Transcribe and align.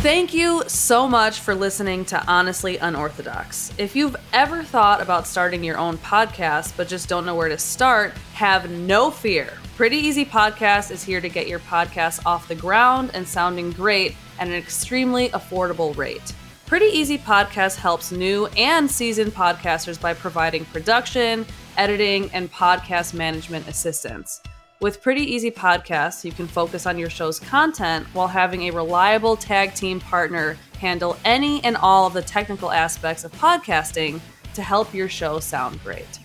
Thank 0.00 0.34
you 0.34 0.62
so 0.68 1.08
much 1.08 1.40
for 1.40 1.52
listening 1.52 2.04
to 2.06 2.24
Honestly 2.28 2.76
Unorthodox. 2.76 3.72
If 3.76 3.96
you've 3.96 4.14
ever 4.32 4.62
thought 4.62 5.02
about 5.02 5.26
starting 5.26 5.64
your 5.64 5.78
own 5.78 5.98
podcast 5.98 6.76
but 6.76 6.86
just 6.86 7.08
don't 7.08 7.26
know 7.26 7.34
where 7.34 7.48
to 7.48 7.58
start, 7.58 8.12
have 8.34 8.70
no 8.70 9.10
fear. 9.10 9.54
Pretty 9.74 9.96
Easy 9.96 10.24
Podcast 10.24 10.92
is 10.92 11.02
here 11.02 11.20
to 11.20 11.28
get 11.28 11.48
your 11.48 11.58
podcast 11.58 12.24
off 12.24 12.46
the 12.46 12.54
ground 12.54 13.10
and 13.14 13.26
sounding 13.26 13.72
great 13.72 14.14
at 14.38 14.46
an 14.46 14.54
extremely 14.54 15.30
affordable 15.30 15.96
rate. 15.96 16.32
Pretty 16.66 16.86
Easy 16.86 17.18
Podcast 17.18 17.76
helps 17.76 18.12
new 18.12 18.46
and 18.56 18.88
seasoned 18.88 19.32
podcasters 19.32 20.00
by 20.00 20.14
providing 20.14 20.64
production, 20.66 21.44
editing, 21.76 22.30
and 22.32 22.52
podcast 22.52 23.12
management 23.12 23.66
assistance. 23.66 24.40
With 24.78 25.00
Pretty 25.00 25.22
Easy 25.22 25.50
Podcasts, 25.50 26.22
you 26.22 26.32
can 26.32 26.46
focus 26.46 26.84
on 26.84 26.98
your 26.98 27.08
show's 27.08 27.40
content 27.40 28.06
while 28.12 28.28
having 28.28 28.64
a 28.64 28.72
reliable 28.72 29.34
tag 29.34 29.72
team 29.72 30.00
partner 30.00 30.58
handle 30.78 31.16
any 31.24 31.64
and 31.64 31.78
all 31.78 32.06
of 32.06 32.12
the 32.12 32.20
technical 32.20 32.70
aspects 32.70 33.24
of 33.24 33.32
podcasting 33.32 34.20
to 34.52 34.60
help 34.60 34.92
your 34.92 35.08
show 35.08 35.40
sound 35.40 35.82
great. 35.82 36.18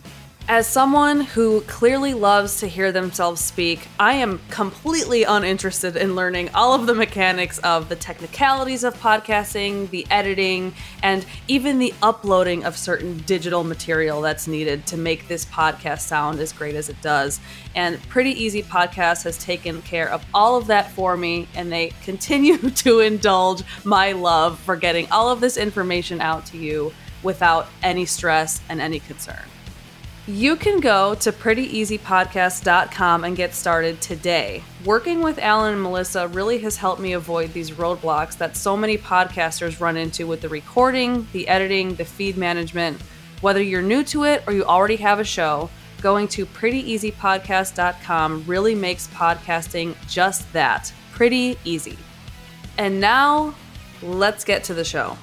As 0.52 0.68
someone 0.68 1.22
who 1.22 1.62
clearly 1.62 2.14
loves 2.14 2.60
to 2.60 2.68
hear 2.68 2.92
themselves 2.92 3.40
speak, 3.40 3.88
I 3.98 4.16
am 4.16 4.42
completely 4.50 5.24
uninterested 5.24 5.96
in 5.96 6.14
learning 6.14 6.50
all 6.54 6.74
of 6.74 6.88
the 6.88 6.94
mechanics 6.94 7.58
of 7.60 7.88
the 7.88 7.96
technicalities 7.96 8.84
of 8.84 8.94
podcasting, 9.00 9.90
the 9.92 10.06
editing, 10.12 10.74
and 11.02 11.26
even 11.48 11.80
the 11.80 11.94
uploading 12.04 12.66
of 12.66 12.78
certain 12.78 13.20
digital 13.20 13.64
material 13.64 14.20
that's 14.20 14.46
needed 14.46 14.86
to 14.88 14.98
make 14.98 15.30
this 15.30 15.46
podcast 15.46 16.02
sound 16.02 16.42
as 16.42 16.52
great 16.52 16.76
as 16.76 16.90
it 16.90 17.02
does. 17.02 17.40
And 17.74 18.02
Pretty 18.10 18.32
Easy 18.32 18.62
Podcast 18.62 19.24
has 19.24 19.38
taken 19.38 19.82
care 19.84 20.10
of 20.10 20.26
all 20.34 20.58
of 20.58 20.68
that 20.68 20.92
for 20.92 21.16
me, 21.16 21.48
and 21.56 21.72
they 21.72 21.94
continue 22.04 22.58
to 22.72 23.00
indulge 23.00 23.64
my 23.86 24.12
love 24.12 24.60
for 24.60 24.76
getting 24.76 25.10
all 25.12 25.30
of 25.30 25.40
this 25.40 25.56
information 25.56 26.20
out 26.20 26.46
to 26.48 26.58
you 26.58 26.92
without 27.24 27.70
any 27.82 28.06
stress 28.06 28.60
and 28.68 28.82
any 28.82 29.00
concern. 29.00 29.46
You 30.28 30.56
can 30.56 30.82
go 30.82 31.16
to 31.16 31.32
prettyeasypodcast.com 31.32 33.24
and 33.24 33.36
get 33.36 33.56
started 33.56 34.00
today. 34.02 34.64
Working 34.86 35.24
with 35.24 35.40
Alan 35.40 35.74
and 35.74 35.82
Melissa 35.82 36.28
really 36.28 36.60
has 36.60 36.78
helped 36.78 37.02
me 37.02 37.14
avoid 37.14 37.54
these 37.54 37.72
roadblocks 37.72 38.38
that 38.38 38.56
so 38.56 38.78
many 38.78 39.00
podcasters 39.00 39.80
run 39.80 39.98
into 39.98 40.28
with 40.28 40.42
the 40.42 40.50
recording, 40.50 41.28
the 41.34 41.48
editing, 41.48 41.96
the 41.96 42.06
feed 42.06 42.38
management. 42.38 43.02
Whether 43.42 43.64
you're 43.64 43.82
new 43.82 44.04
to 44.06 44.26
it 44.26 44.44
or 44.46 44.54
you 44.54 44.64
already 44.64 44.98
have 44.98 45.20
a 45.20 45.24
show, 45.24 45.72
going 46.04 46.28
to 46.28 46.46
prettyeasypodcast.com 46.46 48.44
really 48.46 48.76
makes 48.76 49.08
podcasting 49.08 49.96
just 50.08 50.54
that 50.54 50.94
pretty 51.14 51.58
easy. 51.64 51.98
And 52.78 53.02
now, 53.02 53.56
let's 54.04 54.44
get 54.44 54.64
to 54.66 54.76
the 54.76 54.86
show. 54.86 55.18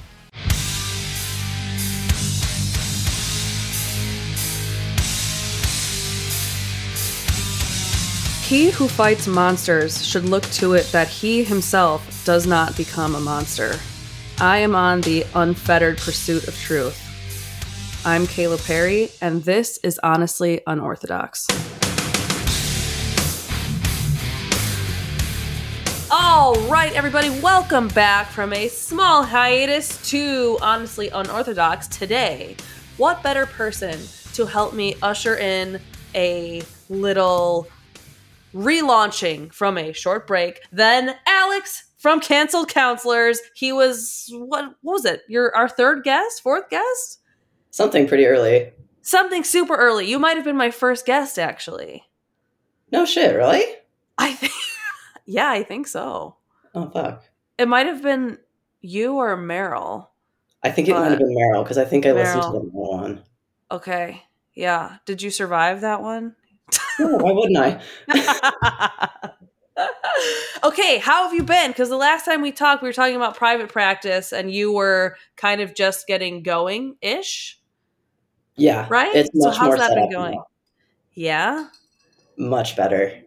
He 8.49 8.71
who 8.71 8.89
fights 8.89 9.27
monsters 9.27 10.03
should 10.03 10.25
look 10.25 10.43
to 10.53 10.73
it 10.73 10.87
that 10.91 11.07
he 11.07 11.45
himself 11.45 12.25
does 12.25 12.47
not 12.47 12.75
become 12.79 13.15
a 13.15 13.21
monster. 13.21 13.75
I 14.39 14.57
am 14.57 14.75
on 14.75 15.03
the 15.03 15.27
unfettered 15.35 15.99
pursuit 15.99 16.49
of 16.49 16.59
truth. 16.59 16.99
I'm 18.07 18.27
Kayla 18.27 18.67
Perry, 18.67 19.11
and 19.21 19.45
this 19.45 19.79
is 19.83 20.01
Honestly 20.03 20.63
Unorthodox. 20.67 21.47
All 26.11 26.55
right, 26.71 26.95
everybody, 26.95 27.29
welcome 27.41 27.89
back 27.89 28.31
from 28.31 28.55
a 28.55 28.69
small 28.69 29.25
hiatus 29.25 30.09
to 30.09 30.57
Honestly 30.63 31.11
Unorthodox 31.11 31.87
today. 31.87 32.57
What 32.97 33.23
better 33.23 33.45
person 33.45 34.01
to 34.33 34.47
help 34.47 34.73
me 34.73 34.97
usher 35.03 35.37
in 35.37 35.83
a 36.15 36.63
little 36.89 37.69
relaunching 38.55 39.53
from 39.53 39.77
a 39.79 39.93
short 39.93 40.27
break 40.27 40.61
Then 40.73 41.15
Alex 41.27 41.85
from 41.99 42.21
Cancelled 42.21 42.69
Counselors. 42.69 43.41
He 43.55 43.73
was 43.73 44.29
what, 44.33 44.75
what 44.83 44.95
was 44.95 45.05
it? 45.05 45.23
Your 45.29 45.55
our 45.55 45.69
third 45.69 46.05
guest, 46.05 46.43
fourth 46.43 46.71
guest? 46.71 47.21
Something 47.71 48.09
pretty 48.09 48.27
early. 48.27 48.73
Something 49.03 49.45
super 49.45 49.77
early. 49.77 50.09
You 50.09 50.19
might 50.19 50.37
have 50.37 50.45
been 50.45 50.57
my 50.57 50.71
first 50.71 51.07
guest 51.07 51.39
actually. 51.39 52.05
No 52.91 53.05
shit, 53.05 53.35
really? 53.35 53.65
I 54.17 54.33
think 54.33 54.53
Yeah, 55.27 55.51
I 55.51 55.63
think 55.63 55.87
so. 55.87 56.37
Oh 56.75 56.89
fuck. 56.89 57.23
It 57.59 57.69
might 57.69 57.87
have 57.87 58.03
been 58.03 58.39
you 58.81 59.17
or 59.17 59.37
Meryl. 59.37 60.09
I 60.63 60.71
think 60.71 60.89
it 60.89 60.95
might 60.95 61.11
have 61.11 61.19
been 61.19 61.37
Meryl 61.37 61.63
because 61.63 61.79
I 61.79 61.85
think 61.85 62.07
I 62.07 62.13
listened 62.13 62.43
to 62.43 62.51
the 62.51 62.59
one. 62.59 63.23
Okay. 63.71 64.23
Yeah. 64.55 64.97
Did 65.05 65.23
you 65.23 65.31
survive 65.31 65.83
that 65.83 66.01
one? 66.03 66.35
No, 66.99 67.17
why 67.17 67.33
wouldn't 67.33 67.57
I? 67.57 69.31
okay, 70.65 70.99
how 70.99 71.25
have 71.25 71.35
you 71.35 71.45
been? 71.45 71.71
Because 71.71 71.89
the 71.89 71.97
last 71.97 72.25
time 72.25 72.43
we 72.43 72.51
talked, 72.53 72.83
we 72.83 72.89
were 72.89 72.93
talking 72.93 73.17
about 73.17 73.37
private 73.37 73.71
practice, 73.71 74.33
and 74.33 74.51
you 74.51 74.73
were 74.73 75.17
kind 75.37 75.61
of 75.61 75.75
just 75.75 76.07
getting 76.07 76.43
going 76.43 76.97
ish, 77.01 77.59
Yeah, 78.57 78.87
right? 78.91 79.15
It's 79.15 79.31
so 79.41 79.51
how's 79.51 79.79
that 79.79 79.95
been 79.95 80.11
going? 80.11 80.35
now. 80.35 80.47
Yeah. 81.15 81.69
Much 82.37 82.77
better. 82.77 83.23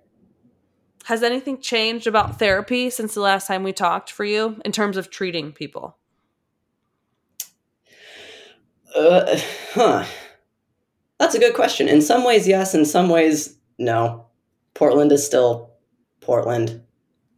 Has 1.05 1.23
anything 1.23 1.59
changed 1.61 2.07
about 2.07 2.39
therapy 2.39 2.89
since 2.89 3.13
the 3.13 3.21
last 3.21 3.47
time 3.47 3.63
we 3.63 3.73
talked 3.73 4.11
for 4.11 4.23
you 4.23 4.61
in 4.63 4.71
terms 4.71 4.97
of 4.97 5.09
treating 5.09 5.51
people? 5.51 5.97
Uh, 8.95 9.37
huh. 9.73 10.05
That's 11.21 11.35
a 11.35 11.39
good 11.39 11.53
question. 11.53 11.87
In 11.87 12.01
some 12.01 12.23
ways, 12.23 12.47
yes. 12.47 12.73
In 12.73 12.83
some 12.83 13.07
ways, 13.07 13.55
no. 13.77 14.25
Portland 14.73 15.11
is 15.11 15.23
still 15.23 15.69
Portland, 16.19 16.81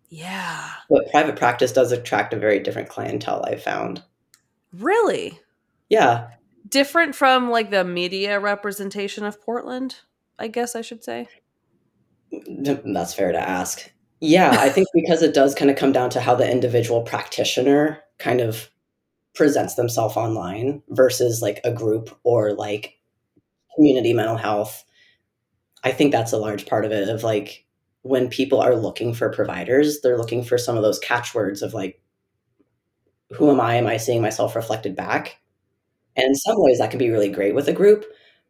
Yeah. 0.09 0.69
but 0.89 1.11
private 1.11 1.35
practice 1.35 1.73
does 1.73 1.91
attract 1.91 2.33
a 2.33 2.38
very 2.39 2.59
different 2.59 2.88
clientele. 2.88 3.44
I 3.45 3.57
found. 3.57 4.01
Really? 4.71 5.38
Yeah, 5.89 6.29
Different 6.69 7.13
from 7.13 7.49
like 7.51 7.71
the 7.71 7.83
media 7.83 8.39
representation 8.39 9.25
of 9.25 9.41
Portland, 9.41 9.97
I 10.39 10.47
guess 10.47 10.75
I 10.77 10.81
should 10.81 11.03
say. 11.03 11.27
That's 12.31 13.13
fair 13.13 13.33
to 13.33 13.39
ask. 13.50 13.91
Yeah, 14.21 14.55
I 14.57 14.69
think 14.69 14.88
because 14.94 15.21
it 15.21 15.33
does 15.33 15.53
kind 15.53 15.69
of 15.69 15.75
come 15.77 15.91
down 15.91 16.09
to 16.11 16.21
how 16.21 16.35
the 16.35 16.50
individual 16.50 17.01
practitioner 17.01 18.00
kind 18.17 18.39
of 18.39 18.69
presents 19.35 19.75
themselves 19.75 20.15
online 20.15 20.81
versus 20.89 21.41
like 21.41 21.59
a 21.65 21.71
group 21.73 22.17
or 22.23 22.53
like 22.53 22.95
community 23.75 24.13
mental 24.13 24.38
health. 24.38 24.84
I 25.84 25.91
think 25.91 26.11
that's 26.11 26.31
a 26.31 26.38
large 26.38 26.66
part 26.66 26.85
of 26.85 26.91
it 26.91 27.09
of 27.09 27.23
like 27.23 27.66
when 28.03 28.29
people 28.29 28.61
are 28.61 28.75
looking 28.75 29.13
for 29.13 29.29
providers, 29.29 30.01
they're 30.01 30.17
looking 30.17 30.44
for 30.44 30.57
some 30.57 30.78
of 30.78 30.84
those 30.84 31.00
catchwords 31.00 31.61
of 31.61 31.73
like, 31.73 32.01
who 33.31 33.50
am 33.50 33.59
I? 33.59 33.75
Am 33.75 33.88
I 33.88 33.97
seeing 33.97 34.22
myself 34.22 34.56
reflected 34.56 34.95
back? 34.95 35.38
And 36.16 36.28
in 36.28 36.35
some 36.35 36.56
ways, 36.57 36.78
that 36.78 36.91
can 36.91 37.00
be 37.00 37.09
really 37.09 37.29
great 37.29 37.56
with 37.56 37.67
a 37.67 37.73
group, 37.73 38.06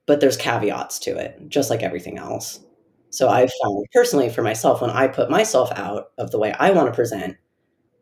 but 0.06 0.20
there's 0.20 0.38
caveats 0.38 1.00
to 1.00 1.18
it, 1.18 1.40
just 1.48 1.70
like 1.70 1.82
everything 1.82 2.18
else. 2.18 2.60
So 3.10 3.30
I 3.30 3.48
found 3.64 3.86
personally 3.94 4.30
for 4.30 4.42
myself, 4.42 4.82
when 4.82 4.90
I 4.90 5.08
put 5.08 5.30
myself 5.30 5.72
out 5.74 6.12
of 6.18 6.32
the 6.32 6.40
way 6.40 6.54
I 6.60 6.72
want 6.72 6.88
to 6.88 6.96
present, 6.96 7.38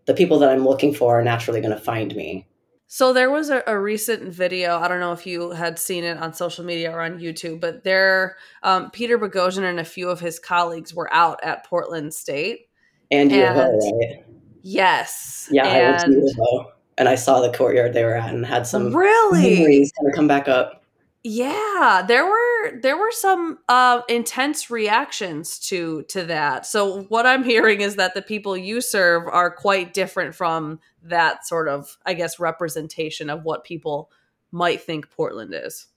the 0.05 0.13
people 0.13 0.39
that 0.39 0.49
I'm 0.49 0.65
looking 0.65 0.93
for 0.93 1.19
are 1.19 1.23
naturally 1.23 1.61
going 1.61 1.75
to 1.75 1.83
find 1.83 2.15
me. 2.15 2.47
So 2.93 3.13
there 3.13 3.31
was 3.31 3.49
a, 3.49 3.63
a 3.67 3.79
recent 3.79 4.33
video. 4.33 4.77
I 4.77 4.89
don't 4.89 4.99
know 4.99 5.13
if 5.13 5.25
you 5.25 5.51
had 5.51 5.79
seen 5.79 6.03
it 6.03 6.17
on 6.17 6.33
social 6.33 6.65
media 6.65 6.91
or 6.91 6.99
on 6.99 7.19
YouTube, 7.19 7.61
but 7.61 7.85
there, 7.85 8.35
um, 8.63 8.91
Peter 8.91 9.17
Boghossian 9.17 9.63
and 9.63 9.79
a 9.79 9.85
few 9.85 10.09
of 10.09 10.19
his 10.19 10.39
colleagues 10.39 10.93
were 10.93 11.11
out 11.13 11.39
at 11.41 11.65
Portland 11.65 12.13
State. 12.13 12.67
And 13.09 13.31
U 13.31 13.45
of 13.45 13.55
O, 13.55 13.97
right? 13.97 14.25
Yes. 14.61 15.47
Yeah, 15.49 15.67
I 15.67 15.81
went 15.83 15.99
to 15.99 16.05
and 16.07 16.13
U 16.15 16.27
of 16.27 16.39
O, 16.41 16.71
and 16.97 17.07
I 17.07 17.15
saw 17.15 17.39
the 17.39 17.53
courtyard 17.57 17.93
they 17.93 18.03
were 18.03 18.17
at 18.17 18.33
and 18.33 18.45
had 18.45 18.67
some 18.67 18.93
really, 18.93 19.55
memories 19.55 19.93
kind 19.97 20.11
of 20.11 20.13
come 20.13 20.27
back 20.27 20.49
up. 20.49 20.83
yeah, 21.23 22.03
there 22.05 22.25
were 22.25 22.40
there 22.81 22.97
were 22.97 23.11
some 23.11 23.59
uh, 23.69 24.01
intense 24.09 24.69
reactions 24.69 25.59
to 25.67 26.03
to 26.09 26.23
that. 26.25 26.65
So 26.65 27.03
what 27.03 27.25
I'm 27.25 27.43
hearing 27.43 27.81
is 27.81 27.95
that 27.95 28.13
the 28.13 28.21
people 28.21 28.55
you 28.55 28.81
serve 28.81 29.27
are 29.27 29.51
quite 29.51 29.93
different 29.93 30.35
from 30.35 30.79
that 31.03 31.45
sort 31.45 31.67
of, 31.67 31.97
I 32.05 32.13
guess, 32.13 32.39
representation 32.39 33.29
of 33.29 33.43
what 33.43 33.63
people 33.63 34.11
might 34.51 34.81
think 34.81 35.09
Portland 35.09 35.53
is 35.53 35.87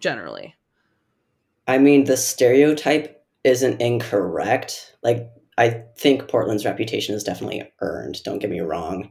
generally. 0.00 0.54
I 1.66 1.78
mean, 1.78 2.04
the 2.04 2.16
stereotype 2.16 3.24
isn't 3.44 3.80
incorrect. 3.80 4.96
Like, 5.02 5.30
I 5.58 5.82
think 5.96 6.28
Portland's 6.28 6.64
reputation 6.64 7.14
is 7.14 7.24
definitely 7.24 7.72
earned, 7.80 8.22
don't 8.22 8.38
get 8.38 8.50
me 8.50 8.60
wrong. 8.60 9.10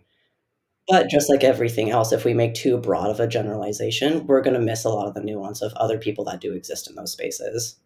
But 0.87 1.09
just 1.09 1.29
like 1.29 1.43
everything 1.43 1.89
else, 1.89 2.11
if 2.11 2.25
we 2.25 2.33
make 2.33 2.53
too 2.53 2.77
broad 2.77 3.09
of 3.09 3.19
a 3.19 3.27
generalization, 3.27 4.27
we're 4.27 4.41
going 4.41 4.53
to 4.53 4.59
miss 4.59 4.85
a 4.85 4.89
lot 4.89 5.07
of 5.07 5.15
the 5.15 5.21
nuance 5.21 5.61
of 5.61 5.73
other 5.73 5.97
people 5.97 6.23
that 6.25 6.41
do 6.41 6.53
exist 6.53 6.89
in 6.89 6.95
those 6.95 7.11
spaces. 7.11 7.77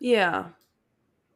Yeah. 0.00 0.46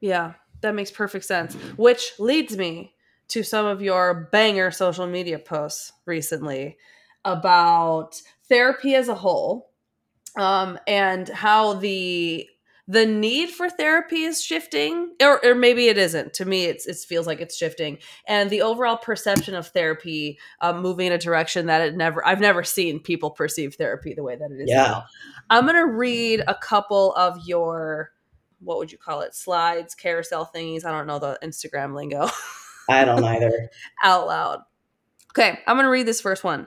Yeah, 0.01 0.35
that 0.63 0.75
makes 0.75 0.91
perfect 0.91 1.25
sense. 1.25 1.55
Which 1.77 2.13
leads 2.19 2.57
me 2.57 2.95
to 3.29 3.43
some 3.43 3.67
of 3.67 3.81
your 3.81 4.29
banger 4.33 4.71
social 4.71 5.07
media 5.07 5.39
posts 5.39 5.93
recently 6.07 6.77
about 7.25 8.21
therapy 8.49 8.95
as 8.97 9.09
a 9.09 9.15
whole 9.15 9.71
um, 10.37 10.79
and 10.87 11.29
how 11.29 11.75
the 11.75 12.49
the 12.89 13.07
need 13.07 13.49
for 13.51 13.71
therapy 13.71 14.23
is 14.25 14.43
shifting 14.43 15.13
or, 15.23 15.45
or 15.45 15.55
maybe 15.55 15.87
it 15.87 15.97
isn't. 15.97 16.35
To 16.35 16.45
me 16.45 16.65
it's, 16.65 16.87
it 16.87 16.97
feels 16.97 17.27
like 17.29 17.41
it's 17.41 17.57
shifting. 17.57 17.99
And 18.27 18.51
the 18.51 18.63
overall 18.63 18.97
perception 18.97 19.55
of 19.55 19.69
therapy 19.69 20.39
um, 20.61 20.83
moving 20.83 21.07
in 21.07 21.13
a 21.13 21.19
direction 21.19 21.67
that 21.67 21.81
it 21.81 21.97
never 21.97 22.27
i've 22.27 22.41
never 22.41 22.65
seen 22.65 22.99
people 22.99 23.31
perceive 23.31 23.77
therapy 23.77 24.15
the 24.15 24.25
way 24.25 24.35
that 24.37 24.51
it 24.51 24.61
is 24.63 24.69
Yeah. 24.69 24.83
now. 24.83 25.05
I'm 25.49 25.65
going 25.65 25.77
to 25.77 25.87
read 25.87 26.43
a 26.49 26.55
couple 26.57 27.13
of 27.15 27.39
your 27.47 28.11
what 28.59 28.79
would 28.79 28.91
you 28.91 28.99
call 28.99 29.21
it 29.21 29.35
slides 29.35 29.95
carousel 29.95 30.51
thingies. 30.55 30.85
I 30.85 30.91
don't 30.91 31.07
know 31.07 31.19
the 31.21 31.39
instagram 31.43 31.95
lingo. 31.95 32.29
I 32.89 33.05
don't 33.05 33.23
either. 33.25 33.71
out 34.03 34.27
loud. 34.27 34.61
Okay 35.31 35.61
i'm 35.69 35.77
going 35.77 35.85
to 35.85 35.91
read 35.91 36.07
this 36.07 36.21
first 36.21 36.43
one 36.45 36.67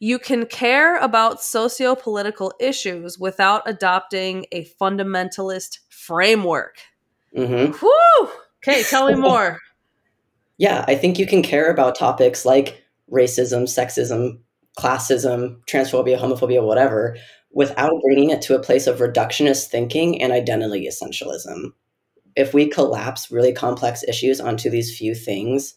you 0.00 0.18
can 0.18 0.46
care 0.46 0.96
about 0.96 1.42
socio-political 1.42 2.52
issues 2.58 3.18
without 3.18 3.62
adopting 3.66 4.46
a 4.50 4.64
fundamentalist 4.80 5.78
framework 5.88 6.78
hmm 7.34 7.66
Whew! 7.66 8.30
Okay, 8.62 8.82
tell 8.82 9.06
me 9.06 9.14
more. 9.20 9.58
Yeah, 10.58 10.84
I 10.86 10.94
think 10.94 11.18
you 11.18 11.26
can 11.26 11.42
care 11.42 11.70
about 11.70 11.96
topics 11.96 12.44
like 12.44 12.84
racism, 13.10 13.62
sexism, 13.62 14.40
classism, 14.78 15.60
transphobia, 15.66 16.18
homophobia, 16.18 16.62
whatever, 16.62 17.16
without 17.52 18.00
bringing 18.02 18.30
it 18.30 18.42
to 18.42 18.54
a 18.54 18.62
place 18.62 18.86
of 18.86 18.98
reductionist 18.98 19.68
thinking 19.68 20.20
and 20.20 20.32
identity 20.32 20.86
essentialism. 20.86 21.72
If 22.36 22.54
we 22.54 22.68
collapse 22.68 23.30
really 23.30 23.52
complex 23.52 24.04
issues 24.04 24.40
onto 24.40 24.70
these 24.70 24.96
few 24.96 25.14
things, 25.14 25.74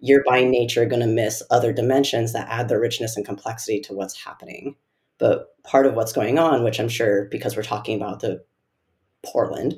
you're 0.00 0.24
by 0.26 0.42
nature 0.44 0.86
going 0.86 1.00
to 1.00 1.06
miss 1.06 1.42
other 1.50 1.72
dimensions 1.72 2.32
that 2.32 2.48
add 2.48 2.68
the 2.68 2.78
richness 2.78 3.16
and 3.16 3.24
complexity 3.26 3.80
to 3.80 3.92
what's 3.92 4.24
happening. 4.24 4.76
But 5.18 5.48
part 5.62 5.86
of 5.86 5.94
what's 5.94 6.12
going 6.12 6.38
on, 6.38 6.64
which 6.64 6.80
I'm 6.80 6.88
sure 6.88 7.26
because 7.30 7.56
we're 7.56 7.62
talking 7.62 7.96
about 8.00 8.20
the 8.20 8.42
Portland, 9.22 9.74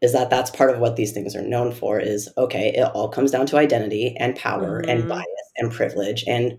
is 0.00 0.12
that 0.12 0.30
that's 0.30 0.50
part 0.50 0.70
of 0.70 0.78
what 0.80 0.96
these 0.96 1.12
things 1.12 1.34
are 1.36 1.42
known 1.42 1.72
for 1.72 1.98
is 2.00 2.28
okay, 2.38 2.72
it 2.74 2.82
all 2.94 3.08
comes 3.08 3.30
down 3.30 3.46
to 3.46 3.58
identity 3.58 4.16
and 4.18 4.36
power 4.36 4.78
and 4.78 5.04
Mhm. 5.04 5.08
bias 5.08 5.52
and 5.56 5.72
privilege. 5.72 6.24
And 6.26 6.58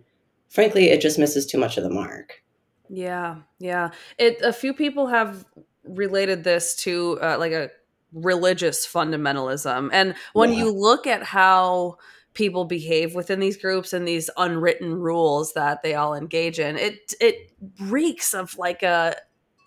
frankly, 0.50 0.90
it 0.90 1.02
just 1.02 1.18
misses 1.18 1.46
too 1.46 1.58
much 1.58 1.78
of 1.78 1.84
the 1.84 1.90
mark. 1.90 2.44
Yeah, 2.90 3.38
yeah. 3.58 3.92
It 4.18 4.42
a 4.42 4.52
few 4.54 4.74
people 4.74 5.08
have 5.08 5.46
related 5.86 6.44
this 6.44 6.76
to 6.76 7.18
uh, 7.22 7.38
like 7.40 7.54
a 7.54 7.72
religious 8.12 8.86
fundamentalism, 8.86 9.90
and 9.94 10.14
when 10.34 10.52
Yeah. 10.52 10.60
you 10.66 10.72
look 10.72 11.08
at 11.08 11.24
how 11.24 11.98
people 12.34 12.66
behave 12.66 13.14
within 13.16 13.40
these 13.40 13.58
groups 13.58 13.94
and 13.94 14.08
these 14.08 14.30
unwritten 14.38 14.94
rules 14.96 15.54
that 15.54 15.84
they 15.84 15.96
all 15.96 16.14
engage 16.14 16.60
in, 16.60 16.78
it 16.78 17.14
it 17.20 17.52
reeks 17.80 18.34
of 18.34 18.58
like 18.58 18.84
a. 18.84 19.16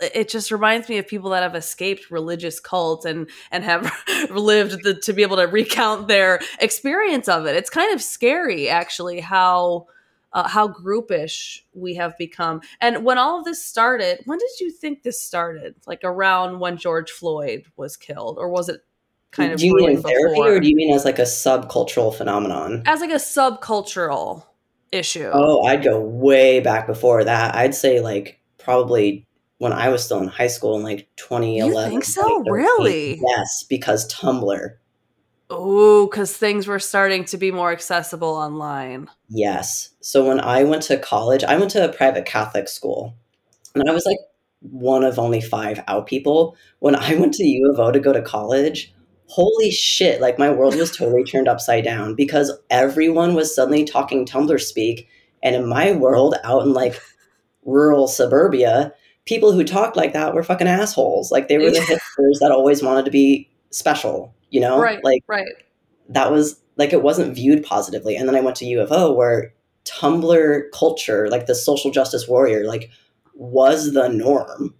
It 0.01 0.29
just 0.29 0.51
reminds 0.51 0.89
me 0.89 0.99
of 0.99 1.07
people 1.07 1.31
that 1.31 1.45
have 1.45 1.55
escaped 1.55 2.11
religious 2.11 2.59
cults 2.59 3.05
and 3.05 3.31
and 3.53 3.63
have 3.63 3.93
lived 4.31 4.83
the, 4.83 4.95
to 4.95 5.13
be 5.13 5.23
able 5.23 5.37
to 5.37 5.45
recount 5.45 6.09
their 6.09 6.41
experience 6.61 7.29
of 7.29 7.47
it. 7.47 7.55
It's 7.55 7.71
kind 7.71 7.95
of 7.95 8.03
scary, 8.03 8.69
actually, 8.69 9.21
how 9.21 9.87
uh, 10.35 10.49
how 10.49 10.69
groupish 10.69 11.61
we 11.73 11.95
have 11.95 12.19
become. 12.19 12.61
And 12.81 13.05
when 13.05 13.19
all 13.19 13.39
of 13.39 13.45
this 13.45 13.65
started, 13.65 14.21
when 14.25 14.39
did 14.39 14.61
you 14.61 14.71
think 14.71 15.03
this 15.03 15.21
started? 15.21 15.77
Like 15.87 16.01
around 16.03 16.59
when 16.59 16.77
George 16.77 17.13
Floyd 17.13 17.67
was 17.77 17.97
killed, 17.97 18.37
or 18.39 18.49
was 18.49 18.69
it 18.69 18.81
kind 19.35 19.53
of 19.53 19.59
do 19.59 19.67
you 19.67 19.75
mean 19.75 19.91
in 19.91 20.03
therapy 20.03 20.35
before? 20.35 20.53
or 20.55 20.61
do 20.61 20.69
you 20.69 20.77
mean 20.77 20.95
as 20.95 21.05
like 21.05 21.19
a 21.19 21.23
subcultural 21.23 22.15
phenomenon? 22.15 22.83
as 22.87 23.01
like 23.01 23.11
a 23.11 23.15
subcultural 23.15 24.45
issue? 24.93 25.29
Oh, 25.33 25.65
I'd 25.67 25.83
go 25.83 26.01
way 26.01 26.61
back 26.61 26.87
before 26.87 27.25
that. 27.25 27.55
I'd 27.55 27.75
say 27.75 28.01
like 28.01 28.41
probably 28.59 29.27
when 29.59 29.73
I 29.73 29.89
was 29.89 30.05
still 30.05 30.21
in 30.21 30.29
high 30.29 30.47
school 30.49 30.77
in 30.77 30.83
like 30.83 31.09
2011. 31.17 31.91
think 31.91 32.05
so? 32.05 32.41
Really? 32.45 33.21
Yes, 33.21 33.65
because 33.69 34.11
Tumblr. 34.13 34.77
Oh, 35.51 36.07
because 36.07 36.37
things 36.37 36.67
were 36.67 36.79
starting 36.79 37.25
to 37.27 37.37
be 37.37 37.51
more 37.51 37.71
accessible 37.71 38.29
online. 38.29 39.09
Yes. 39.29 39.91
So 40.01 40.27
when 40.27 40.41
I 40.41 40.65
went 40.65 40.83
to 40.85 40.97
college, 40.97 41.45
I 41.45 41.57
went 41.57 41.71
to 41.73 41.85
a 41.85 41.93
private 41.93 42.25
Catholic 42.25 42.69
school. 42.69 43.15
And 43.75 43.89
I 43.89 43.93
was 43.93 44.07
like 44.07 44.19
one 44.61 45.05
of 45.05 45.19
only 45.19 45.41
five 45.41 45.83
out 45.87 46.07
people. 46.07 46.57
When 46.79 46.97
I 46.97 47.15
went 47.19 47.35
to 47.35 47.45
U 47.45 47.71
of 47.71 47.79
O 47.79 47.93
to 47.93 48.01
go 48.01 48.13
to 48.13 48.23
college, 48.23 48.94
holy 49.35 49.73
shit, 49.73 50.21
like 50.21 50.39
my 50.39 50.49
world 50.49 50.77
was 50.77 50.97
totally 50.97 51.25
turned 51.25 51.49
upside 51.49 51.83
down 51.83 52.15
because 52.15 52.53
everyone 52.71 53.35
was 53.35 53.53
suddenly 53.53 53.83
talking 53.85 54.25
Tumblr 54.25 54.61
speak. 54.61 55.09
And 55.43 55.57
in 55.57 55.69
my 55.69 55.91
world, 55.91 56.37
out 56.45 56.63
in 56.63 56.73
like 56.73 57.01
rural 57.65 58.07
suburbia, 58.07 58.95
people 59.25 59.51
who 59.51 59.65
talked 59.65 59.97
like 59.97 60.13
that 60.13 60.35
were 60.35 60.45
fucking 60.45 60.69
assholes. 60.69 61.33
Like 61.33 61.49
they 61.49 61.59
were 61.59 61.73
the 61.73 61.79
hipsters 61.81 62.39
that 62.41 62.53
always 62.53 62.81
wanted 62.81 63.07
to 63.07 63.11
be 63.11 63.51
special, 63.71 64.33
you 64.51 64.61
know? 64.61 64.79
Right. 64.81 65.03
Like 65.03 65.25
Right. 65.27 65.49
that 66.11 66.31
was 66.31 66.61
like 66.77 66.93
it 66.93 67.03
wasn't 67.03 67.35
viewed 67.35 67.65
positively. 67.65 68.15
And 68.15 68.29
then 68.29 68.37
I 68.37 68.41
went 68.41 68.55
to 68.59 68.67
U 68.67 68.81
of 68.81 68.93
O 68.93 69.13
where 69.13 69.53
Tumblr 69.85 70.63
culture, 70.73 71.29
like 71.29 71.47
the 71.47 71.57
social 71.57 71.91
justice 71.91 72.29
warrior, 72.29 72.65
like 72.69 72.89
was 73.35 73.95
the 73.95 74.09
norm. 74.09 74.75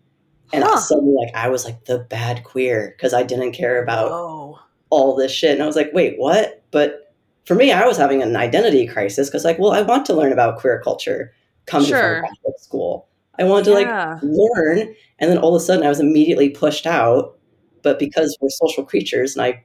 And 0.53 0.63
Huh. 0.65 0.77
suddenly 0.77 1.15
like 1.25 1.35
I 1.35 1.49
was 1.49 1.65
like 1.65 1.85
the 1.87 1.99
bad 1.99 2.45
queer 2.45 2.95
because 2.97 3.13
I 3.15 3.23
didn't 3.23 3.53
care 3.53 3.83
about 3.83 4.11
Oh. 4.13 4.59
all 4.91 5.15
this 5.17 5.33
shit. 5.33 5.53
And 5.53 5.63
I 5.63 5.67
was 5.67 5.77
like, 5.77 5.91
wait, 5.93 6.15
what? 6.19 6.63
But 6.71 7.13
for 7.45 7.55
me, 7.55 7.73
I 7.73 7.87
was 7.87 7.97
having 7.97 8.23
an 8.23 8.37
identity 8.37 8.87
crisis 8.87 9.29
because 9.29 9.45
like, 9.45 9.59
well, 9.59 9.73
I 9.73 9.83
want 9.83 10.07
to 10.07 10.15
learn 10.15 10.33
about 10.33 10.59
queer 10.59 10.81
culture 10.83 11.33
coming 11.67 11.89
Sure. 11.89 12.21
from 12.21 12.23
Catholic 12.29 12.59
school. 12.59 13.09
I 13.39 13.45
wanted 13.45 13.65
to 13.65 13.73
like 13.75 14.23
learn 14.23 14.95
and 15.19 15.31
then 15.31 15.39
all 15.39 15.55
of 15.57 15.61
a 15.61 15.65
sudden 15.65 15.85
I 15.85 15.89
was 15.89 16.01
immediately 16.01 16.51
pushed 16.51 16.87
out. 16.87 17.37
But 17.83 17.99
because 17.99 18.37
we're 18.41 18.49
social 18.51 18.85
creatures 18.85 19.37
and 19.37 19.45
I 19.45 19.65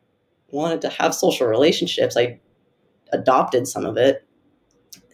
wanted 0.51 0.81
to 0.81 0.89
have 0.89 1.13
social 1.13 1.47
relationships, 1.47 2.17
I 2.17 2.39
adopted 3.13 3.67
some 3.67 3.85
of 3.85 3.95
it. 3.97 4.25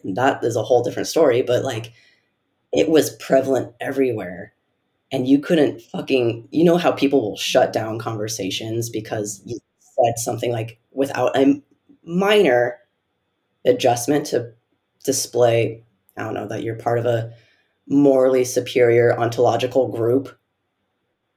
And 0.02 0.16
that 0.16 0.42
is 0.42 0.56
a 0.56 0.62
whole 0.62 0.82
different 0.82 1.06
story, 1.08 1.42
but 1.42 1.64
like 1.64 1.92
it 2.72 2.88
was 2.88 3.10
prevalent 3.16 3.72
everywhere. 3.80 4.52
And 5.12 5.28
you 5.28 5.38
couldn't 5.38 5.80
fucking 5.82 6.48
you 6.50 6.64
know 6.64 6.76
how 6.76 6.92
people 6.92 7.20
will 7.20 7.36
shut 7.36 7.72
down 7.72 7.98
conversations 7.98 8.90
because 8.90 9.40
you 9.44 9.58
said 9.80 10.18
something 10.18 10.50
like 10.52 10.78
without 10.92 11.36
a 11.36 11.62
minor 12.04 12.78
adjustment 13.64 14.26
to 14.26 14.52
display, 15.04 15.84
I 16.16 16.22
don't 16.22 16.34
know, 16.34 16.48
that 16.48 16.62
you're 16.62 16.76
part 16.76 16.98
of 16.98 17.06
a 17.06 17.32
morally 17.88 18.44
superior 18.44 19.18
ontological 19.18 19.88
group. 19.88 20.36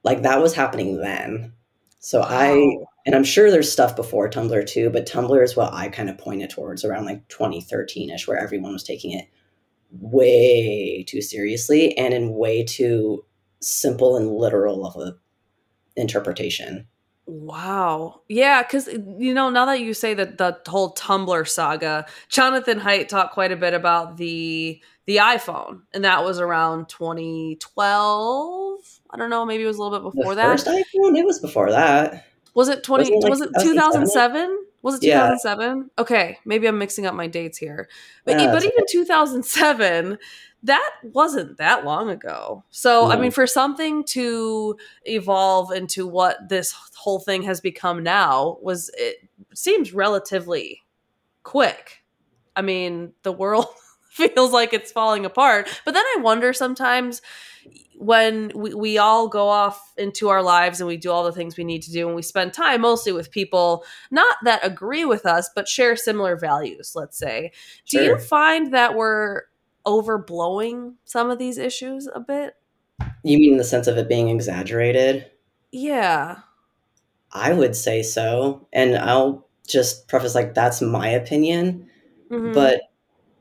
Like 0.02 0.22
that 0.22 0.40
was 0.40 0.54
happening 0.54 0.98
then. 0.98 1.52
So 2.00 2.22
I 2.22 2.78
and 3.06 3.14
I'm 3.14 3.24
sure 3.24 3.50
there's 3.50 3.70
stuff 3.70 3.96
before 3.96 4.28
Tumblr 4.28 4.66
too, 4.66 4.90
but 4.90 5.06
Tumblr 5.06 5.42
is 5.42 5.56
what 5.56 5.72
I 5.72 5.88
kind 5.88 6.10
of 6.10 6.18
pointed 6.18 6.50
towards 6.50 6.84
around 6.84 7.04
like 7.04 7.26
2013 7.28 8.10
ish, 8.10 8.26
where 8.26 8.38
everyone 8.38 8.72
was 8.72 8.82
taking 8.82 9.12
it 9.12 9.26
way 9.90 11.04
too 11.08 11.20
seriously 11.20 11.96
and 11.96 12.14
in 12.14 12.34
way 12.34 12.64
too 12.64 13.24
simple 13.60 14.16
and 14.16 14.30
literal 14.30 14.86
of 14.86 14.96
a 14.96 15.16
interpretation. 15.96 16.86
Wow. 17.26 18.22
Yeah, 18.28 18.62
because 18.62 18.88
eh, 18.88 18.98
you 19.18 19.34
know, 19.34 19.50
now 19.50 19.66
that 19.66 19.80
you 19.80 19.94
say 19.94 20.14
that 20.14 20.38
the 20.38 20.58
whole 20.66 20.94
Tumblr 20.94 21.46
saga, 21.48 22.06
Jonathan 22.28 22.80
Haidt 22.80 23.08
talked 23.08 23.34
quite 23.34 23.52
a 23.52 23.56
bit 23.56 23.74
about 23.74 24.16
the 24.16 24.80
the 25.06 25.16
iPhone, 25.16 25.82
and 25.92 26.04
that 26.04 26.24
was 26.24 26.38
around 26.40 26.88
2012. 26.88 28.80
I 29.10 29.16
don't 29.16 29.30
know, 29.30 29.44
maybe 29.44 29.64
it 29.64 29.66
was 29.66 29.78
a 29.78 29.82
little 29.82 29.98
bit 29.98 30.04
The 30.12 30.16
before 30.16 30.34
that. 30.36 30.46
first 30.46 30.66
iPhone, 30.66 31.18
it 31.18 31.24
was 31.24 31.40
before 31.40 31.70
that. 31.70 32.26
Was 32.54 32.68
it 32.68 32.82
20 32.82 33.02
Wasn't 33.02 33.14
it, 33.14 33.22
like, 33.22 33.30
was 33.30 33.40
it 33.42 33.50
2007? 33.60 34.58
2007? 34.82 34.82
Was 34.82 34.94
it 34.96 35.02
Yeah. 35.06 35.20
2007? 35.28 35.90
Okay, 35.98 36.38
maybe 36.44 36.66
I'm 36.66 36.78
mixing 36.78 37.06
up 37.06 37.14
my 37.14 37.26
dates 37.26 37.58
here. 37.58 37.88
But, 38.24 38.38
Yeah, 38.38 38.52
but 38.52 38.64
even 38.64 38.84
2007, 38.88 40.18
that 40.62 40.90
wasn't 41.02 41.56
that 41.56 41.84
long 41.84 42.10
ago. 42.10 42.64
So, 42.70 43.10
I 43.10 43.16
mean, 43.16 43.30
for 43.30 43.46
something 43.46 44.04
to 44.04 44.76
evolve 45.04 45.72
into 45.72 46.06
what 46.06 46.48
this 46.48 46.74
whole 46.96 47.18
thing 47.18 47.42
has 47.44 47.60
become 47.60 48.02
now 48.02 48.58
was 48.60 48.90
it 48.98 49.16
seems 49.54 49.94
relatively 49.94 50.82
quick. 51.42 52.02
I 52.54 52.62
mean, 52.62 53.12
the 53.22 53.32
world 53.32 53.68
feels 54.10 54.52
like 54.52 54.74
it's 54.74 54.92
falling 54.92 55.24
apart. 55.24 55.68
But 55.86 55.94
then 55.94 56.04
I 56.16 56.20
wonder 56.20 56.52
sometimes 56.52 57.22
when 58.00 58.50
we, 58.54 58.72
we 58.72 58.96
all 58.96 59.28
go 59.28 59.46
off 59.48 59.92
into 59.98 60.30
our 60.30 60.42
lives 60.42 60.80
and 60.80 60.88
we 60.88 60.96
do 60.96 61.10
all 61.10 61.22
the 61.22 61.32
things 61.32 61.58
we 61.58 61.64
need 61.64 61.82
to 61.82 61.92
do 61.92 62.06
and 62.06 62.16
we 62.16 62.22
spend 62.22 62.50
time 62.54 62.80
mostly 62.80 63.12
with 63.12 63.30
people 63.30 63.84
not 64.10 64.36
that 64.42 64.58
agree 64.64 65.04
with 65.04 65.26
us 65.26 65.50
but 65.54 65.68
share 65.68 65.94
similar 65.94 66.34
values 66.34 66.92
let's 66.94 67.18
say 67.18 67.52
do 67.90 68.02
you 68.02 68.18
find 68.18 68.72
that 68.72 68.94
we're 68.94 69.42
overblowing 69.86 70.94
some 71.04 71.28
of 71.30 71.38
these 71.38 71.58
issues 71.58 72.08
a 72.14 72.20
bit 72.20 72.54
You 73.22 73.38
mean 73.38 73.52
in 73.52 73.58
the 73.58 73.64
sense 73.64 73.86
of 73.86 73.98
it 73.98 74.08
being 74.08 74.28
exaggerated? 74.30 75.30
yeah 75.70 76.38
I 77.32 77.52
would 77.52 77.76
say 77.76 78.02
so. 78.02 78.66
And 78.72 78.96
I'll 78.96 79.46
just 79.68 80.08
preface 80.08 80.34
like 80.34 80.52
that's 80.54 80.82
my 80.82 81.06
opinion. 81.08 81.88
Mhm. 82.30 82.52
But 82.54 82.89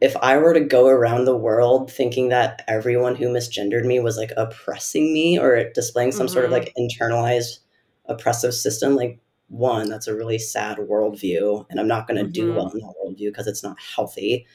if 0.01 0.15
I 0.17 0.37
were 0.37 0.53
to 0.53 0.61
go 0.61 0.87
around 0.87 1.25
the 1.25 1.35
world 1.35 1.91
thinking 1.91 2.29
that 2.29 2.63
everyone 2.67 3.15
who 3.15 3.27
misgendered 3.27 3.85
me 3.85 3.99
was 3.99 4.17
like 4.17 4.31
oppressing 4.37 5.13
me 5.13 5.37
or 5.39 5.69
displaying 5.73 6.11
some 6.13 6.27
sort 6.27 6.45
of 6.45 6.51
Mhm. 6.51 6.53
like 6.53 6.73
internalized 6.77 7.59
oppressive 8.05 8.53
system, 8.53 8.95
like 8.95 9.19
one, 9.49 9.89
that's 9.89 10.07
a 10.07 10.15
really 10.15 10.39
sad 10.39 10.77
worldview. 10.77 11.65
And 11.69 11.79
I'm 11.79 11.87
not 11.87 12.07
going 12.07 12.23
to 12.23 12.31
do 12.31 12.51
Mhm. 12.51 12.55
well 12.55 12.69
in 12.69 12.79
that 12.79 12.93
worldview 13.03 13.29
because 13.31 13.47
it's 13.47 13.63
not 13.63 13.77
healthy. 13.95 14.45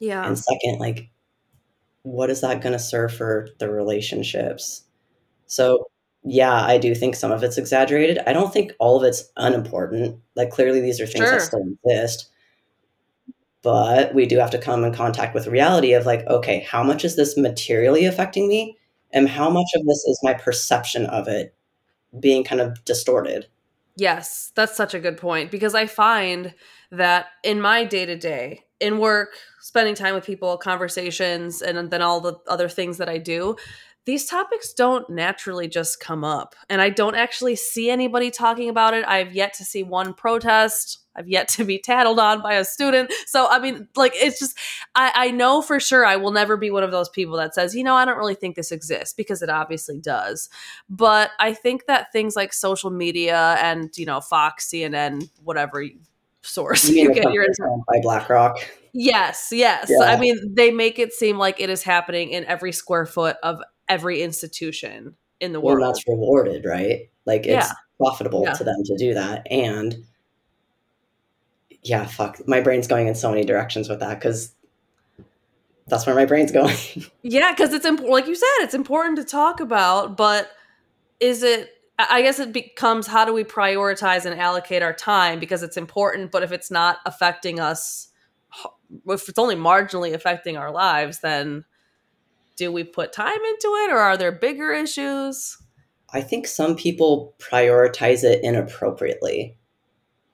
yeah. 0.00 0.26
And 0.26 0.38
second, 0.38 0.80
like, 0.80 1.08
what 2.02 2.30
is 2.30 2.40
that 2.42 2.60
going 2.60 2.72
to 2.72 2.78
serve 2.78 3.12
for 3.14 3.48
the 3.58 3.70
relationships? 3.70 4.84
So, 5.46 5.88
yeah, 6.24 6.54
I 6.64 6.78
do 6.78 6.94
think 6.94 7.16
some 7.16 7.32
of 7.32 7.42
it's 7.44 7.58
exaggerated. 7.58 8.18
I 8.26 8.32
don't 8.34 8.52
think 8.52 8.72
all 8.80 8.96
of 8.98 9.04
it's 9.04 9.30
unimportant. 9.36 10.20
Like, 10.36 10.50
clearly, 10.50 10.80
these 10.80 11.00
are 11.00 11.06
things 11.06 11.26
Sure. 11.26 11.32
that 11.32 11.42
still 11.42 11.64
exist. 11.84 12.30
But 13.64 14.14
we 14.14 14.26
do 14.26 14.38
have 14.38 14.50
to 14.50 14.58
come 14.58 14.84
in 14.84 14.92
contact 14.92 15.34
with 15.34 15.46
reality 15.46 15.94
of 15.94 16.04
like, 16.04 16.24
okay, 16.26 16.60
how 16.60 16.84
much 16.84 17.04
is 17.04 17.16
this 17.16 17.36
materially 17.36 18.04
affecting 18.04 18.46
me? 18.46 18.76
And 19.10 19.28
how 19.28 19.48
much 19.48 19.68
of 19.74 19.86
this 19.86 20.04
is 20.04 20.20
my 20.22 20.34
perception 20.34 21.06
of 21.06 21.26
it 21.26 21.54
being 22.20 22.44
kind 22.44 22.60
of 22.60 22.84
distorted? 22.84 23.46
Yes, 23.96 24.52
that's 24.54 24.76
such 24.76 24.92
a 24.92 25.00
good 25.00 25.16
point 25.16 25.50
because 25.50 25.74
I 25.74 25.86
find 25.86 26.54
that 26.90 27.26
in 27.42 27.60
my 27.60 27.84
day 27.84 28.04
to 28.04 28.16
day, 28.16 28.64
in 28.80 28.98
work, 28.98 29.30
spending 29.60 29.94
time 29.94 30.14
with 30.14 30.26
people, 30.26 30.58
conversations, 30.58 31.62
and 31.62 31.90
then 31.90 32.02
all 32.02 32.20
the 32.20 32.34
other 32.46 32.68
things 32.68 32.98
that 32.98 33.08
I 33.08 33.16
do, 33.16 33.56
these 34.06 34.26
topics 34.26 34.72
don't 34.72 35.08
naturally 35.08 35.66
just 35.66 35.98
come 35.98 36.24
up. 36.24 36.54
And 36.68 36.80
I 36.80 36.90
don't 36.90 37.14
actually 37.14 37.56
see 37.56 37.90
anybody 37.90 38.30
talking 38.30 38.68
about 38.68 38.94
it. 38.94 39.04
I've 39.06 39.34
yet 39.34 39.54
to 39.54 39.64
see 39.64 39.82
one 39.82 40.12
protest. 40.12 41.00
I've 41.16 41.28
yet 41.28 41.48
to 41.50 41.64
be 41.64 41.78
tattled 41.78 42.18
on 42.18 42.42
by 42.42 42.54
a 42.54 42.64
student. 42.64 43.12
So, 43.26 43.48
I 43.48 43.58
mean, 43.60 43.88
like, 43.96 44.12
it's 44.16 44.38
just, 44.38 44.58
I, 44.94 45.12
I 45.14 45.30
know 45.30 45.62
for 45.62 45.80
sure 45.80 46.04
I 46.04 46.16
will 46.16 46.32
never 46.32 46.56
be 46.56 46.70
one 46.70 46.82
of 46.82 46.90
those 46.90 47.08
people 47.08 47.36
that 47.36 47.54
says, 47.54 47.74
you 47.74 47.84
know, 47.84 47.94
I 47.94 48.04
don't 48.04 48.18
really 48.18 48.34
think 48.34 48.56
this 48.56 48.72
exists 48.72 49.14
because 49.14 49.40
it 49.40 49.48
obviously 49.48 49.98
does. 49.98 50.50
But 50.88 51.30
I 51.38 51.54
think 51.54 51.86
that 51.86 52.12
things 52.12 52.36
like 52.36 52.52
social 52.52 52.90
media 52.90 53.56
and, 53.60 53.96
you 53.96 54.06
know, 54.06 54.20
Fox, 54.20 54.68
CNN, 54.68 55.30
whatever 55.42 55.84
source 56.42 56.88
You 56.88 57.04
you 57.04 57.14
get 57.14 57.32
your 57.32 57.46
owned 57.62 57.84
by 57.86 58.00
BlackRock? 58.02 58.58
Yes, 58.92 59.48
yes. 59.50 59.90
Yeah. 59.90 60.04
I 60.06 60.20
mean, 60.20 60.54
they 60.54 60.70
make 60.70 60.98
it 60.98 61.12
seem 61.12 61.36
like 61.36 61.58
it 61.58 61.68
is 61.68 61.82
happening 61.82 62.30
in 62.30 62.44
every 62.44 62.70
square 62.70 63.06
foot 63.06 63.36
of 63.42 63.60
every 63.88 64.22
institution 64.22 65.16
in 65.40 65.52
the 65.52 65.60
Well, 65.60 65.76
world. 65.76 65.86
that's 65.94 66.06
rewarded, 66.08 66.64
right? 66.64 67.10
Like 67.26 67.46
it's 67.46 67.68
Yeah. 67.68 67.72
profitable 67.98 68.42
Yeah. 68.44 68.52
to 68.54 68.64
them 68.64 68.82
to 68.84 68.96
do 68.96 69.14
that. 69.14 69.46
And 69.50 70.04
yeah, 71.82 72.06
fuck, 72.06 72.46
my 72.48 72.60
brain's 72.60 72.86
going 72.86 73.08
in 73.08 73.14
so 73.14 73.30
many 73.30 73.44
directions 73.44 73.88
with 73.88 74.00
that 74.00 74.18
because 74.18 74.52
that's 75.86 76.06
where 76.06 76.14
my 76.14 76.24
brain's 76.24 76.50
going. 76.60 76.76
Yeah, 77.22 77.52
because 77.52 77.72
it's 77.74 77.84
important. 77.84 78.12
Like 78.12 78.26
you 78.26 78.34
said, 78.34 78.46
it's 78.60 78.74
important 78.74 79.16
to 79.18 79.24
talk 79.24 79.60
about, 79.60 80.16
but 80.16 80.50
is 81.20 81.42
it? 81.42 81.70
I 81.98 82.06
I 82.18 82.22
guess 82.22 82.38
it 82.40 82.52
becomes 82.52 83.06
how 83.06 83.24
do 83.24 83.32
we 83.32 83.44
prioritize 83.44 84.24
and 84.24 84.38
allocate 84.40 84.82
our 84.82 84.92
time 84.94 85.38
because 85.38 85.62
it's 85.62 85.76
important. 85.76 86.32
But 86.32 86.42
if 86.42 86.52
it's 86.52 86.70
not 86.70 86.98
affecting 87.06 87.60
us, 87.60 88.08
if 89.06 89.28
it's 89.28 89.38
only 89.38 89.54
marginally 89.56 90.12
affecting 90.14 90.56
our 90.56 90.70
lives, 90.72 91.20
then 91.20 91.64
do 92.56 92.72
we 92.72 92.84
put 92.84 93.12
time 93.12 93.40
into 93.40 93.68
it, 93.84 93.90
or 93.90 93.98
are 93.98 94.16
there 94.16 94.32
bigger 94.32 94.72
issues? 94.72 95.58
I 96.12 96.20
think 96.20 96.46
some 96.46 96.76
people 96.76 97.34
prioritize 97.38 98.22
it 98.22 98.44
inappropriately. 98.44 99.58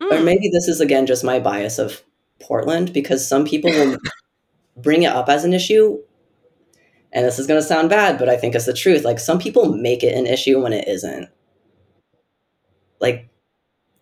Or 0.01 0.19
Mm, 0.19 0.25
maybe 0.25 0.49
this 0.53 0.69
is 0.69 0.81
again 0.81 1.07
just 1.07 1.25
my 1.25 1.39
bias 1.39 1.79
of 1.79 2.03
Portland 2.41 2.93
because 2.93 3.27
some 3.27 3.45
people 3.45 3.71
will 3.71 3.97
bring 4.77 5.03
it 5.03 5.13
up 5.13 5.29
as 5.29 5.45
an 5.45 5.55
issue. 5.55 5.99
And 7.13 7.25
this 7.25 7.39
is 7.39 7.47
going 7.47 7.61
to 7.61 7.67
sound 7.67 7.91
bad, 7.91 8.19
but 8.19 8.29
I 8.29 8.37
think 8.37 8.55
it's 8.55 8.67
the 8.67 8.73
truth. 8.73 9.05
Like 9.05 9.19
some 9.19 9.39
people 9.39 9.75
make 9.75 10.03
it 10.03 10.17
an 10.17 10.27
issue 10.27 10.61
when 10.61 10.73
it 10.73 10.87
isn't. 10.87 11.29
Like 13.01 13.29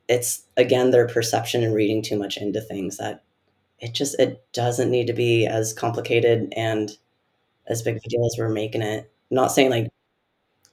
it's 0.08 0.44
again 0.56 0.90
their 0.90 1.06
perception 1.06 1.62
and 1.62 1.74
reading 1.74 2.02
too 2.02 2.18
much 2.18 2.36
into 2.36 2.60
things 2.60 2.96
that 2.96 3.24
it 3.78 3.94
just 3.94 4.18
it 4.18 4.44
doesn't 4.52 4.90
need 4.90 5.06
to 5.06 5.12
be 5.12 5.46
as 5.46 5.72
complicated 5.72 6.52
and 6.56 6.90
as 7.68 7.82
big 7.82 7.96
of 7.96 8.02
a 8.04 8.08
deal 8.08 8.24
as 8.24 8.36
we're 8.38 8.48
making 8.48 8.82
it. 8.82 9.10
not 9.30 9.52
saying 9.52 9.70
like 9.70 9.88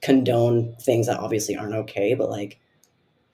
condone 0.02 0.74
things 0.80 1.06
that 1.06 1.18
obviously 1.18 1.56
aren't 1.56 1.74
okay, 1.74 2.14
but 2.14 2.30
like 2.30 2.58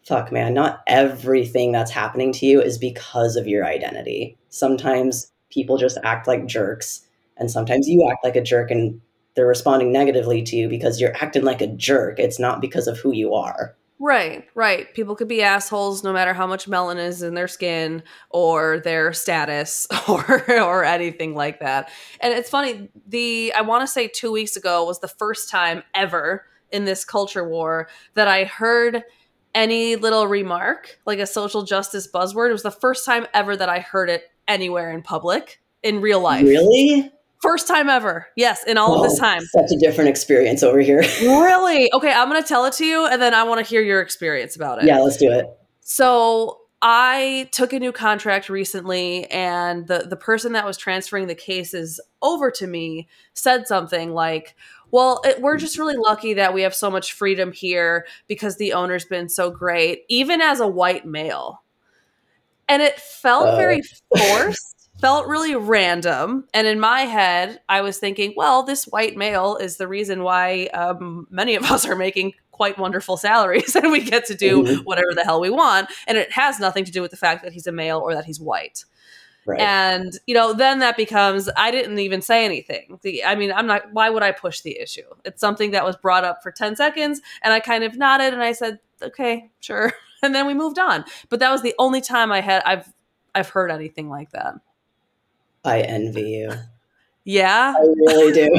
fuck 0.07 0.33
man, 0.33 0.52
not 0.52 0.83
everything 0.87 1.71
that's 1.71 1.90
happening 1.90 2.33
to 2.33 2.47
you 2.47 2.61
is 2.61 2.76
because 2.76 3.37
of 3.37 3.47
your 3.47 3.64
identity. 3.64 4.37
Sometimes 4.49 5.31
people 5.50 5.76
just 5.76 5.99
act 6.02 6.26
like 6.26 6.47
jerks 6.47 7.02
and 7.37 7.50
sometimes 7.50 7.88
you 7.88 8.09
act 8.11 8.25
like 8.25 8.37
a 8.37 8.42
jerk 8.42 8.71
and 8.71 9.00
they're 9.35 9.47
responding 9.47 9.92
negatively 9.92 10.42
to 10.42 10.57
you 10.57 10.69
because 10.69 11.00
you're 11.00 11.16
acting 11.16 11.45
like 11.45 11.61
a 11.61 11.66
jerk. 11.66 12.19
It's 12.19 12.38
not 12.38 12.61
because 12.61 12.87
of 12.87 12.99
who 12.99 13.12
you 13.12 13.35
are. 13.35 13.75
Right, 14.05 14.49
right. 14.57 14.93
People 14.95 15.15
could 15.15 15.29
be 15.29 15.43
assholes 15.43 16.03
no 16.03 16.13
matter 16.13 16.35
how 16.35 16.45
much 16.45 16.67
melanin 16.67 17.07
is 17.07 17.23
in 17.23 17.35
their 17.35 17.47
skin 17.47 18.03
or 18.31 18.81
their 18.81 19.13
status 19.13 19.87
or 20.09 20.43
or 20.61 20.85
anything 20.85 21.37
like 21.37 21.61
that. 21.61 21.89
And 22.19 22.35
it's 22.35 22.51
funny, 22.51 22.91
the 23.07 23.53
I 23.57 23.61
want 23.61 23.83
to 23.83 23.87
say 23.87 24.09
2 24.09 24.33
weeks 24.33 24.57
ago 24.57 24.85
was 24.85 24.99
the 24.99 25.07
first 25.07 25.49
time 25.49 25.85
ever 25.95 26.45
in 26.73 26.85
this 26.85 27.05
culture 27.05 27.49
war 27.49 27.89
that 28.15 28.27
I 28.27 28.43
heard 28.43 29.05
any 29.55 29.95
little 29.95 30.27
remark, 30.27 30.99
like 31.07 31.21
a 31.21 31.27
social 31.27 31.63
justice 31.63 32.09
buzzword. 32.13 32.49
It 32.49 32.55
was 32.55 32.65
the 32.65 32.73
first 32.73 33.07
time 33.07 33.29
ever 33.33 33.57
that 33.57 33.69
I 33.69 33.79
heard 33.79 34.11
it 34.11 34.25
anywhere 34.49 34.91
in 34.91 35.03
public 35.03 35.61
in 35.85 36.01
real 36.01 36.21
life. 36.21 36.45
Really? 36.45 37.13
First 37.43 37.67
time 37.69 37.89
ever. 37.91 38.29
Yes, 38.37 38.65
in 38.65 38.79
all 38.79 38.95
of 38.97 39.03
this 39.11 39.19
time. 39.19 39.43
Such 39.43 39.73
a 39.73 39.77
different 39.79 40.09
experience 40.11 40.63
over 40.63 40.79
here. 40.81 41.03
Really? 41.23 41.93
Okay, 41.93 42.13
I'm 42.13 42.29
going 42.31 42.41
to 42.43 42.49
tell 42.49 42.65
it 42.67 42.73
to 42.75 42.85
you 42.87 43.07
and 43.07 43.21
then 43.21 43.35
I 43.35 43.43
want 43.43 43.59
to 43.59 43.69
hear 43.69 43.83
your 43.83 44.01
experience 44.01 44.55
about 44.57 44.79
it. 44.79 44.87
yeah, 44.87 44.99
let's 45.01 45.17
do 45.17 45.31
it. 45.31 45.47
So 45.81 46.61
I 46.81 47.49
took 47.53 47.73
a 47.73 47.79
new 47.79 47.93
contract 47.93 48.49
recently, 48.49 49.27
and 49.31 49.87
the 49.87 50.07
the 50.09 50.17
person 50.17 50.53
that 50.53 50.65
was 50.67 50.77
transferring 50.77 51.27
the 51.29 51.35
cases 51.35 52.01
over 52.23 52.51
to 52.53 52.67
me 52.67 53.09
said 53.35 53.69
something 53.69 54.13
like, 54.15 54.57
"Well, 54.91 55.21
it, 55.25 55.41
we're 55.41 55.59
just 55.59 55.79
really 55.79 55.97
lucky 55.97 56.35
that 56.35 56.55
we 56.55 56.63
have 56.63 56.75
so 56.75 56.91
much 56.91 57.13
freedom 57.13 57.53
here 57.53 58.07
because 58.27 58.57
the 58.57 58.73
owner's 58.73 59.05
been 59.05 59.29
so 59.29 59.51
great, 59.51 60.05
even 60.09 60.41
as 60.41 60.59
a 60.61 60.67
white 60.67 61.07
male." 61.07 61.63
And 62.69 62.83
it 62.83 62.99
felt 62.99 63.49
Oh. 63.51 63.57
very 63.57 63.83
forced, 64.17 64.72
felt 65.03 65.27
really 65.27 65.55
random. 65.55 66.47
And 66.55 66.67
in 66.67 66.81
my 66.81 67.01
head, 67.03 67.61
I 67.69 67.83
was 67.83 67.99
thinking, 67.99 68.33
well, 68.37 68.63
this 68.63 68.85
white 68.87 69.17
male 69.17 69.57
is 69.57 69.77
the 69.77 69.87
reason 69.89 70.23
why 70.23 70.67
um, 70.73 71.27
many 71.29 71.57
of 71.57 71.65
us 71.71 71.85
are 71.87 71.97
making 71.97 72.33
quite 72.53 72.79
wonderful 72.79 73.17
salaries 73.17 73.75
and 73.81 73.91
we 73.93 74.01
get 74.01 74.25
to 74.27 74.35
do 74.35 74.63
Mhm. 74.63 74.85
whatever 74.85 75.09
the 75.15 75.25
hell 75.25 75.41
we 75.41 75.51
want. 75.51 75.91
And 76.07 76.17
it 76.17 76.33
has 76.33 76.61
nothing 76.61 76.85
to 76.85 76.93
do 76.93 77.03
with 77.03 77.11
the 77.11 77.17
fact 77.17 77.43
that 77.43 77.53
he's 77.53 77.67
a 77.67 77.73
male 77.73 77.99
or 77.99 78.15
that 78.15 78.25
he's 78.25 78.41
white. 78.41 78.85
Right. 79.45 79.61
And, 79.61 80.13
you 80.29 80.35
know, 80.35 80.53
then 80.53 80.79
that 80.79 80.97
becomes, 80.97 81.49
I 81.57 81.73
didn't 81.73 81.99
even 81.99 82.23
say 82.23 82.45
anything. 82.45 83.01
The, 83.03 83.25
I 83.25 83.35
mean, 83.35 83.51
I'm 83.51 83.67
not, 83.67 83.93
why 83.93 84.09
would 84.09 84.23
I 84.23 84.31
push 84.31 84.61
the 84.61 84.79
issue? 84.79 85.03
It's 85.25 85.41
something 85.41 85.73
that 85.73 85.85
was 85.85 85.97
brought 85.97 86.23
up 86.23 86.45
for 86.45 86.53
10 86.53 86.77
seconds 86.77 87.21
and 87.43 87.53
I 87.53 87.59
kind 87.59 87.83
of 87.83 87.97
nodded 87.99 88.33
and 88.33 88.43
I 88.43 88.53
said, 88.53 88.79
okay, 89.03 89.51
sure. 89.61 89.93
And 90.25 90.33
then 90.33 90.47
we 90.47 90.55
moved 90.55 90.79
on. 90.79 91.05
But 91.31 91.41
that 91.41 91.51
was 91.51 91.63
the 91.63 91.75
only 91.81 92.01
time 92.01 92.31
I 92.31 92.41
had, 92.41 92.63
I've, 92.65 92.87
I've 93.35 93.49
heard 93.49 93.73
anything 93.73 94.09
like 94.09 94.31
that. 94.31 94.55
I 95.64 95.81
envy 95.81 96.23
you. 96.31 96.52
Yeah. 97.25 97.75
I 97.76 97.81
really 97.83 98.33
do. 98.33 98.50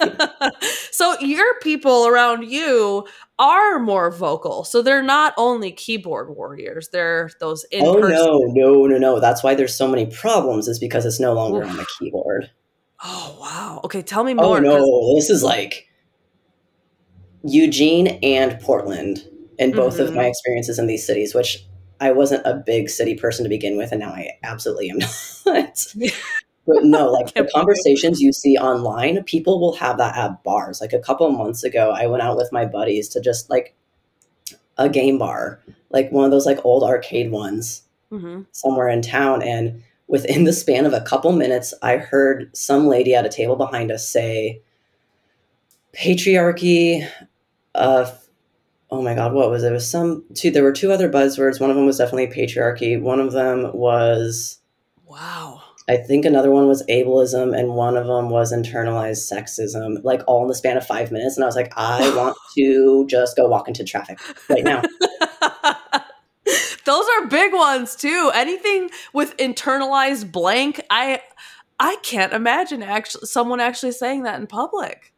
so 0.90 1.18
your 1.20 1.58
people 1.60 2.06
around 2.06 2.44
you 2.50 3.06
are 3.38 3.78
more 3.78 4.10
vocal. 4.10 4.64
So 4.64 4.82
they're 4.82 5.02
not 5.02 5.34
only 5.38 5.72
keyboard 5.72 6.34
warriors, 6.36 6.88
they're 6.90 7.30
those 7.40 7.64
in 7.72 7.84
oh 7.86 7.94
no, 7.94 8.40
no, 8.48 8.86
no, 8.86 8.98
no. 8.98 9.20
That's 9.20 9.42
why 9.42 9.54
there's 9.54 9.74
so 9.74 9.88
many 9.88 10.06
problems, 10.06 10.68
is 10.68 10.78
because 10.78 11.06
it's 11.06 11.20
no 11.20 11.32
longer 11.32 11.64
on 11.64 11.76
the 11.76 11.86
keyboard. 11.98 12.50
Oh 13.04 13.36
wow. 13.40 13.80
Okay, 13.84 14.02
tell 14.02 14.24
me 14.24 14.34
more. 14.34 14.58
Oh 14.58 14.60
more. 14.60 14.78
'cause- 14.78 14.88
no, 14.88 15.14
this 15.16 15.30
is 15.30 15.42
like 15.42 15.88
Eugene 17.44 18.08
and 18.22 18.60
Portland 18.60 19.26
in 19.58 19.72
both 19.72 19.98
of 19.98 20.10
Mhm. 20.10 20.16
my 20.16 20.24
experiences 20.26 20.78
in 20.78 20.86
these 20.86 21.06
cities, 21.06 21.34
which 21.34 21.64
I 22.00 22.12
wasn't 22.12 22.46
a 22.46 22.54
big 22.66 22.88
city 22.90 23.14
person 23.14 23.44
to 23.44 23.48
begin 23.48 23.76
with, 23.76 23.92
and 23.92 24.00
now 24.00 24.10
I 24.10 24.30
absolutely 24.42 24.90
am 24.90 24.98
not. 25.46 25.86
But 26.66 26.84
no, 26.84 27.06
like 27.12 27.26
the 27.26 27.32
Can't 27.32 27.34
believe 27.34 27.48
it. 27.48 27.52
conversations 27.54 28.20
you 28.20 28.32
see 28.32 28.56
online, 28.56 29.22
people 29.24 29.60
will 29.60 29.74
have 29.74 29.98
that 29.98 30.16
at 30.16 30.42
bars. 30.44 30.80
Like 30.80 30.92
a 30.92 30.98
couple 31.00 31.26
of 31.26 31.32
months 31.36 31.64
ago, 31.64 31.90
I 31.90 32.06
went 32.06 32.22
out 32.22 32.36
with 32.36 32.50
my 32.52 32.64
buddies 32.64 33.08
to 33.10 33.20
just 33.20 33.50
like 33.50 33.74
a 34.78 34.88
game 34.88 35.18
bar, 35.18 35.60
like 35.90 36.10
one 36.12 36.24
of 36.24 36.30
those 36.30 36.46
like 36.46 36.64
old 36.64 36.82
arcade 36.82 37.30
ones 37.30 37.82
Mhm. 38.10 38.46
somewhere 38.52 38.88
in 38.88 39.02
town 39.02 39.42
and 39.42 39.82
within 40.08 40.44
the 40.44 40.52
span 40.52 40.84
of 40.84 40.92
a 40.92 41.00
couple 41.00 41.32
minutes 41.32 41.72
i 41.82 41.96
heard 41.96 42.54
some 42.54 42.86
lady 42.86 43.14
at 43.14 43.24
a 43.24 43.30
table 43.30 43.56
behind 43.56 43.90
us 43.90 44.06
say 44.06 44.60
patriarchy 45.94 47.06
uh 47.74 48.10
oh 48.90 49.00
my 49.00 49.14
god, 49.14 49.32
what 49.32 49.48
was 49.48 49.64
it? 49.64 49.70
It 49.70 49.72
was 49.72 49.90
some 49.90 50.22
two. 50.34 50.50
There 50.50 50.62
were 50.62 50.72
two 50.72 50.92
other 50.92 51.08
buzzwords. 51.08 51.58
One 51.60 51.70
of 51.70 51.76
them 51.76 51.86
was 51.86 51.96
definitely 51.96 52.26
patriarchy. 52.26 53.00
One 53.00 53.20
of 53.20 53.32
them 53.32 53.70
was 53.72 54.58
Wow. 55.06 55.61
I 55.92 55.98
think 55.98 56.24
another 56.24 56.50
one 56.50 56.66
was 56.66 56.82
ableism, 56.86 57.54
and 57.54 57.74
one 57.74 57.98
of 57.98 58.06
them 58.06 58.30
was 58.30 58.50
internalized 58.50 59.30
sexism. 59.30 60.02
Like 60.02 60.22
all 60.26 60.40
in 60.40 60.48
the 60.48 60.54
span 60.54 60.78
of 60.78 60.86
five 60.86 61.12
minutes, 61.12 61.36
and 61.36 61.44
I 61.44 61.46
was 61.46 61.54
like, 61.54 61.70
I 61.76 62.00
want 62.16 62.34
to 62.56 63.06
just 63.08 63.36
go 63.36 63.46
walk 63.46 63.68
into 63.68 63.84
traffic 63.84 64.18
right 64.48 64.64
now. 64.64 64.80
Those 66.84 67.04
are 67.16 67.26
big 67.26 67.52
ones 67.52 67.94
too. 67.94 68.30
Anything 68.34 68.88
with 69.12 69.36
internalized 69.36 70.32
blank, 70.32 70.80
I 70.88 71.20
I 71.78 71.96
can't 72.02 72.32
imagine 72.32 72.82
actually 72.82 73.26
someone 73.26 73.60
actually 73.60 73.92
saying 73.92 74.22
that 74.22 74.40
in 74.40 74.46
public. 74.46 75.12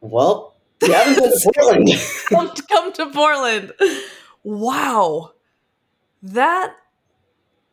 Well, 0.00 0.54
you 0.80 0.92
haven't 0.92 1.16
been 1.16 1.32
to 1.32 1.52
Portland. 1.54 1.88
come, 2.28 2.50
to, 2.54 2.62
come 2.62 2.92
to 2.92 3.06
Portland. 3.06 3.72
Wow. 4.44 5.32
That 6.22 6.72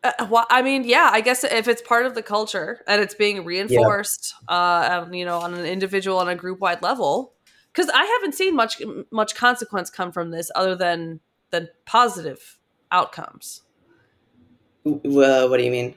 uh, 0.04 0.28
well, 0.30 0.46
I 0.50 0.62
mean, 0.62 0.84
yeah, 0.84 1.10
I 1.12 1.22
guess 1.22 1.44
if 1.44 1.68
it's 1.68 1.82
part 1.82 2.06
of 2.06 2.16
the 2.16 2.22
culture 2.22 2.82
and 2.88 3.02
it's 3.02 3.16
being 3.16 3.46
reinforced, 3.46 4.34
uh, 4.50 5.04
um, 5.06 5.14
you 5.14 5.26
know, 5.26 5.40
on 5.40 5.54
an 5.54 5.66
individual 5.66 6.20
and 6.20 6.30
a 6.30 6.36
group 6.36 6.60
wide 6.60 6.82
level, 6.82 7.34
because 7.72 7.90
I 7.90 8.04
haven't 8.04 8.36
seen 8.36 8.56
much 8.56 8.82
much 9.12 9.36
consequence 9.36 9.90
come 9.90 10.12
from 10.12 10.32
this 10.32 10.52
other 10.56 10.76
than 10.76 11.20
than 11.52 11.70
positive 11.86 12.60
outcomes. 12.92 13.62
Well, 14.84 15.50
what 15.50 15.58
do 15.58 15.64
you 15.64 15.72
mean? 15.72 15.96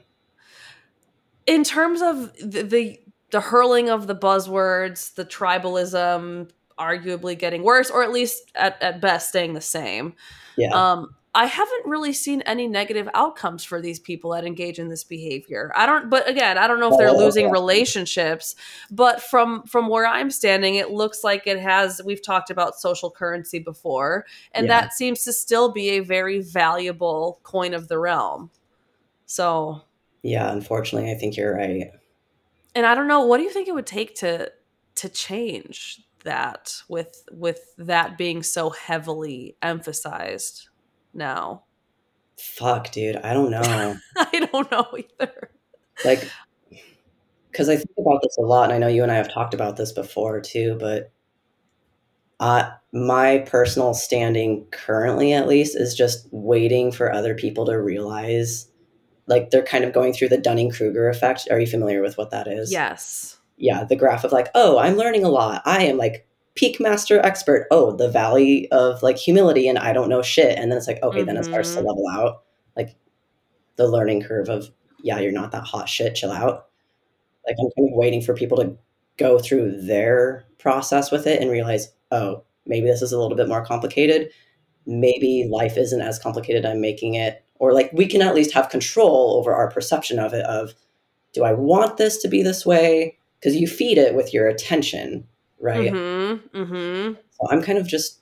In 1.45 1.63
terms 1.63 2.01
of 2.01 2.33
the, 2.37 2.63
the 2.63 2.99
the 3.31 3.41
hurling 3.41 3.89
of 3.89 4.07
the 4.07 4.15
buzzwords, 4.15 5.13
the 5.15 5.25
tribalism, 5.25 6.49
arguably 6.79 7.37
getting 7.37 7.63
worse, 7.63 7.89
or 7.89 8.03
at 8.03 8.11
least 8.11 8.51
at, 8.55 8.81
at 8.81 9.01
best 9.01 9.29
staying 9.29 9.53
the 9.53 9.61
same. 9.61 10.13
Yeah. 10.57 10.69
Um, 10.69 11.15
I 11.35 11.45
haven't 11.45 11.85
really 11.85 12.13
seen 12.13 12.41
any 12.41 12.67
negative 12.67 13.07
outcomes 13.13 13.63
for 13.63 13.79
these 13.79 13.99
people 13.99 14.31
that 14.31 14.43
engage 14.45 14.79
in 14.79 14.87
this 14.87 15.03
behavior. 15.03 15.71
I 15.75 15.85
don't 15.85 16.09
but 16.09 16.27
again, 16.27 16.57
I 16.57 16.67
don't 16.67 16.79
know 16.79 16.89
if 16.91 16.97
they're 16.97 17.09
Oh, 17.09 17.17
losing 17.17 17.51
relationships, 17.51 18.55
but 18.89 19.21
from 19.21 19.63
from 19.63 19.87
where 19.87 20.07
I'm 20.07 20.31
standing, 20.31 20.75
it 20.75 20.89
looks 20.91 21.23
like 21.23 21.45
it 21.45 21.59
has 21.59 22.01
we've 22.03 22.23
talked 22.23 22.49
about 22.49 22.79
social 22.79 23.11
currency 23.11 23.59
before, 23.59 24.25
and 24.53 24.67
Yeah. 24.67 24.81
that 24.81 24.93
seems 24.93 25.23
to 25.25 25.33
still 25.33 25.71
be 25.71 25.89
a 25.91 25.99
very 25.99 26.39
valuable 26.41 27.39
coin 27.43 27.73
of 27.75 27.87
the 27.87 27.99
realm. 27.99 28.49
So, 29.25 29.81
yeah, 30.23 30.51
unfortunately, 30.51 31.11
I 31.11 31.15
think 31.15 31.37
you're 31.37 31.53
right. 31.55 31.91
and 32.75 32.85
I 32.85 32.95
don't 32.95 33.07
know, 33.07 33.25
what 33.25 33.37
do 33.37 33.43
you 33.43 33.51
think 33.51 33.67
it 33.67 33.75
would 33.75 33.85
take 33.87 34.15
to 34.15 34.51
to 34.95 35.09
change 35.09 36.01
that 36.23 36.81
with 36.89 37.23
with 37.31 37.73
that 37.77 38.17
being 38.17 38.43
so 38.43 38.69
heavily 38.71 39.55
emphasized 39.61 40.69
now? 41.17 41.63
Fuck, 42.39 42.91
dude. 42.91 43.15
I 43.17 43.33
don't 43.33 43.51
know. 43.51 43.97
I 44.17 44.47
don't 44.51 44.71
know 44.71 44.85
either. 44.97 45.49
like 46.05 46.29
because 47.51 47.69
i 47.69 47.75
think 47.75 47.89
about 47.97 48.19
this 48.21 48.37
a 48.37 48.41
lot 48.41 48.65
and 48.65 48.73
i 48.73 48.77
know 48.77 48.87
you 48.87 49.01
and 49.01 49.11
i 49.11 49.15
have 49.15 49.33
talked 49.33 49.55
about 49.55 49.77
this 49.77 49.91
before 49.91 50.39
too 50.39 50.77
but 50.79 51.11
uh, 52.39 52.69
my 52.93 53.39
personal 53.47 53.95
standing 53.95 54.67
currently 54.69 55.33
at 55.33 55.47
least 55.47 55.75
is 55.75 55.95
just 55.95 56.27
waiting 56.31 56.91
for 56.91 57.11
other 57.11 57.33
people 57.33 57.65
to 57.65 57.73
realize 57.81 58.69
like 59.25 59.49
they're 59.49 59.63
kind 59.63 59.83
of 59.83 59.91
going 59.91 60.13
through 60.13 60.29
the 60.29 60.37
dunning-kruger 60.37 61.09
effect 61.09 61.47
are 61.49 61.59
you 61.59 61.65
familiar 61.65 61.99
with 62.03 62.15
what 62.15 62.29
that 62.29 62.47
is 62.47 62.71
Yes. 62.71 63.37
yeah 63.55 63.83
the 63.83 63.95
graph 63.95 64.23
of 64.23 64.31
like 64.31 64.49
oh 64.53 64.77
i'm 64.77 64.95
learning 64.95 65.23
a 65.23 65.29
lot 65.29 65.63
i 65.65 65.83
am 65.83 65.97
like 65.97 66.27
peak 66.57 66.79
master 66.79 67.19
expert 67.25 67.67
oh 67.71 67.95
the 67.95 68.09
valley 68.09 68.67
of 68.71 69.01
like 69.03 69.17
humility 69.17 69.67
and 69.69 69.77
i 69.79 69.93
don't 69.93 70.09
know 70.09 70.21
shit. 70.21 70.57
And 70.59 70.69
then 70.71 70.77
it's 70.77 70.87
like 70.87 71.01
okay 71.03 71.23
then 71.23 71.37
it 71.37 71.45
starts 71.45 71.73
to 71.75 71.79
Mhm. 71.81 71.85
level 71.87 72.05
out. 72.11 72.43
Like 72.75 72.95
the 73.77 73.87
learning 73.87 74.23
curve 74.23 74.49
of 74.49 74.69
yeah 75.03 75.19
you're 75.19 75.31
not 75.31 75.51
that 75.53 75.63
hot 75.63 75.87
shit 75.87 76.15
chill 76.15 76.31
out. 76.31 76.67
Like 77.47 77.55
i'm 77.59 77.69
kind 77.77 77.89
of 77.91 77.97
waiting 77.97 78.21
for 78.21 78.33
people 78.33 78.57
to 78.57 78.75
go 79.17 79.39
through 79.39 79.81
their 79.81 80.45
process 80.59 81.11
with 81.11 81.27
it 81.27 81.41
and 81.41 81.49
realize 81.51 81.93
oh 82.11 82.43
maybe 82.65 82.87
this 82.87 83.01
is 83.01 83.11
a 83.13 83.19
little 83.19 83.37
bit 83.37 83.47
more 83.47 83.63
complicated. 83.65 84.29
Maybe 84.85 85.47
life 85.49 85.77
isn't 85.77 86.01
as 86.01 86.19
complicated 86.19 86.65
i'm 86.65 86.81
making 86.81 87.13
it. 87.15 87.43
Or 87.59 87.73
like 87.73 87.91
we 87.93 88.07
can 88.07 88.21
at 88.21 88.35
least 88.35 88.53
have 88.53 88.69
control 88.69 89.35
over 89.37 89.53
our 89.55 89.69
perception 89.71 90.19
of 90.19 90.33
it 90.33 90.45
of 90.45 90.73
do 91.33 91.43
i 91.43 91.53
want 91.53 91.97
this 91.97 92.17
to 92.23 92.27
be 92.27 92.41
this 92.43 92.65
way? 92.65 93.17
Because 93.39 93.55
you 93.55 93.67
feed 93.67 93.97
it 93.99 94.15
with 94.15 94.33
your 94.33 94.47
attention 94.47 95.27
right 95.59 95.91
Mm-hmm. 95.91 96.57
Mm-hmm. 96.57 97.13
so 97.31 97.47
i'm 97.51 97.61
kind 97.61 97.77
of 97.77 97.87
just 97.87 98.19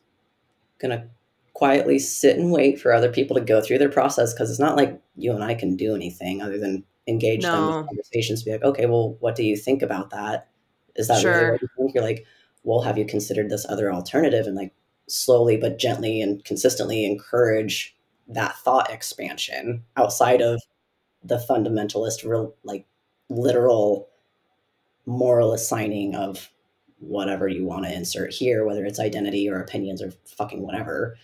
gonna 0.80 1.08
quietly 1.54 2.00
sit 2.00 2.38
and 2.38 2.52
wait 2.52 2.80
for 2.80 2.92
other 2.94 3.10
people 3.12 3.36
to 3.36 3.42
go 3.42 3.62
through 3.62 3.78
their 3.78 3.90
process 3.90 4.34
because 4.34 4.50
it's 4.50 4.60
not 4.60 4.76
like 4.76 5.00
you 5.16 5.32
and 5.34 5.44
i 5.44 5.54
can 5.54 5.76
do 5.76 5.96
anything 5.96 6.42
other 6.42 6.58
than 6.58 6.84
engage 7.08 7.44
them 7.44 7.54
No. 7.54 7.78
with 7.80 7.88
conversations 7.88 8.44
be 8.44 8.52
like 8.52 8.64
okay 8.64 8.86
well 8.88 9.16
what 9.20 9.36
do 9.36 9.44
you 9.44 9.56
think 9.58 9.82
about 9.82 10.10
that 10.12 10.48
is 10.96 11.08
that 11.08 11.24
really 11.24 11.40
Sure. 11.40 11.52
what 11.54 11.62
you 11.62 11.68
think 11.78 11.94
you're 11.94 12.04
like 12.04 12.26
well 12.64 12.82
have 12.82 12.98
you 12.98 13.06
considered 13.06 13.50
this 13.50 13.66
other 13.70 13.92
alternative 13.94 14.48
and 14.48 14.56
like 14.56 14.74
slowly 15.08 15.56
but 15.56 15.78
gently 15.78 16.22
and 16.22 16.44
consistently 16.44 17.06
encourage 17.06 17.96
that 18.28 18.56
thought 18.58 18.90
expansion 18.92 19.84
outside 19.98 20.42
of 20.42 20.62
the 21.24 21.38
fundamentalist 21.38 22.28
real 22.28 22.56
like 22.64 22.86
literal 23.30 24.10
moral 25.06 25.54
assigning 25.54 26.16
of 26.16 26.50
whatever 27.00 27.48
you 27.48 27.66
want 27.66 27.86
to 27.86 27.94
insert 27.94 28.32
here 28.34 28.66
whether 28.66 28.86
it's 28.86 29.00
identity 29.00 29.50
or 29.50 29.60
opinions 29.60 30.02
or 30.02 30.12
fucking 30.38 30.62
whatever. 30.62 31.16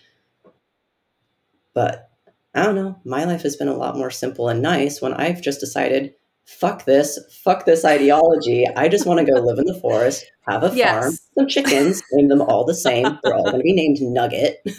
But 1.74 2.08
i 2.54 2.62
don't 2.62 2.74
know 2.74 2.98
my 3.04 3.24
life 3.24 3.42
has 3.42 3.56
been 3.56 3.68
a 3.68 3.74
lot 3.76 3.96
more 3.96 4.10
simple 4.10 4.50
and 4.50 4.60
nice 4.60 5.00
when 5.00 5.14
i've 5.14 5.40
just 5.40 5.58
decided 5.58 6.12
fuck 6.44 6.84
this 6.84 7.18
fuck 7.42 7.64
this 7.64 7.82
ideology. 7.84 8.66
I 8.76 8.88
just 8.88 9.06
want 9.06 9.20
to 9.20 9.32
go 9.32 9.40
live 9.40 9.58
in 9.58 9.64
the 9.64 9.78
forest 9.80 10.24
have 10.42 10.62
a 10.64 10.70
Yes. 10.76 10.90
farm 11.04 11.14
some 11.38 11.48
chickens 11.48 12.02
name 12.12 12.28
them 12.28 12.42
all 12.42 12.64
the 12.64 12.74
same. 12.74 13.18
They're 13.22 13.34
all 13.34 13.44
going 13.44 13.56
to 13.58 13.62
be 13.62 13.72
named 13.72 13.98
nugget. 14.02 14.60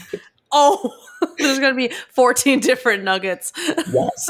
Oh, 0.55 0.93
there's 1.39 1.57
gonna 1.57 1.73
be 1.73 1.89
14 2.11 2.59
different 2.59 3.03
nuggets. 3.03 3.51
yes. 3.91 4.29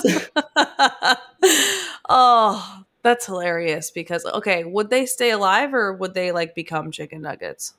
Oh, 2.07 2.82
that's 3.03 3.25
hilarious 3.25 3.91
because 3.91 4.25
okay, 4.25 4.63
would 4.63 4.89
they 4.89 5.05
stay 5.05 5.31
alive 5.31 5.73
or 5.73 5.93
would 5.93 6.13
they 6.13 6.31
like 6.31 6.55
become 6.55 6.91
chicken 6.91 7.21
nuggets? 7.21 7.75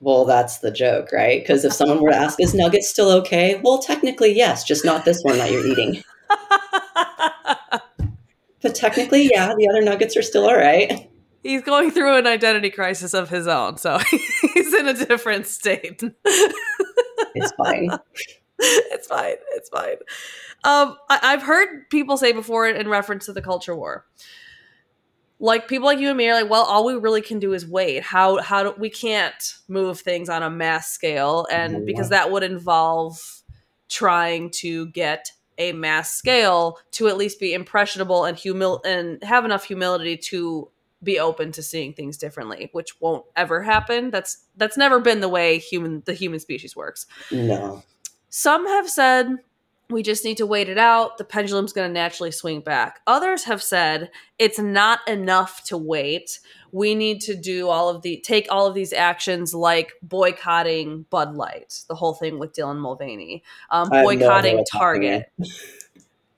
Well, 0.00 0.24
that's 0.24 0.58
the 0.58 0.70
joke, 0.70 1.10
right? 1.12 1.42
Because 1.42 1.64
if 1.64 1.72
someone 1.72 2.00
were 2.00 2.10
to 2.10 2.16
ask, 2.16 2.40
is 2.40 2.54
nuggets 2.54 2.88
still 2.88 3.10
okay? 3.10 3.60
Well, 3.62 3.78
technically, 3.78 4.32
yes, 4.32 4.62
just 4.62 4.84
not 4.84 5.04
this 5.04 5.20
one 5.22 5.38
that 5.38 5.50
you're 5.50 5.66
eating. 5.66 6.02
But 8.60 8.74
technically, 8.74 9.30
yeah, 9.32 9.54
the 9.56 9.68
other 9.68 9.82
nuggets 9.82 10.16
are 10.16 10.22
still 10.22 10.48
all 10.48 10.56
right. 10.56 11.08
He's 11.42 11.62
going 11.62 11.90
through 11.90 12.16
an 12.16 12.26
identity 12.26 12.70
crisis 12.70 13.14
of 13.14 13.30
his 13.30 13.46
own, 13.46 13.78
so 13.78 13.98
he's 14.54 14.74
in 14.74 14.88
a 14.88 14.94
different 14.94 15.46
state. 15.46 16.02
It's 17.34 17.52
fine. 17.52 17.90
it's 18.58 19.06
fine. 19.06 19.36
It's 19.52 19.68
fine. 19.68 19.96
Um, 20.64 20.96
I, 21.08 21.20
I've 21.22 21.42
heard 21.42 21.88
people 21.90 22.16
say 22.16 22.32
before 22.32 22.68
in 22.68 22.88
reference 22.88 23.26
to 23.26 23.32
the 23.32 23.42
culture 23.42 23.76
war, 23.76 24.06
like 25.40 25.68
people 25.68 25.86
like 25.86 25.98
you 25.98 26.08
and 26.08 26.18
me 26.18 26.28
are 26.28 26.40
like, 26.40 26.50
well, 26.50 26.64
all 26.64 26.84
we 26.84 26.94
really 26.94 27.22
can 27.22 27.38
do 27.38 27.52
is 27.52 27.66
wait. 27.66 28.02
How 28.02 28.42
how 28.42 28.64
do 28.64 28.74
we 28.78 28.90
can't 28.90 29.56
move 29.68 30.00
things 30.00 30.28
on 30.28 30.42
a 30.42 30.50
mass 30.50 30.90
scale, 30.90 31.46
and 31.50 31.86
because 31.86 32.08
that 32.08 32.30
would 32.30 32.42
involve 32.42 33.42
trying 33.88 34.50
to 34.50 34.86
get 34.88 35.30
a 35.58 35.72
mass 35.72 36.14
scale 36.14 36.78
to 36.92 37.08
at 37.08 37.16
least 37.16 37.40
be 37.40 37.52
impressionable 37.52 38.24
and 38.24 38.36
humil 38.36 38.80
and 38.84 39.22
have 39.24 39.44
enough 39.44 39.64
humility 39.64 40.16
to 40.16 40.70
be 41.02 41.18
open 41.18 41.52
to 41.52 41.62
seeing 41.62 41.92
things 41.92 42.16
differently, 42.16 42.68
which 42.72 43.00
won't 43.00 43.24
ever 43.36 43.62
happen. 43.62 44.10
That's 44.10 44.44
that's 44.56 44.76
never 44.76 45.00
been 45.00 45.20
the 45.20 45.28
way 45.28 45.58
human 45.58 46.02
the 46.04 46.14
human 46.14 46.40
species 46.40 46.74
works. 46.74 47.06
No. 47.30 47.82
Some 48.30 48.66
have 48.66 48.88
said 48.90 49.36
we 49.90 50.02
just 50.02 50.24
need 50.24 50.36
to 50.36 50.46
wait 50.46 50.68
it 50.68 50.78
out. 50.78 51.18
The 51.18 51.24
pendulum's 51.24 51.72
going 51.72 51.88
to 51.88 51.92
naturally 51.92 52.30
swing 52.30 52.60
back. 52.60 53.00
Others 53.06 53.44
have 53.44 53.62
said 53.62 54.10
it's 54.38 54.58
not 54.58 55.00
enough 55.08 55.64
to 55.64 55.78
wait. 55.78 56.40
We 56.72 56.94
need 56.94 57.20
to 57.22 57.34
do 57.34 57.68
all 57.68 57.88
of 57.88 58.02
the 58.02 58.20
take 58.20 58.46
all 58.50 58.66
of 58.66 58.74
these 58.74 58.92
actions 58.92 59.54
like 59.54 59.92
boycotting 60.02 61.06
Bud 61.08 61.34
Light, 61.34 61.80
the 61.88 61.94
whole 61.94 62.14
thing 62.14 62.38
with 62.38 62.52
Dylan 62.52 62.78
Mulvaney, 62.78 63.42
um, 63.70 63.88
I 63.90 63.98
have 63.98 64.04
no 64.04 64.10
idea 64.10 64.26
boycotting 64.26 64.64
Target. 64.70 65.32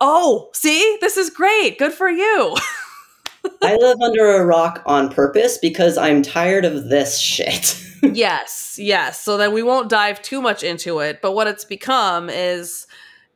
Oh, 0.00 0.50
see, 0.54 0.98
this 1.00 1.16
is 1.16 1.30
great. 1.30 1.78
Good 1.78 1.92
for 1.92 2.08
you. 2.08 2.56
I 3.62 3.76
live 3.76 4.00
under 4.00 4.36
a 4.36 4.44
rock 4.44 4.82
on 4.86 5.10
purpose 5.10 5.58
because 5.58 5.98
I'm 5.98 6.22
tired 6.22 6.64
of 6.64 6.88
this 6.88 7.18
shit. 7.18 7.82
yes, 8.02 8.78
yes. 8.80 9.22
So 9.22 9.36
then 9.36 9.52
we 9.52 9.62
won't 9.62 9.88
dive 9.88 10.22
too 10.22 10.40
much 10.40 10.62
into 10.62 11.00
it. 11.00 11.20
But 11.20 11.32
what 11.32 11.46
it's 11.46 11.64
become 11.64 12.30
is, 12.30 12.86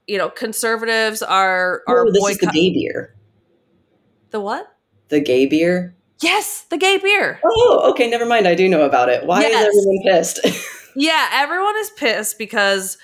you 0.06 0.18
know, 0.18 0.28
conservatives 0.28 1.22
are 1.22 1.82
are 1.88 2.06
oh, 2.06 2.10
this 2.12 2.28
is 2.30 2.38
the 2.38 2.46
gay 2.48 2.70
beer. 2.72 3.14
the 4.30 4.40
what? 4.40 4.66
The 5.08 5.20
gay 5.20 5.46
beer? 5.46 5.94
Yes, 6.20 6.62
the 6.70 6.78
gay 6.78 6.98
beer. 6.98 7.40
Oh, 7.44 7.90
okay, 7.90 8.08
never 8.08 8.24
mind. 8.26 8.46
I 8.48 8.54
do 8.54 8.68
know 8.68 8.82
about 8.84 9.08
it. 9.08 9.26
Why 9.26 9.42
Yes. 9.42 9.74
is 9.74 9.86
everyone 9.86 10.02
pissed? 10.04 10.70
Yeah, 10.96 11.28
everyone 11.32 11.76
is 11.78 11.90
pissed 11.90 12.38
because 12.38 12.98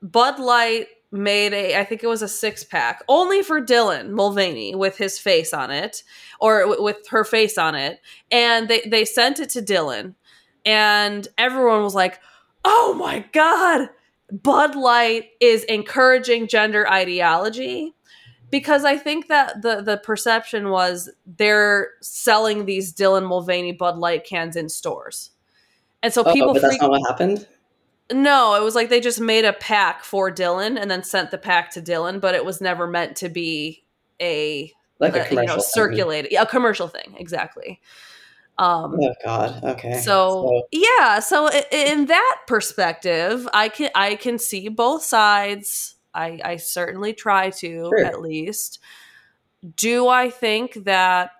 Bud 0.00 0.38
Light 0.38 0.86
made 1.10 1.52
a 1.52 1.76
I 1.76 1.84
think 1.84 2.04
it 2.04 2.06
was 2.06 2.22
a 2.22 2.28
six 2.28 2.62
pack 2.62 3.02
only 3.08 3.42
for 3.42 3.60
Dylan 3.60 4.10
Mulvaney 4.10 4.76
with 4.76 4.96
his 4.96 5.18
face 5.18 5.52
on 5.52 5.72
it 5.72 6.04
or 6.40 6.60
w- 6.60 6.82
with 6.82 6.98
her 7.08 7.24
face 7.24 7.58
on 7.58 7.74
it 7.74 7.98
and 8.30 8.68
they 8.68 8.82
they 8.88 9.04
sent 9.04 9.40
it 9.40 9.50
to 9.50 9.60
Dylan 9.60 10.14
and 10.64 11.26
everyone 11.36 11.82
was 11.82 11.96
like 11.96 12.20
oh 12.64 12.94
my 12.96 13.24
god 13.32 13.90
Bud 14.32 14.74
Light 14.74 15.26
is 15.40 15.62
encouraging 15.64 16.48
gender 16.48 16.88
ideology 16.88 17.94
because 18.50 18.84
I 18.84 18.96
think 18.96 19.28
that 19.28 19.60
the 19.62 19.82
the 19.82 19.98
perception 19.98 20.70
was 20.70 21.10
they're 21.26 21.90
selling 22.00 22.64
these 22.64 22.94
Dylan 22.94 23.26
Mulvaney 23.28 23.72
Bud 23.72 23.98
Light 23.98 24.24
cans 24.24 24.56
in 24.56 24.68
stores 24.70 25.30
and 26.02 26.12
so 26.12 26.22
Oh, 26.24 26.32
people 26.32 26.52
but 26.54 26.62
that's 26.62 26.80
not 26.80 26.90
what 26.90 27.02
happened. 27.08 27.46
no, 28.10 28.54
it 28.54 28.62
was 28.64 28.74
like 28.74 28.88
they 28.88 29.00
just 29.00 29.20
made 29.20 29.44
a 29.44 29.52
pack 29.52 30.02
for 30.02 30.30
Dylan 30.30 30.80
and 30.80 30.90
then 30.90 31.02
sent 31.04 31.30
the 31.30 31.38
pack 31.38 31.70
to 31.72 31.82
Dylan, 31.82 32.20
but 32.20 32.34
it 32.34 32.44
was 32.44 32.60
never 32.60 32.86
meant 32.86 33.16
to 33.18 33.28
be 33.28 33.84
a, 34.20 34.72
Like 34.98 35.14
a 35.16 35.24
commercial. 35.24 35.40
you 35.42 35.46
know 35.58 35.62
circulated 35.62 36.32
a 36.32 36.46
commercial 36.46 36.88
thing 36.88 37.14
exactly. 37.18 37.80
Um, 38.58 38.98
Oh 39.00 39.14
God. 39.24 39.64
Okay. 39.64 40.00
so, 40.02 40.62
yeah, 40.70 41.18
so 41.20 41.48
i- 41.48 41.64
in 41.70 42.06
that 42.06 42.36
perspective, 42.46 43.48
I 43.54 43.68
can 43.68 43.90
I 43.94 44.14
can 44.16 44.38
see 44.38 44.68
both 44.68 45.02
sides. 45.04 45.94
I 46.14 46.40
I 46.44 46.56
certainly 46.56 47.12
try 47.14 47.50
to 47.50 47.90
Sure. 47.90 48.04
at 48.04 48.20
least. 48.20 48.78
Do 49.76 50.08
I 50.08 50.28
think 50.30 50.84
that 50.84 51.30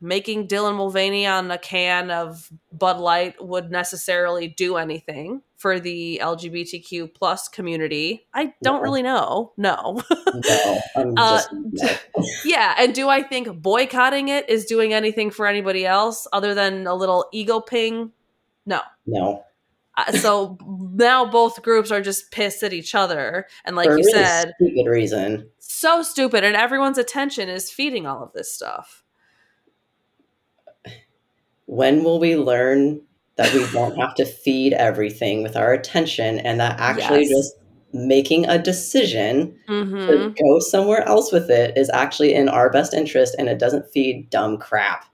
making 0.00 0.48
Dylan 0.48 0.76
Mulvaney 0.76 1.26
on 1.26 1.50
a 1.50 1.58
can 1.58 2.10
of 2.10 2.50
Bud 2.72 2.98
Light 2.98 3.34
would 3.44 3.70
necessarily 3.70 4.48
do 4.48 4.76
anything 4.76 5.42
for 5.56 5.78
the 5.78 6.20
LGBTQ 6.22 7.12
plus 7.14 7.48
community? 7.48 8.26
I 8.32 8.54
don't 8.62 8.76
No. 8.76 8.80
really 8.82 9.02
know. 9.02 9.52
No. 9.56 10.00
no, 10.34 10.78
Uh, 11.16 11.42
no. 11.52 11.88
yeah, 12.44 12.74
and 12.78 12.94
do 12.94 13.08
I 13.08 13.22
think 13.22 13.60
boycotting 13.60 14.28
it 14.28 14.48
is 14.48 14.64
doing 14.64 14.92
anything 14.94 15.30
for 15.30 15.46
anybody 15.46 15.84
else 15.84 16.26
other 16.32 16.54
than 16.54 16.86
a 16.86 16.94
little 16.94 17.26
ego 17.32 17.60
ping? 17.60 18.12
No. 18.66 18.80
no. 19.06 19.44
Uh, 19.96 20.12
so 20.12 20.56
now 20.94 21.26
both 21.30 21.60
groups 21.62 21.90
are 21.90 22.00
just 22.00 22.30
pissed 22.30 22.62
at 22.62 22.72
each 22.72 22.94
other 22.94 23.46
and 23.64 23.74
like 23.76 23.86
For 23.88 23.98
you 23.98 24.04
really 24.04 24.12
said 24.12 24.52
stupid 24.62 24.88
reason. 24.88 25.50
so 25.58 26.02
stupid 26.02 26.44
and 26.44 26.54
everyone's 26.54 26.96
attention 26.96 27.48
is 27.48 27.70
feeding 27.72 28.06
all 28.06 28.22
of 28.22 28.32
this 28.32 28.54
stuff 28.54 28.99
When 31.70 32.04
will 32.04 32.18
we 32.18 32.36
learn 32.36 33.00
that 33.36 33.52
we 33.54 33.60
don't 33.72 33.96
have 33.98 34.14
to 34.16 34.26
feed 34.26 34.72
everything 34.74 35.42
with 35.42 35.56
our 35.56 35.72
attention, 35.72 36.38
and 36.40 36.60
that 36.60 36.78
actually 36.80 37.20
Yes. 37.22 37.28
just 37.28 37.54
making 37.92 38.46
a 38.48 38.58
decision 38.62 39.56
hmm 39.68 39.84
to 40.08 40.32
go 40.42 40.58
somewhere 40.60 41.06
else 41.06 41.32
with 41.32 41.50
it 41.50 41.76
is 41.76 41.90
actually 41.90 42.34
in 42.34 42.48
our 42.48 42.70
best 42.70 42.94
interest, 42.94 43.34
and 43.38 43.48
it 43.48 43.58
doesn't 43.58 43.90
feed 43.92 44.30
dumb 44.30 44.58
crap. 44.58 45.04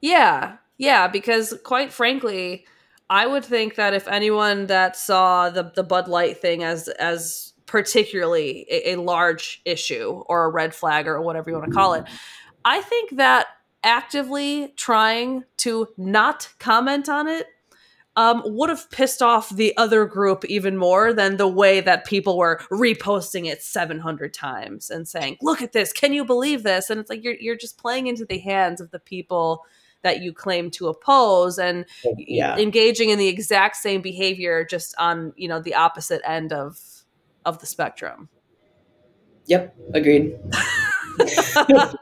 yeah 0.00 0.56
yeah 0.78 1.06
because 1.08 1.54
quite 1.64 1.92
frankly 1.92 2.64
i 3.08 3.26
would 3.26 3.44
think 3.44 3.74
that 3.74 3.94
if 3.94 4.08
anyone 4.08 4.66
that 4.66 4.96
saw 4.96 5.50
the 5.50 5.70
the 5.74 5.82
bud 5.82 6.08
light 6.08 6.38
thing 6.38 6.62
as 6.62 6.88
as 6.88 7.52
particularly 7.66 8.66
a, 8.70 8.92
a 8.94 8.96
large 8.96 9.60
issue 9.64 10.22
or 10.26 10.44
a 10.44 10.48
red 10.50 10.74
flag 10.74 11.06
or 11.06 11.20
whatever 11.20 11.50
you 11.50 11.56
want 11.56 11.70
to 11.70 11.74
call 11.74 11.94
it 11.94 12.04
I 12.64 12.82
think 12.82 13.16
that 13.16 13.46
actively 13.82 14.72
trying 14.76 15.44
to 15.58 15.88
not 15.96 16.48
comment 16.58 17.08
on 17.08 17.28
it 17.28 17.46
um, 18.16 18.42
would 18.44 18.68
have 18.70 18.90
pissed 18.90 19.22
off 19.22 19.48
the 19.50 19.74
other 19.76 20.04
group 20.04 20.44
even 20.46 20.76
more 20.76 21.12
than 21.12 21.36
the 21.36 21.48
way 21.48 21.80
that 21.80 22.04
people 22.04 22.36
were 22.36 22.60
reposting 22.70 23.46
it 23.46 23.62
700 23.62 24.34
times 24.34 24.90
and 24.90 25.08
saying, 25.08 25.38
"Look 25.40 25.62
at 25.62 25.72
this! 25.72 25.92
Can 25.92 26.12
you 26.12 26.24
believe 26.24 26.62
this?" 26.62 26.90
And 26.90 27.00
it's 27.00 27.08
like 27.08 27.22
you're 27.22 27.36
you're 27.40 27.56
just 27.56 27.78
playing 27.78 28.08
into 28.08 28.24
the 28.24 28.38
hands 28.38 28.80
of 28.80 28.90
the 28.90 28.98
people 28.98 29.64
that 30.02 30.20
you 30.22 30.32
claim 30.32 30.70
to 30.72 30.88
oppose 30.88 31.58
and 31.58 31.84
Yeah. 32.16 32.56
engaging 32.58 33.10
in 33.10 33.18
the 33.18 33.28
exact 33.28 33.76
same 33.76 34.00
behavior 34.02 34.64
just 34.64 34.94
on 34.98 35.32
you 35.36 35.46
know 35.48 35.60
the 35.60 35.74
opposite 35.74 36.20
end 36.24 36.52
of 36.52 36.78
of 37.46 37.60
the 37.60 37.66
spectrum. 37.66 38.28
Yep. 39.46 39.74
Agreed. 39.94 40.36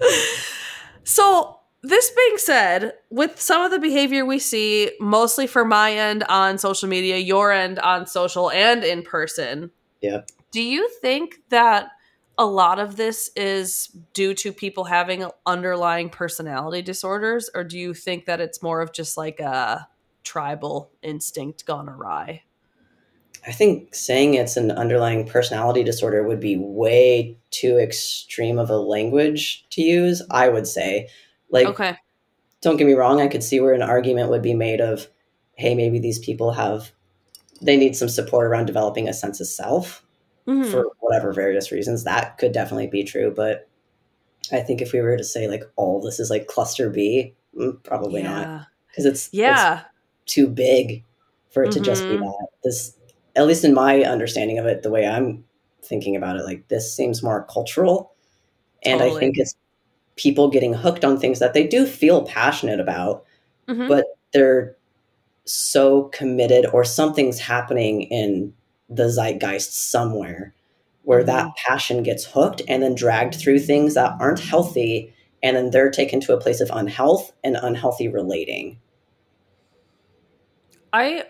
so 1.04 1.58
this 1.82 2.10
being 2.10 2.36
said, 2.38 2.92
with 3.10 3.40
some 3.40 3.62
of 3.62 3.70
the 3.70 3.78
behavior 3.78 4.24
we 4.26 4.38
see, 4.38 4.90
mostly 5.00 5.46
for 5.46 5.64
my 5.64 5.92
end 5.92 6.24
on 6.28 6.58
social 6.58 6.88
media, 6.88 7.16
your 7.16 7.52
end 7.52 7.78
on 7.78 8.06
social 8.06 8.50
and 8.50 8.84
in 8.84 9.02
person, 9.02 9.70
Yeah. 10.02 10.22
do 10.50 10.62
you 10.62 10.88
think 11.00 11.36
that 11.48 11.88
a 12.36 12.44
lot 12.46 12.78
of 12.78 12.96
this 12.96 13.30
is 13.36 13.88
due 14.14 14.34
to 14.34 14.52
people 14.52 14.84
having 14.84 15.26
underlying 15.46 16.08
personality 16.10 16.82
disorders, 16.82 17.50
or 17.54 17.64
do 17.64 17.78
you 17.78 17.92
think 17.94 18.26
that 18.26 18.40
it's 18.40 18.62
more 18.62 18.80
of 18.80 18.92
just 18.92 19.16
like 19.16 19.40
a 19.40 19.86
tribal 20.22 20.90
instinct 21.02 21.66
gone 21.66 21.88
awry? 21.88 22.42
I 23.46 23.52
think 23.52 23.94
saying 23.94 24.34
it's 24.34 24.56
an 24.56 24.70
underlying 24.70 25.26
personality 25.26 25.82
disorder 25.82 26.22
would 26.22 26.40
be 26.40 26.56
way 26.58 27.38
too 27.50 27.78
extreme 27.78 28.58
of 28.58 28.68
a 28.70 28.76
language 28.76 29.64
to 29.70 29.82
use, 29.82 30.22
I 30.30 30.48
would 30.48 30.66
say. 30.66 31.08
Like, 31.50 31.66
Okay. 31.66 31.96
don't 32.60 32.76
get 32.76 32.86
me 32.86 32.92
wrong, 32.94 33.20
I 33.20 33.28
could 33.28 33.42
see 33.42 33.60
where 33.60 33.72
an 33.74 33.82
argument 33.82 34.30
would 34.30 34.42
be 34.42 34.54
made 34.54 34.80
of, 34.80 35.08
hey, 35.54 35.74
maybe 35.74 35.98
these 35.98 36.18
people 36.18 36.52
have, 36.52 36.92
they 37.62 37.76
need 37.76 37.96
some 37.96 38.08
support 38.08 38.46
around 38.46 38.66
developing 38.66 39.08
a 39.08 39.14
sense 39.14 39.40
of 39.40 39.46
self 39.46 40.04
Mhm. 40.46 40.70
for 40.70 40.88
whatever 41.00 41.32
various 41.32 41.72
reasons. 41.72 42.04
That 42.04 42.36
could 42.38 42.52
definitely 42.52 42.88
be 42.88 43.04
true. 43.04 43.32
But 43.34 43.68
I 44.52 44.60
think 44.60 44.82
if 44.82 44.92
we 44.92 45.00
were 45.00 45.16
to 45.16 45.24
say, 45.24 45.48
like, 45.48 45.64
all 45.76 46.00
this 46.00 46.20
is 46.20 46.28
like 46.30 46.46
cluster 46.46 46.90
B, 46.90 47.34
mm, 47.56 47.82
probably 47.82 48.22
not. 48.22 48.68
Because 48.88 49.06
it's, 49.06 49.26
it's 49.28 49.32
Yeah. 49.32 49.80
too 50.26 50.48
big 50.48 51.04
for 51.50 51.64
it 51.64 51.72
to 51.72 51.80
just 51.80 52.06
be 52.08 52.14
Mhm. 52.16 52.20
that. 52.20 52.48
This, 52.64 52.96
at 53.40 53.46
least 53.46 53.64
in 53.64 53.74
my 53.74 54.02
understanding 54.04 54.58
of 54.58 54.66
it, 54.66 54.82
the 54.82 54.90
way 54.90 55.06
I'm 55.06 55.44
thinking 55.82 56.14
about 56.16 56.36
it, 56.36 56.44
like 56.44 56.68
this 56.68 56.94
seems 56.94 57.22
more 57.22 57.44
cultural, 57.50 58.12
and 58.84 59.02
I 59.02 59.10
think 59.18 59.36
it's 59.38 59.54
people 60.16 60.48
getting 60.50 60.74
hooked 60.74 61.04
on 61.04 61.18
things 61.18 61.38
that 61.38 61.54
they 61.54 61.66
do 61.66 61.86
feel 61.86 62.22
passionate 62.24 62.80
about, 62.80 63.24
Mhm. 63.68 63.88
but 63.88 64.04
they're 64.32 64.76
so 65.44 66.04
committed, 66.04 66.66
or 66.72 66.84
something's 66.84 67.38
happening 67.40 68.02
in 68.02 68.52
the 68.88 69.08
zeitgeist 69.08 69.90
somewhere 69.90 70.54
where 71.04 71.24
that 71.24 71.44
Mm-hmm. 71.46 71.68
passion 71.68 72.02
gets 72.02 72.24
hooked 72.24 72.60
and 72.68 72.82
then 72.82 72.94
dragged 72.94 73.34
through 73.36 73.58
things 73.58 73.94
that 73.94 74.12
aren't 74.20 74.40
healthy, 74.40 75.12
and 75.42 75.56
then 75.56 75.70
they're 75.70 75.90
taken 75.90 76.20
to 76.20 76.34
a 76.34 76.40
place 76.40 76.60
of 76.60 76.70
unhealth 76.74 77.32
and 77.42 77.56
unhealthy 77.56 78.06
relating. 78.08 78.78
I 80.92 81.24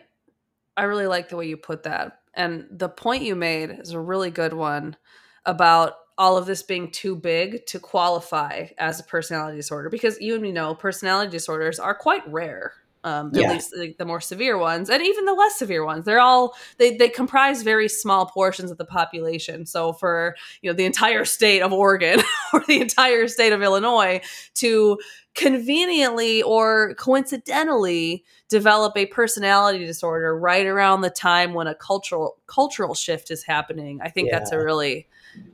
I 0.81 0.85
really 0.85 1.07
like 1.07 1.29
the 1.29 1.37
way 1.37 1.47
you 1.47 1.59
put 1.59 1.83
that. 1.83 2.23
And 2.33 2.67
the 2.71 2.89
point 2.89 3.23
you 3.23 3.37
made 3.37 3.69
is 3.69 3.91
a 3.91 4.01
really 4.01 4.31
good 4.31 4.55
one 4.55 4.97
about 5.45 5.93
all 6.17 6.39
of 6.39 6.47
this 6.47 6.63
being 6.63 6.91
too 6.91 7.15
big 7.15 7.67
to 7.67 7.79
qualify 7.79 8.69
as 8.79 8.99
a 8.99 9.05
personality 9.05 9.59
disorder 9.59 9.91
because 9.91 10.19
you 10.23 10.33
and 10.33 10.43
me 10.43 10.53
know 10.53 10.75
personality 10.75 11.31
disorders 11.31 11.79
are 11.79 11.95
quite 11.95 12.27
rare. 12.33 12.73
Um, 13.03 13.31
Yeah. 13.33 13.49
At 13.49 13.53
least 13.55 13.75
like, 13.77 13.97
the 13.97 14.05
more 14.05 14.21
severe 14.21 14.59
ones, 14.59 14.91
and 14.91 15.03
even 15.03 15.25
the 15.25 15.33
less 15.33 15.59
severe 15.59 15.85
ones. 15.85 16.05
They're 16.05 16.21
all 16.21 16.55
they 16.77 16.97
they 16.97 17.09
comprise 17.09 17.63
very 17.63 17.89
small 17.89 18.27
portions 18.27 18.71
of 18.71 18.77
the 18.77 18.85
population. 18.85 19.65
So 19.65 19.93
for 19.95 20.37
you 20.61 20.71
know 20.71 20.77
the 20.77 20.85
entire 20.85 21.25
state 21.25 21.63
of 21.63 21.73
Oregon 21.73 22.21
or 22.53 22.63
the 22.67 22.81
entire 22.81 23.27
state 23.29 23.53
of 23.53 23.63
Illinois 23.63 24.21
to 24.57 24.99
conveniently 25.35 26.43
or 26.43 26.95
coincidentally 26.95 28.25
develop 28.49 28.97
a 28.97 29.07
personality 29.07 29.87
disorder 29.87 30.37
right 30.37 30.67
around 30.67 31.01
the 31.01 31.11
time 31.11 31.55
when 31.55 31.67
a 31.67 31.75
cultural 31.75 32.37
cultural 32.47 32.95
shift 32.95 33.31
is 33.31 33.45
happening. 33.45 34.01
I 34.03 34.11
think 34.11 34.31
that's 34.31 34.53
a 34.53 34.59
really 34.59 35.09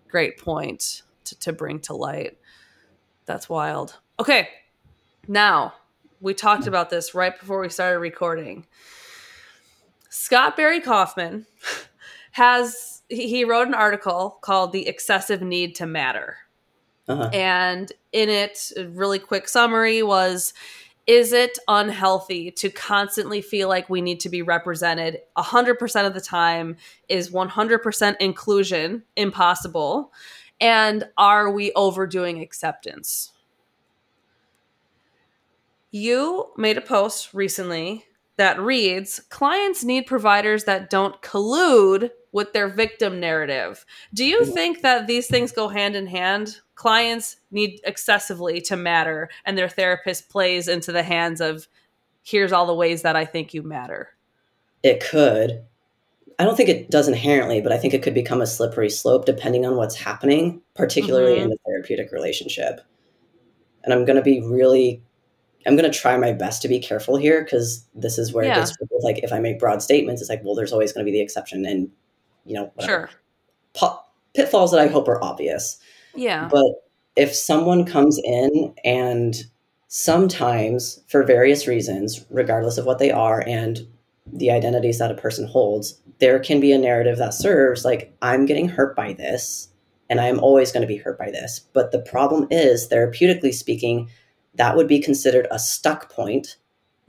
great 0.09 0.39
point 0.39 1.03
to, 1.25 1.39
to 1.41 1.53
bring 1.53 1.79
to 1.81 1.95
light. 1.95 2.39
That's 3.27 3.49
wild. 3.49 3.99
Okay. 4.19 4.49
Now, 5.29 5.75
we 6.27 6.35
talked 6.35 6.67
about 6.67 6.91
this 6.91 7.15
right 7.15 7.39
before 7.39 7.61
we 7.61 7.69
started 7.69 8.01
recording. 8.01 8.67
Scott 10.11 10.57
Barry 10.57 10.81
Kaufman 10.81 11.47
has 12.33 13.03
he 13.09 13.45
wrote 13.45 13.69
an 13.69 13.75
article 13.75 14.39
called 14.41 14.73
The 14.73 14.89
Excessive 14.89 15.41
Need 15.41 15.77
to 15.77 15.87
Matter. 15.87 16.39
Uh-huh. 17.07 17.31
And 17.33 17.93
in 18.11 18.29
it, 18.29 18.73
a 18.77 18.89
really 18.89 19.21
quick 19.21 19.47
summary 19.49 20.03
was 20.03 20.53
Is 21.07 21.33
it 21.33 21.61
unhealthy 21.69 22.51
to 22.51 22.71
constantly 22.71 23.41
feel 23.41 23.69
like 23.69 23.89
we 23.89 24.01
need 24.01 24.19
to 24.21 24.29
be 24.29 24.43
represented 24.43 25.21
100% 25.39 26.07
of 26.09 26.13
the 26.13 26.21
time? 26.21 26.77
Is 27.09 27.31
100% 27.31 28.17
inclusion 28.19 29.05
impossible? 29.15 30.13
And 30.61 31.05
are 31.17 31.53
we 31.53 31.71
overdoing 31.75 32.41
acceptance? 32.41 33.31
You 35.91 36.53
made 36.57 36.77
a 36.77 36.83
post 36.83 37.33
recently 37.33 38.05
that 38.37 38.61
reads 38.61 39.21
Clients 39.31 39.85
need 39.85 40.07
providers 40.07 40.65
that 40.65 40.91
don't 40.91 41.21
collude 41.23 42.11
with 42.33 42.53
their 42.53 42.69
victim 42.69 43.19
narrative. 43.19 43.87
Do 44.13 44.25
you 44.25 44.41
Mhm. 44.41 44.53
think 44.53 44.83
that 44.83 45.07
these 45.07 45.27
things 45.27 45.53
go 45.53 45.69
hand 45.69 45.97
in 45.97 46.07
hand? 46.07 46.61
Clients 46.75 47.37
need 47.51 47.81
excessively 47.85 48.61
to 48.63 48.77
matter, 48.77 49.31
and 49.47 49.57
their 49.57 49.69
therapist 49.71 50.29
plays 50.29 50.69
into 50.69 50.93
the 50.93 51.03
hands 51.03 51.41
of 51.41 51.67
here's 52.23 52.53
all 52.53 52.67
the 52.67 52.75
ways 52.75 53.03
that 53.03 53.17
I 53.17 53.25
think 53.25 53.55
you 53.55 53.63
matter. 53.63 54.11
It 54.83 55.01
could. 55.01 55.65
I 56.39 56.45
don't 56.45 56.57
think 56.57 56.69
it 56.69 56.91
does 56.91 57.09
inherently, 57.09 57.63
but 57.63 57.73
I 57.73 57.79
think 57.79 57.95
it 57.95 58.03
could 58.03 58.13
become 58.13 58.43
a 58.43 58.47
slippery 58.47 58.91
slope 58.91 59.25
depending 59.25 59.65
on 59.65 59.77
what's 59.77 59.95
happening, 59.95 60.61
particularly 60.75 61.39
Mhm. 61.39 61.43
in 61.45 61.51
the 61.51 61.57
therapeutic 61.65 62.13
relationship. 62.13 62.83
And 63.85 63.95
I'm 63.95 64.05
going 64.05 64.17
to 64.17 64.23
be 64.23 64.43
really, 64.43 65.03
I'm 65.67 65.77
going 65.77 65.91
to 65.91 65.99
try 65.99 66.17
my 66.17 66.33
best 66.33 66.63
to 66.63 66.69
be 66.69 66.79
careful 66.79 67.17
here 67.17 67.43
because 67.43 67.85
this 67.95 68.19
is 68.19 68.33
where 68.33 68.45
Yeah. 68.45 68.53
it 68.53 68.61
gets 68.61 68.77
like 69.03 69.19
if 69.19 69.33
I 69.33 69.41
make 69.41 69.59
broad 69.59 69.83
statements, 69.83 70.21
it's 70.23 70.31
like, 70.31 70.43
well, 70.45 70.55
there's 70.55 70.73
always 70.73 70.93
going 70.93 71.05
to 71.05 71.11
be 71.11 71.17
the 71.17 71.23
exception, 71.23 71.65
and 71.67 71.91
you 72.45 72.55
know, 72.55 72.71
whatever. 72.75 73.11
Sure. 73.79 73.99
Pitfalls 74.35 74.71
that 74.71 74.81
I 74.81 74.87
hope 74.87 75.09
are 75.09 75.23
obvious. 75.25 75.79
Yeah. 76.15 76.49
But 76.51 76.67
if 77.17 77.35
someone 77.35 77.85
comes 77.85 78.19
in 78.23 78.75
and 78.85 79.35
sometimes, 79.89 81.01
for 81.09 81.23
various 81.23 81.67
reasons, 81.67 82.25
regardless 82.31 82.77
of 82.77 82.85
what 82.85 82.99
they 82.99 83.11
are 83.11 83.43
and 83.47 83.87
the 84.27 84.51
identities 84.51 84.99
that 84.99 85.11
a 85.11 85.15
person 85.15 85.47
holds, 85.47 85.99
there 86.19 86.39
can 86.39 86.61
be 86.61 86.73
a 86.73 86.79
narrative 86.79 87.17
that 87.19 87.33
serves 87.33 87.85
like, 87.85 88.15
I'm 88.21 88.45
getting 88.45 88.69
hurt 88.69 88.95
by 88.95 89.15
this 89.15 89.69
and 90.11 90.21
I 90.21 90.27
am 90.27 90.39
always 90.41 90.71
going 90.71 90.83
to 90.83 90.87
be 90.87 90.99
hurt 90.99 91.19
by 91.19 91.31
this. 91.31 91.61
But 91.73 91.91
the 91.93 92.01
problem 92.01 92.47
is, 92.51 92.89
therapeutically 92.89 93.55
speaking, 93.55 94.09
that 94.57 94.77
would 94.77 94.89
be 94.89 95.01
considered 95.01 95.47
a 95.51 95.59
stuck 95.59 96.11
point. 96.11 96.57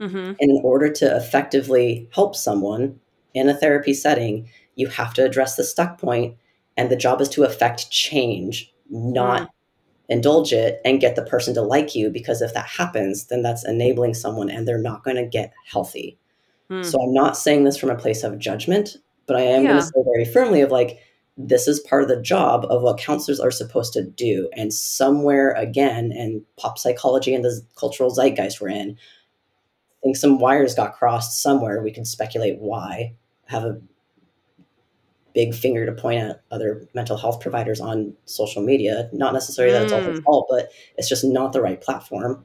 hmm 0.00 0.32
And 0.40 0.50
in 0.50 0.60
order 0.62 0.90
to 0.92 1.16
effectively 1.16 2.08
help 2.12 2.36
someone 2.36 3.00
in 3.34 3.48
a 3.48 3.54
therapy 3.54 3.94
setting, 3.94 4.48
you 4.76 4.88
have 4.88 5.12
to 5.14 5.24
address 5.24 5.56
the 5.56 5.64
stuck 5.64 5.98
point, 5.98 6.36
and 6.76 6.90
the 6.90 6.96
job 6.96 7.20
is 7.20 7.28
to 7.30 7.44
affect 7.44 7.90
change, 7.90 8.72
not 8.88 9.50
indulge 10.08 10.52
it 10.52 10.80
and 10.84 11.00
get 11.00 11.16
the 11.16 11.24
person 11.24 11.54
to 11.54 11.62
like 11.62 11.94
you. 11.94 12.10
Because 12.10 12.40
if 12.40 12.54
that 12.54 12.66
happens, 12.66 13.26
then 13.26 13.42
that's 13.42 13.66
enabling 13.66 14.14
someone 14.14 14.48
and 14.48 14.66
they're 14.66 14.78
not 14.80 15.04
going 15.04 15.16
to 15.16 15.26
get 15.26 15.52
healthy. 15.70 16.18
Hmm. 16.70 16.82
So 16.82 17.02
I'm 17.02 17.12
not 17.12 17.36
saying 17.36 17.64
this 17.64 17.76
from 17.76 17.90
a 17.90 17.96
place 17.96 18.22
of 18.24 18.38
judgment, 18.38 18.96
but 19.26 19.36
I 19.36 19.42
am 19.42 19.64
Yeah. 19.64 19.68
going 19.68 19.80
to 19.80 19.86
say 19.86 20.02
very 20.04 20.24
firmly 20.24 20.60
of 20.62 20.70
like, 20.70 20.98
this 21.40 21.68
is 21.68 21.78
part 21.78 22.02
of 22.02 22.08
the 22.08 22.20
job 22.20 22.66
of 22.68 22.82
what 22.82 22.98
counselors 22.98 23.38
are 23.38 23.52
supposed 23.52 23.92
to 23.92 24.02
do. 24.02 24.50
And 24.54 24.74
somewhere 24.74 25.52
again, 25.52 26.10
and 26.12 26.42
pop 26.56 26.78
psychology 26.78 27.32
and 27.32 27.44
the 27.44 27.62
cultural 27.76 28.10
zeitgeist 28.10 28.60
we're 28.60 28.70
in, 28.70 28.98
I 28.98 29.98
think 30.02 30.16
some 30.16 30.40
wires 30.40 30.74
got 30.74 30.94
crossed 30.94 31.40
somewhere. 31.40 31.80
We 31.80 31.92
can 31.92 32.04
speculate 32.04 32.58
why. 32.58 33.14
Have 33.46 33.64
a 33.64 33.80
big 35.32 35.54
finger 35.54 35.86
to 35.86 35.92
point 35.92 36.20
at 36.20 36.42
other 36.50 36.88
mental 36.94 37.16
health 37.16 37.40
providers 37.40 37.80
on 37.80 38.14
social 38.24 38.60
media. 38.62 39.08
Not 39.12 39.32
necessarily 39.32 39.72
that 39.72 39.84
it's 39.84 39.92
all 39.92 40.00
his 40.00 40.18
Mm. 40.18 40.24
fault, 40.24 40.46
but 40.50 40.70
it's 40.96 41.08
just 41.08 41.24
not 41.24 41.52
the 41.52 41.62
right 41.62 41.80
platform. 41.80 42.44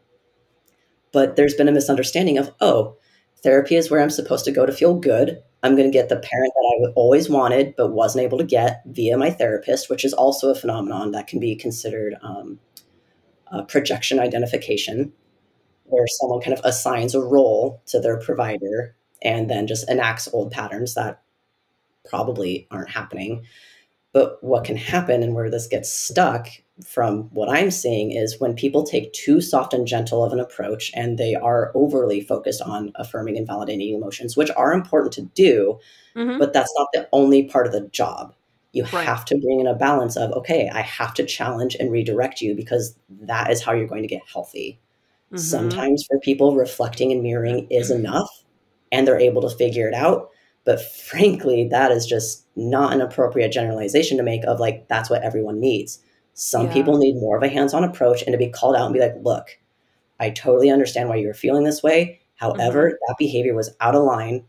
But 1.12 1.36
there's 1.36 1.56
been 1.56 1.68
a 1.68 1.72
misunderstanding 1.72 2.38
of, 2.38 2.52
oh, 2.62 2.98
therapy 3.44 3.76
is 3.76 3.92
where 3.92 4.02
I'm 4.02 4.10
supposed 4.10 4.46
to 4.46 4.52
go 4.52 4.66
to 4.66 4.72
feel 4.72 4.96
good. 4.96 5.44
I'm 5.62 5.76
going 5.76 5.90
to 5.90 5.98
get 5.98 6.10
the 6.10 6.18
parent 6.18 6.54
that 6.56 6.88
I 6.90 6.92
always 6.96 7.30
wanted 7.30 7.76
but 7.78 7.92
wasn't 7.92 8.24
able 8.24 8.38
to 8.38 8.44
get 8.44 8.82
via 8.86 9.18
my 9.18 9.30
therapist, 9.30 9.90
which 9.90 10.04
is 10.04 10.14
also 10.14 10.50
a 10.50 10.56
phenomenon 10.56 11.12
that 11.12 11.28
can 11.28 11.40
be 11.40 11.56
considered 11.56 12.16
um, 12.22 12.60
projection 13.68 14.20
identification, 14.20 15.14
where 15.86 16.08
someone 16.08 16.42
kind 16.42 16.58
of 16.58 16.66
assigns 16.66 17.14
a 17.14 17.22
role 17.22 17.82
to 17.86 18.00
their 18.00 18.18
provider 18.18 18.96
and 19.22 19.50
then 19.50 19.68
just 19.68 19.90
enacts 19.90 20.28
old 20.34 20.52
patterns 20.52 20.96
that 20.96 21.22
probably 22.10 22.68
aren't 22.72 22.90
happening. 22.90 23.46
But 24.12 24.44
what 24.44 24.66
can 24.66 24.76
happen 24.76 25.24
and 25.24 25.34
where 25.34 25.50
this 25.50 25.68
gets 25.68 25.92
stuck 25.92 26.48
from 26.86 27.24
what 27.34 27.50
I'm 27.50 27.72
seeing 27.72 28.12
is 28.12 28.40
when 28.40 28.56
people 28.56 28.84
take 28.84 29.14
too 29.14 29.42
soft 29.42 29.74
and 29.74 29.88
gentle 29.88 30.24
of 30.24 30.34
an 30.34 30.40
approach 30.40 30.92
and 30.96 31.18
they 31.18 31.36
are 31.36 31.72
overly 31.76 32.22
focused 32.22 32.62
on 32.62 32.92
affirming 32.96 33.38
and 33.38 33.48
validating 33.48 33.94
emotions, 33.94 34.36
which 34.38 34.52
are 34.58 34.74
important 34.74 35.14
to 35.14 35.22
do, 35.34 35.80
Mhm. 36.16 36.40
but 36.40 36.54
that's 36.54 36.74
not 36.78 36.88
the 36.94 37.08
only 37.12 37.44
part 37.44 37.66
of 37.66 37.74
the 37.74 37.88
job. 37.90 38.34
You 38.74 38.84
Right. 38.86 39.06
have 39.06 39.24
to 39.26 39.38
bring 39.38 39.60
in 39.60 39.68
a 39.68 39.76
balance 39.76 40.18
of, 40.18 40.32
okay, 40.34 40.70
I 40.74 40.82
have 40.82 41.14
to 41.16 41.26
challenge 41.26 41.76
and 41.80 41.92
redirect 41.92 42.42
you 42.42 42.56
because 42.56 42.96
that 43.22 43.52
is 43.52 43.62
how 43.62 43.74
you're 43.74 43.88
going 43.88 44.02
to 44.04 44.08
get 44.08 44.22
healthy. 44.32 44.80
Mhm. 45.32 45.40
Sometimes 45.40 46.06
for 46.06 46.20
people, 46.20 46.56
reflecting 46.56 47.12
and 47.12 47.22
mirroring 47.24 47.68
is 47.70 47.92
enough 47.92 48.30
and 48.92 49.08
they're 49.08 49.20
able 49.20 49.42
to 49.44 49.56
figure 49.56 49.88
it 49.88 49.94
out. 49.94 50.30
But 50.66 50.82
frankly, 50.82 51.68
that 51.70 51.92
is 51.92 52.06
just 52.06 52.46
not 52.56 52.94
an 52.94 53.02
appropriate 53.02 53.52
generalization 53.52 54.18
to 54.18 54.24
make 54.24 54.44
of 54.46 54.60
like, 54.60 54.88
that's 54.88 55.10
what 55.10 55.24
everyone 55.24 55.60
needs. 55.60 56.00
Some 56.34 56.68
Yeah. 56.68 56.74
people 56.74 56.98
need 56.98 57.16
more 57.16 57.38
of 57.38 57.44
a 57.44 57.50
hands 57.50 57.74
on 57.74 57.84
approach 57.84 58.24
and 58.24 58.32
to 58.34 58.38
be 58.38 58.50
called 58.50 58.76
out 58.76 58.86
and 58.86 58.94
be 58.94 59.00
like, 59.00 59.16
look, 59.22 59.60
I 60.20 60.30
totally 60.32 60.70
understand 60.70 61.10
why 61.10 61.18
you're 61.18 61.34
feeling 61.34 61.64
this 61.64 61.84
way. 61.84 62.22
However, 62.36 62.90
Mm-hmm. 62.90 62.96
that 63.08 63.16
behavior 63.20 63.56
was 63.56 63.76
out 63.82 63.96
of 63.96 64.04
line. 64.04 64.46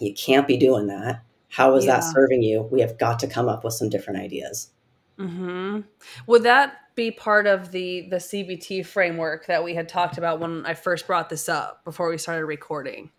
You 0.00 0.14
can't 0.14 0.46
be 0.48 0.56
doing 0.56 0.86
that. 0.88 1.22
How 1.50 1.74
is 1.76 1.86
that 1.86 2.04
serving 2.04 2.42
you? 2.42 2.62
We 2.62 2.80
have 2.82 2.98
got 2.98 3.18
to 3.20 3.26
come 3.28 3.48
up 3.48 3.64
with 3.64 3.74
some 3.74 3.88
different 3.90 4.20
ideas. 4.20 4.70
hmm 5.18 5.80
Would 6.26 6.44
that 6.44 6.74
be 6.94 7.10
part 7.10 7.46
of 7.46 7.70
the 7.72 8.08
the 8.10 8.16
CBT 8.16 8.82
framework 8.86 9.46
that 9.46 9.64
we 9.64 9.74
had 9.74 9.88
talked 9.88 10.18
about 10.18 10.40
when 10.40 10.64
I 10.66 10.74
first 10.74 11.06
brought 11.06 11.28
this 11.28 11.48
up 11.48 11.84
before 11.84 12.08
we 12.08 12.18
started 12.18 12.44
recording? 12.46 13.10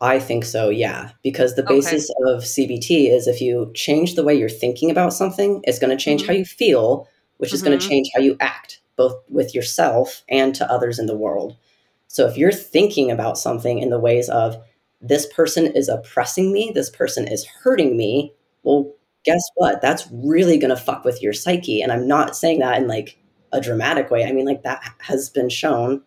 I 0.00 0.18
think 0.18 0.44
so, 0.44 0.68
yeah. 0.70 1.10
Because 1.22 1.54
the 1.54 1.66
Okay. 1.66 1.76
basis 1.76 2.10
of 2.26 2.42
CBT 2.44 3.08
is 3.10 3.26
if 3.26 3.40
you 3.40 3.70
change 3.74 4.14
the 4.14 4.24
way 4.24 4.34
you're 4.34 4.48
thinking 4.48 4.90
about 4.90 5.12
something, 5.14 5.60
it's 5.64 5.78
going 5.78 5.96
to 5.96 6.02
change 6.02 6.22
Mhm. 6.22 6.26
how 6.26 6.32
you 6.34 6.44
feel, 6.44 7.08
which 7.38 7.52
is 7.52 7.62
going 7.62 7.76
to 7.78 7.82
mm-hmm. 7.82 7.90
change 7.90 8.10
how 8.14 8.20
you 8.20 8.36
act, 8.40 8.80
both 8.96 9.16
with 9.28 9.54
yourself 9.54 10.22
and 10.28 10.54
to 10.54 10.70
others 10.70 10.98
in 10.98 11.06
the 11.06 11.16
world. 11.16 11.56
So 12.08 12.26
if 12.26 12.36
you're 12.36 12.52
thinking 12.52 13.10
about 13.10 13.38
something 13.38 13.78
in 13.78 13.90
the 13.90 13.98
ways 13.98 14.28
of, 14.28 14.56
this 15.00 15.26
person 15.26 15.66
is 15.66 15.88
oppressing 15.88 16.52
me, 16.52 16.72
this 16.74 16.88
person 16.88 17.28
is 17.28 17.44
hurting 17.44 17.96
me, 17.96 18.32
well, 18.62 18.90
guess 19.24 19.42
what? 19.56 19.82
That's 19.82 20.08
really 20.10 20.58
going 20.58 20.74
to 20.74 20.82
fuck 20.82 21.04
with 21.04 21.22
your 21.22 21.32
psyche. 21.32 21.82
And 21.82 21.92
I'm 21.92 22.08
not 22.08 22.36
saying 22.36 22.60
that 22.60 22.78
in 22.78 22.88
like 22.88 23.18
a 23.52 23.60
dramatic 23.60 24.10
way. 24.10 24.24
I 24.24 24.32
mean, 24.32 24.46
like 24.46 24.62
that 24.62 24.82
has 25.00 25.28
been 25.28 25.48
shown 25.48 26.02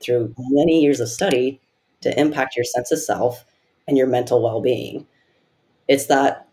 through 0.00 0.34
many 0.38 0.80
years 0.80 1.00
of 1.00 1.08
study 1.08 1.60
to 2.00 2.18
impact 2.18 2.56
your 2.56 2.64
sense 2.64 2.92
of 2.92 3.00
self 3.00 3.44
and 3.86 3.96
your 3.96 4.06
mental 4.06 4.42
well 4.42 4.60
being. 4.60 5.06
It's 5.88 6.06
that 6.06 6.48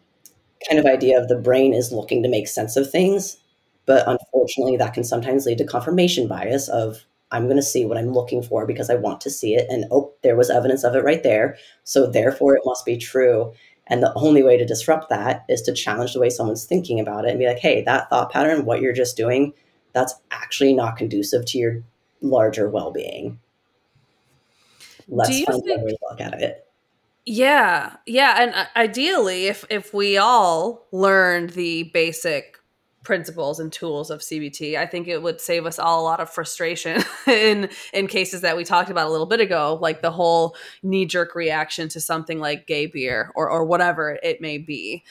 kind 0.68 0.80
of 0.80 0.86
idea 0.86 1.20
of 1.20 1.28
the 1.28 1.38
brain 1.38 1.74
is 1.74 1.92
looking 1.92 2.24
to 2.24 2.30
make 2.30 2.48
sense 2.48 2.76
of 2.76 2.90
things, 2.90 3.38
but 3.86 4.08
unfortunately, 4.08 4.78
that 4.78 4.94
can 4.94 5.04
sometimes 5.04 5.46
lead 5.46 5.58
to 5.60 5.66
confirmation 5.66 6.28
bias 6.28 6.70
of 6.70 7.06
I'm 7.32 7.46
going 7.46 7.58
to 7.58 7.64
see 7.64 7.86
what 7.86 7.98
I'm 7.98 8.14
looking 8.14 8.42
for 8.44 8.66
because 8.66 8.90
I 8.90 8.96
want 8.96 9.22
to 9.22 9.30
see 9.30 9.56
it, 9.56 9.68
and 9.70 9.86
oh, 9.92 10.14
there 10.24 10.36
was 10.36 10.50
evidence 10.50 10.84
of 10.84 10.96
it 10.96 11.04
right 11.04 11.24
there, 11.24 11.58
so 11.84 12.08
therefore 12.08 12.56
it 12.56 12.64
must 12.66 12.86
be 12.86 12.98
true. 12.98 13.54
And 13.88 14.02
the 14.02 14.14
only 14.16 14.42
way 14.42 14.58
to 14.58 14.66
disrupt 14.66 15.10
that 15.10 15.46
is 15.48 15.62
to 15.64 15.74
challenge 15.74 16.14
the 16.14 16.20
way 16.20 16.30
someone's 16.30 16.66
thinking 16.66 17.00
about 17.00 17.26
it 17.26 17.30
and 17.30 17.40
be 17.40 17.46
like, 17.46 17.60
hey, 17.60 17.84
that 17.84 18.10
thought 18.10 18.32
pattern, 18.32 18.66
what 18.66 18.82
you're 18.82 18.94
just 18.94 19.16
doing, 19.16 19.54
that's 19.94 20.16
actually 20.32 20.74
not 20.74 20.98
conducive 20.98 21.46
to 21.46 21.58
your 21.60 21.84
larger 22.22 22.68
well 22.68 22.92
being. 22.92 23.40
Let's 25.08 25.40
you 25.40 25.46
find 25.46 25.64
think- 25.64 25.80
another 25.80 25.96
look 26.10 26.22
at 26.22 26.42
it. 26.42 26.62
Yeah, 27.28 27.96
yeah, 28.06 28.36
and 28.40 28.54
uh, 28.54 28.66
ideally, 28.76 29.48
if 29.48 29.66
if 29.72 29.96
we 29.96 30.16
all 30.16 30.86
learned 30.92 31.52
the 31.52 31.84
basic 31.92 32.60
principles 33.06 33.60
and 33.60 33.72
tools 33.72 34.10
of 34.10 34.20
CBT, 34.20 34.76
I 34.78 34.86
think 34.86 35.08
it 35.08 35.22
would 35.24 35.40
save 35.40 35.66
us 35.66 35.80
all 35.80 36.02
a 36.02 36.04
lot 36.04 36.20
of 36.20 36.30
frustration 36.30 37.02
in 37.28 37.70
in 37.94 38.08
cases 38.08 38.42
that 38.42 38.58
we 38.58 38.66
talked 38.66 38.90
about 38.90 39.08
a 39.08 39.12
little 39.12 39.26
bit 39.28 39.40
ago, 39.40 39.78
like 39.82 40.02
the 40.02 40.12
whole 40.12 40.56
knee 40.84 41.06
jerk 41.06 41.36
reaction 41.36 41.88
to 41.90 42.02
something 42.02 42.40
like 42.40 42.68
gay 42.68 42.88
beer 42.88 43.32
or 43.36 43.50
or 43.50 43.64
whatever 43.64 44.20
it 44.22 44.42
may 44.42 44.58
be. 44.58 45.04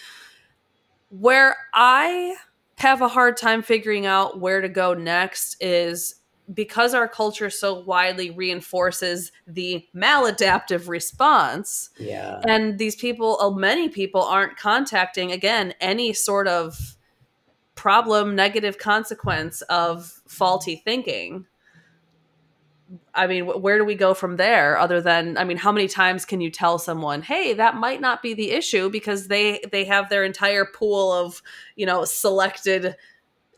Where 1.11 1.57
I 1.73 2.35
have 2.79 3.01
a 3.01 3.09
hard 3.09 3.37
time 3.37 3.63
figuring 3.63 4.05
out 4.05 4.41
where 4.41 4.61
to 4.61 4.69
go 4.69 4.95
next 4.95 5.57
is 5.61 6.17
because 6.53 6.93
our 6.93 7.09
culture 7.09 7.49
so 7.49 7.81
widely 7.81 8.31
reinforces 8.31 9.33
the 9.47 9.87
maladaptive 9.97 10.89
response 10.89 11.89
Yeah. 11.99 12.41
and 12.47 12.79
these 12.79 12.97
people 12.97 13.39
uh, 13.41 13.49
many 13.51 13.89
people 13.89 14.21
aren't 14.23 14.59
contacting 14.59 15.33
again 15.33 15.73
any 15.81 16.13
sort 16.13 16.47
of 16.47 16.94
problem 17.85 18.35
negative 18.35 18.79
consequence 18.79 19.61
of 19.63 20.23
faulty 20.27 20.75
thinking. 20.75 21.45
I 23.15 23.27
mean 23.27 23.45
where 23.45 23.77
do 23.77 23.85
we 23.85 23.95
go 23.95 24.15
from 24.15 24.37
there 24.37 24.79
other 24.79 25.03
than 25.03 25.37
i 25.37 25.45
mean 25.45 25.59
how 25.59 25.71
many 25.73 25.87
times 25.89 26.25
can 26.25 26.41
you 26.41 26.51
tell 26.51 26.79
someone 26.79 27.23
hey 27.23 27.53
that 27.55 27.77
might 27.77 28.01
not 28.01 28.23
be 28.23 28.35
the 28.35 28.53
issue 28.53 28.89
because 28.89 29.29
they 29.29 29.61
they 29.73 29.85
have 29.85 30.09
their 30.09 30.23
entire 30.23 30.65
pool 30.65 31.13
of 31.13 31.43
you 31.77 31.87
know 31.87 32.05
selected 32.05 32.95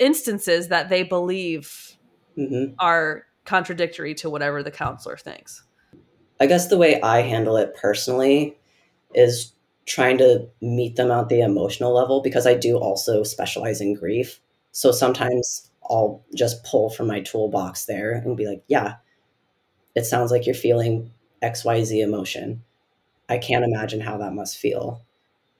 instances 0.00 0.68
that 0.68 0.88
they 0.88 1.02
believe 1.02 1.96
hmm 2.34 2.66
are 2.78 3.26
contradictory 3.44 4.14
to 4.16 4.28
whatever 4.28 4.62
the 4.62 4.70
counselor 4.70 5.16
thinks? 5.16 5.62
I 6.40 6.46
guess 6.46 6.68
the 6.68 6.76
way 6.76 7.00
I 7.00 7.22
handle 7.22 7.56
it 7.56 7.74
personally 7.74 8.58
is 9.14 9.52
trying 9.86 10.18
to 10.18 10.48
meet 10.60 10.96
them 10.96 11.10
at 11.10 11.28
the 11.28 11.40
emotional 11.40 11.94
level 11.94 12.20
because 12.20 12.46
I 12.46 12.54
do 12.54 12.76
also 12.76 13.22
specialize 13.22 13.80
in 13.80 13.94
grief. 13.94 14.40
So 14.72 14.90
sometimes 14.90 15.70
I'll 15.88 16.24
just 16.34 16.64
pull 16.64 16.90
from 16.90 17.06
my 17.06 17.20
toolbox 17.20 17.86
there 17.86 18.12
and 18.12 18.36
be 18.36 18.46
like, 18.46 18.62
yeah, 18.66 18.96
it 19.94 20.04
sounds 20.04 20.30
like 20.30 20.44
you're 20.44 20.54
feeling 20.54 21.12
XYZ 21.42 22.02
emotion. 22.02 22.62
I 23.28 23.38
can't 23.38 23.64
imagine 23.64 24.00
how 24.00 24.18
that 24.18 24.34
must 24.34 24.58
feel. 24.58 25.02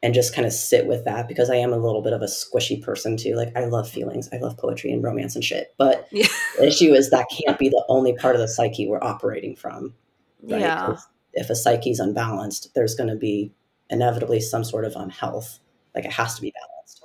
And 0.03 0.13
just 0.13 0.35
kind 0.35 0.47
of 0.47 0.53
sit 0.53 0.87
with 0.87 1.05
that 1.05 1.27
because 1.27 1.49
I 1.49 1.57
am 1.57 1.73
a 1.73 1.79
little 1.79 2.03
bit 2.03 2.13
of 2.13 2.21
a 2.21 2.27
squishy 2.27 2.81
person 2.81 3.17
too. 3.17 3.35
Like, 3.35 3.57
I 3.57 3.65
love 3.65 3.89
feelings, 3.89 4.29
I 4.33 4.37
love 4.37 4.57
poetry 4.57 4.93
and 4.93 5.03
romance 5.03 5.35
and 5.35 5.43
shit. 5.45 5.75
But 5.79 6.07
Yeah. 6.11 6.27
the 6.59 6.67
issue 6.67 6.93
is 6.93 7.11
that 7.11 7.27
can't 7.31 7.59
be 7.59 7.69
the 7.69 7.85
only 7.89 8.13
part 8.15 8.35
of 8.35 8.41
the 8.41 8.47
psyche 8.47 8.87
we're 8.87 9.03
operating 9.03 9.57
from. 9.57 9.95
Right? 10.43 10.61
Yeah. 10.61 10.93
If, 10.93 11.01
if 11.33 11.51
a 11.51 11.57
psyche's 11.57 11.99
unbalanced, 11.99 12.75
there's 12.75 12.95
going 12.95 13.09
to 13.09 13.17
be 13.17 13.53
inevitably 13.91 14.41
some 14.41 14.65
sort 14.65 14.85
of 14.85 14.97
um, 14.97 15.05
unhealth. 15.05 15.61
Like, 15.95 16.05
it 16.05 16.13
has 16.13 16.35
to 16.37 16.43
be 16.43 16.53
balanced. 16.53 17.05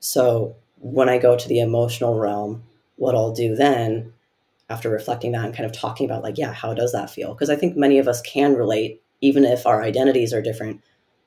So, 0.00 0.56
when 0.78 1.08
I 1.08 1.18
go 1.18 1.36
to 1.36 1.48
the 1.48 1.60
emotional 1.60 2.18
realm, 2.18 2.62
what 2.96 3.14
I'll 3.14 3.32
do 3.32 3.54
then 3.54 4.12
after 4.70 4.88
reflecting 4.88 5.32
that 5.32 5.44
and 5.44 5.54
kind 5.54 5.66
of 5.66 5.72
talking 5.72 6.06
about 6.06 6.22
like 6.22 6.38
yeah 6.38 6.52
how 6.52 6.72
does 6.72 6.92
that 6.92 7.10
feel 7.10 7.34
because 7.34 7.50
i 7.50 7.56
think 7.56 7.76
many 7.76 7.98
of 7.98 8.08
us 8.08 8.22
can 8.22 8.54
relate 8.54 9.02
even 9.20 9.44
if 9.44 9.66
our 9.66 9.82
identities 9.82 10.32
are 10.32 10.40
different 10.40 10.80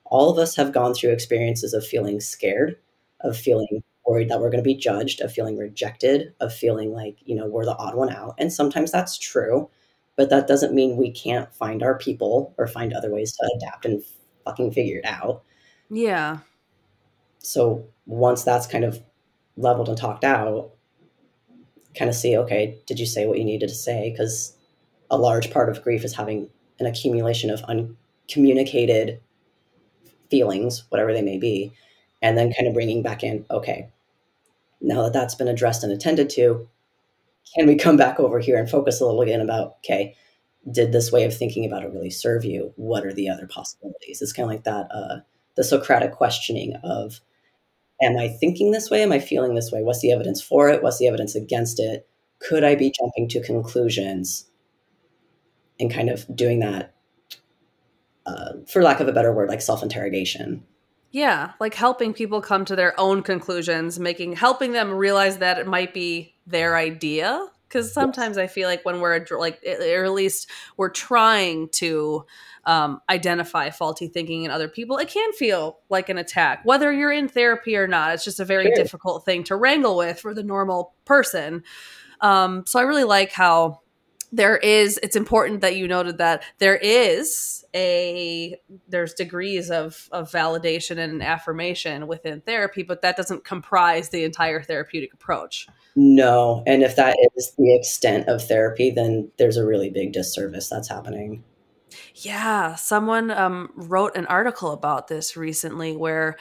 all 0.05 0.29
of 0.29 0.37
us 0.39 0.55
have 0.55 0.71
gone 0.71 0.93
through 0.93 1.11
experiences 1.11 1.73
of 1.73 1.85
feeling 1.85 2.19
scared 2.19 2.77
of 3.21 3.37
feeling 3.37 3.83
worried 4.07 4.29
that 4.29 4.39
we're 4.39 4.49
going 4.49 4.63
to 4.63 4.67
be 4.67 4.75
judged 4.75 5.21
of 5.21 5.31
feeling 5.31 5.57
rejected 5.57 6.33
of 6.39 6.53
feeling 6.53 6.93
like 6.93 7.17
you 7.25 7.35
know 7.35 7.45
we're 7.47 7.65
the 7.65 7.77
odd 7.77 7.95
one 7.95 8.09
out 8.09 8.33
and 8.37 8.51
sometimes 8.51 8.91
that's 8.91 9.17
true 9.17 9.69
but 10.15 10.29
that 10.29 10.47
doesn't 10.47 10.73
mean 10.73 10.95
we 10.97 11.11
can't 11.11 11.53
find 11.55 11.81
our 11.83 11.97
people 11.97 12.53
or 12.57 12.67
find 12.67 12.93
other 12.93 13.11
ways 13.11 13.33
to 13.33 13.51
adapt 13.57 13.85
and 13.85 14.03
fucking 14.45 14.71
figure 14.71 14.97
it 14.99 15.05
out 15.05 15.43
Yeah. 15.89 16.39
so 17.39 17.85
once 18.05 18.43
that's 18.43 18.67
kind 18.67 18.83
of 18.83 19.01
leveled 19.57 19.89
and 19.89 19.97
talked 19.97 20.23
out 20.23 20.71
kind 21.97 22.09
of 22.09 22.15
see 22.15 22.35
okay 22.37 22.79
did 22.87 22.99
you 22.99 23.05
say 23.05 23.25
what 23.27 23.37
you 23.37 23.45
needed 23.45 23.69
to 23.69 23.75
say 23.75 24.09
because 24.11 24.55
a 25.11 25.17
large 25.17 25.51
part 25.51 25.69
of 25.69 25.83
grief 25.83 26.03
is 26.03 26.15
having 26.15 26.49
an 26.79 26.85
accumulation 26.87 27.49
of 27.51 27.61
uncommunicated 27.63 29.19
feelings 30.29 30.83
whatever 30.89 31.13
they 31.13 31.21
may 31.21 31.37
be 31.37 31.71
and 32.21 32.37
then 32.37 32.51
kind 32.53 32.67
of 32.67 32.73
bringing 32.73 33.03
back 33.03 33.23
in 33.23 33.45
okay 33.51 33.89
now 34.81 35.03
that 35.03 35.13
that's 35.13 35.35
been 35.35 35.47
addressed 35.47 35.83
and 35.83 35.93
attended 35.93 36.29
to 36.29 36.67
can 37.55 37.67
we 37.67 37.75
come 37.75 37.97
back 37.97 38.19
over 38.19 38.39
here 38.39 38.57
and 38.57 38.69
focus 38.69 39.01
a 39.01 39.05
little 39.05 39.21
again 39.21 39.41
about 39.41 39.75
okay 39.77 40.15
did 40.71 40.91
this 40.91 41.11
way 41.11 41.25
of 41.25 41.35
thinking 41.35 41.65
about 41.65 41.83
it 41.83 41.91
really 41.91 42.09
serve 42.09 42.45
you 42.45 42.71
what 42.75 43.05
are 43.05 43.13
the 43.13 43.29
other 43.29 43.47
possibilities 43.47 44.21
it's 44.21 44.33
kind 44.33 44.45
of 44.45 44.51
like 44.51 44.63
that 44.63 44.87
uh, 44.93 45.17
the 45.55 45.63
socratic 45.63 46.11
questioning 46.11 46.75
of 46.83 47.19
am 48.01 48.17
I 48.17 48.27
thinking 48.27 48.71
this 48.71 48.89
way? 48.89 49.03
Am 49.03 49.11
I 49.11 49.19
feeling 49.19 49.55
this 49.55 49.71
way? 49.71 49.81
What's 49.81 50.01
the 50.01 50.11
evidence 50.11 50.41
for 50.41 50.69
it? 50.69 50.83
What's 50.83 50.99
the 50.99 51.07
evidence 51.07 51.35
against 51.35 51.79
it? 51.79 52.07
Could 52.39 52.63
I 52.63 52.75
be 52.75 52.91
jumping 52.91 53.29
to 53.29 53.43
conclusions 53.43 54.45
and 55.79 55.91
kind 55.91 56.09
of 56.09 56.25
doing 56.35 56.59
that, 56.59 56.93
uh, 58.25 58.53
for 58.67 58.83
lack 58.83 58.99
of 58.99 59.07
a 59.07 59.13
better 59.13 59.33
word, 59.33 59.49
like 59.49 59.61
self 59.61 59.83
interrogation? 59.83 60.63
Yeah, 61.13 61.51
like 61.59 61.75
helping 61.75 62.11
people 62.11 62.41
come 62.41 62.65
to 62.65 62.75
their 62.75 62.99
own 62.99 63.21
conclusions, 63.21 63.99
making 63.99 64.33
helping 64.33 64.71
them 64.71 64.91
realize 64.91 65.37
that 65.37 65.59
it 65.59 65.67
might 65.67 65.93
be 65.93 66.33
their 66.47 66.75
idea. 66.75 67.47
Because 67.69 67.93
sometimes 67.93 68.37
I 68.37 68.47
feel 68.47 68.67
like 68.67 68.83
when 68.83 68.99
we're 68.99 69.25
like, 69.31 69.63
or 69.65 70.05
at 70.05 70.11
least 70.11 70.49
we're 70.75 70.89
trying 70.89 71.69
to 71.73 72.25
um, 72.65 72.99
identify 73.09 73.69
faulty 73.69 74.07
thinking 74.07 74.43
in 74.43 74.51
other 74.51 74.67
people, 74.67 74.97
it 74.97 75.07
can 75.07 75.33
feel 75.33 75.79
like 75.89 76.09
an 76.09 76.17
attack, 76.17 76.61
whether 76.65 76.91
you're 76.91 77.11
in 77.11 77.27
therapy 77.27 77.75
or 77.75 77.87
not. 77.87 78.13
It's 78.13 78.23
just 78.23 78.39
a 78.39 78.45
very 78.45 78.65
Sure. 78.65 78.75
difficult 78.75 79.23
thing 79.25 79.43
to 79.45 79.55
wrangle 79.55 79.95
with 79.97 80.19
for 80.19 80.33
the 80.33 80.43
normal 80.43 80.93
person. 81.05 81.63
Um, 82.21 82.63
so 82.65 82.79
I 82.79 82.83
really 82.83 83.03
like 83.03 83.31
how 83.31 83.81
there 84.33 84.57
is 84.57 84.99
it's 85.03 85.15
important 85.15 85.61
that 85.61 85.75
you 85.75 85.87
noted 85.87 86.17
that 86.17 86.43
there 86.57 86.75
is 86.75 87.63
a 87.75 88.59
there's 88.87 89.13
degrees 89.13 89.69
of 89.69 90.09
of 90.11 90.31
validation 90.31 90.97
and 90.97 91.21
affirmation 91.21 92.07
within 92.07 92.41
therapy 92.41 92.81
but 92.83 93.03
that 93.03 93.15
doesn't 93.15 93.45
comprise 93.45 94.09
the 94.09 94.23
entire 94.23 94.61
therapeutic 94.61 95.13
approach 95.13 95.67
No. 95.95 96.63
And 96.65 96.81
if 96.81 96.95
that 96.95 97.15
is 97.35 97.53
the 97.57 97.75
extent 97.75 98.27
of 98.27 98.41
therapy, 98.43 98.89
then 98.89 99.31
there's 99.37 99.57
a 99.57 99.65
really 99.65 99.91
big 99.91 100.11
disservice 100.11 100.67
that's 100.67 100.89
happening. 100.89 101.43
yeah 102.15 102.73
someone 102.75 103.29
um, 103.29 103.69
wrote 103.75 104.15
an 104.17 104.25
article 104.25 104.71
about 104.71 105.07
this 105.07 105.37
recently 105.37 105.95
where 105.95 106.35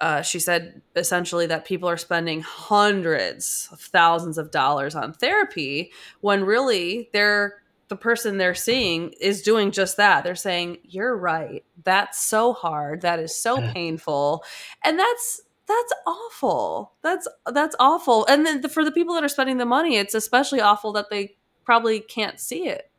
uh, 0.00 0.22
she 0.22 0.38
said 0.38 0.82
essentially 0.96 1.46
that 1.46 1.64
people 1.64 1.88
are 1.88 1.96
spending 1.96 2.40
hundreds 2.40 3.68
of 3.72 3.80
thousands 3.80 4.38
of 4.38 4.50
dollars 4.50 4.94
on 4.94 5.12
therapy 5.12 5.92
when 6.20 6.44
really 6.44 7.10
they're 7.12 7.62
the 7.88 7.96
person 7.96 8.36
they're 8.36 8.54
seeing 8.54 9.14
is 9.20 9.42
doing 9.42 9.70
just 9.70 9.96
that. 9.96 10.22
They're 10.22 10.34
saying, 10.34 10.78
"You're 10.84 11.16
right. 11.16 11.64
That's 11.84 12.20
so 12.20 12.52
hard. 12.52 13.00
That 13.02 13.18
is 13.18 13.34
so 13.34 13.60
painful." 13.72 14.44
And 14.84 14.98
that's 14.98 15.42
that's 15.66 15.92
awful. 16.06 16.92
That's 17.02 17.28
that's 17.46 17.76
awful. 17.78 18.26
And 18.26 18.44
then 18.44 18.60
the, 18.60 18.68
for 18.68 18.84
the 18.84 18.92
people 18.92 19.14
that 19.14 19.24
are 19.24 19.28
spending 19.28 19.58
the 19.58 19.66
money, 19.66 19.96
it's 19.96 20.14
especially 20.14 20.60
awful 20.60 20.92
that 20.92 21.10
they 21.10 21.36
probably 21.64 22.00
can't 22.00 22.40
see 22.40 22.68
it 22.68 22.90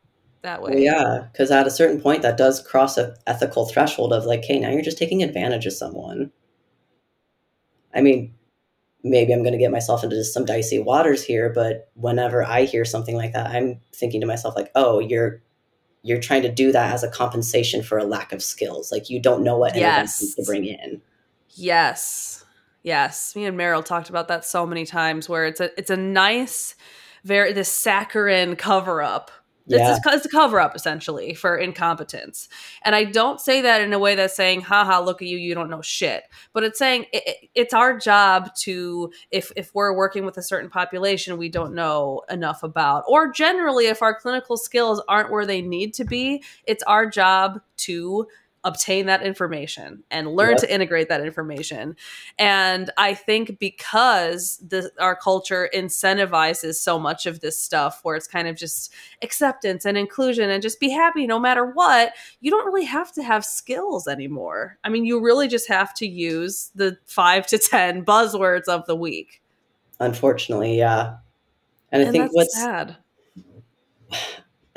that 0.41 0.62
way. 0.62 0.71
Well, 0.71 0.79
yeah, 0.79 1.27
because 1.31 1.51
at 1.51 1.67
a 1.67 1.71
certain 1.71 1.99
point, 1.99 2.21
that 2.21 2.38
does 2.38 2.62
cross 2.62 2.97
a 2.97 3.15
ethical 3.27 3.65
threshold 3.65 4.13
of 4.13 4.25
like, 4.25 4.43
hey, 4.45 4.59
now 4.59 4.69
you're 4.69 4.81
just 4.81 4.97
taking 4.97 5.23
advantage 5.23 5.65
of 5.65 5.73
someone. 5.73 6.31
I 7.93 8.02
mean, 8.02 8.34
maybe 9.04 9.34
I'm 9.34 9.43
going 9.43 9.54
to 9.54 9.60
get 9.60 9.71
myself 9.71 10.04
into 10.04 10.23
some 10.23 10.45
dicey 10.45 10.80
waters 10.80 11.23
here, 11.23 11.49
but 11.49 11.89
whenever 11.95 12.43
I 12.43 12.63
hear 12.63 12.86
something 12.86 13.15
like 13.15 13.34
that, 13.34 13.47
I'm 13.47 13.80
thinking 13.93 14.21
to 14.21 14.28
myself 14.28 14.56
like, 14.56 14.71
"Oh, 14.75 14.99
you're 14.99 15.41
you're 16.02 16.19
trying 16.19 16.43
to 16.43 16.52
do 16.52 16.71
that 16.71 16.93
as 16.93 17.04
a 17.04 17.10
compensation 17.10 17.84
for 17.84 17.97
a 17.97 18.06
lack 18.06 18.32
of 18.32 18.41
skills. 18.41 18.91
Like 18.91 19.10
you 19.10 19.19
don't 19.21 19.43
know 19.43 19.58
what 19.58 19.75
Yes. 19.75 20.36
to 20.36 20.43
bring 20.43 20.65
in." 20.65 21.02
Yes. 21.52 22.45
Yes. 22.84 23.36
Me 23.36 23.45
and 23.45 23.60
Meryl 23.60 23.84
talked 23.84 24.10
about 24.10 24.28
that 24.30 24.45
so 24.45 24.65
many 24.65 24.86
times 24.86 25.28
where 25.28 25.45
it's 25.45 25.60
a 25.60 25.78
it's 25.78 25.89
a 25.89 25.97
nice 25.97 26.75
very 27.23 27.54
this 27.54 27.69
saccharine 27.69 28.56
cover 28.56 29.02
up. 29.02 29.32
Yeah. 29.77 29.95
It's, 29.97 30.05
a, 30.05 30.10
it's 30.12 30.25
a 30.25 30.29
cover 30.29 30.60
up 30.60 30.75
essentially 30.75 31.34
for 31.34 31.58
incompetence. 31.58 32.49
And 32.84 32.95
I 32.95 33.03
don't 33.03 33.39
say 33.39 33.62
that 33.62 33.82
in 33.82 33.93
a 33.93 33.99
way 33.99 34.15
that's 34.15 34.36
saying, 34.36 34.62
haha, 34.62 34.99
look 34.99 35.21
at 35.21 35.27
you, 35.27 35.38
you 35.38 35.53
don't 35.53 35.69
know 35.69 35.82
shit. 35.82 36.23
But 36.53 36.63
it's 36.63 36.79
saying 36.79 37.05
it, 37.13 37.23
it- 37.27 37.49
it's 37.55 37.73
our 37.73 37.97
job 37.97 38.53
to, 38.62 39.12
if, 39.32 39.51
if 39.55 39.73
we're 39.75 39.93
working 39.95 40.23
with 40.25 40.38
a 40.38 40.41
certain 40.43 40.69
population 40.69 41.38
we 41.38 41.49
don't 41.49 41.73
know 41.73 42.21
enough 42.29 42.63
about, 42.63 43.03
or 43.08 43.32
generally 43.32 43.88
if 43.88 44.01
our 44.01 44.13
clinical 44.17 44.55
skills 44.58 45.01
aren't 45.10 45.32
where 45.32 45.45
they 45.45 45.62
need 45.62 45.93
to 45.95 46.05
be, 46.05 46.43
it's 46.65 46.84
our 46.84 47.05
job 47.05 47.60
to 47.77 48.27
obtain 48.63 49.05
that 49.05 49.21
information 49.21 50.03
and 50.11 50.35
learn 50.35 50.51
Yep. 50.51 50.57
to 50.59 50.73
integrate 50.73 51.09
that 51.09 51.21
information. 51.21 51.95
And 52.37 52.89
I 52.97 53.13
think 53.13 53.57
because 53.59 54.57
the, 54.57 54.91
our 54.99 55.15
culture 55.15 55.69
incentivizes 55.73 56.75
so 56.75 56.99
much 56.99 57.25
of 57.25 57.39
this 57.39 57.57
stuff, 57.57 58.01
where 58.03 58.15
it's 58.15 58.27
kind 58.27 58.47
of 58.47 58.55
just 58.55 58.93
acceptance 59.21 59.85
and 59.85 59.97
inclusion 59.97 60.49
and 60.49 60.61
just 60.61 60.79
be 60.79 60.89
happy 60.89 61.25
no 61.25 61.39
matter 61.39 61.65
what, 61.65 62.13
you 62.41 62.51
don't 62.51 62.65
really 62.65 62.85
have 62.85 63.11
to 63.13 63.23
have 63.23 63.45
skills 63.45 64.07
anymore. 64.07 64.77
I 64.83 64.89
mean, 64.89 65.05
you 65.05 65.21
really 65.21 65.47
just 65.47 65.67
have 65.69 65.93
to 65.95 66.07
use 66.07 66.71
the 66.75 66.97
five 67.05 67.47
to 67.47 67.57
10 67.57 68.03
buzzwords 68.05 68.67
of 68.67 68.85
the 68.85 68.95
week. 68.95 69.41
Unfortunately, 69.99 70.77
yeah. 70.77 71.17
And 71.91 72.01
I 72.01 72.05
and 72.05 72.11
think 72.11 72.23
that's 72.25 72.35
what's 72.35 72.55
sad. 72.55 72.97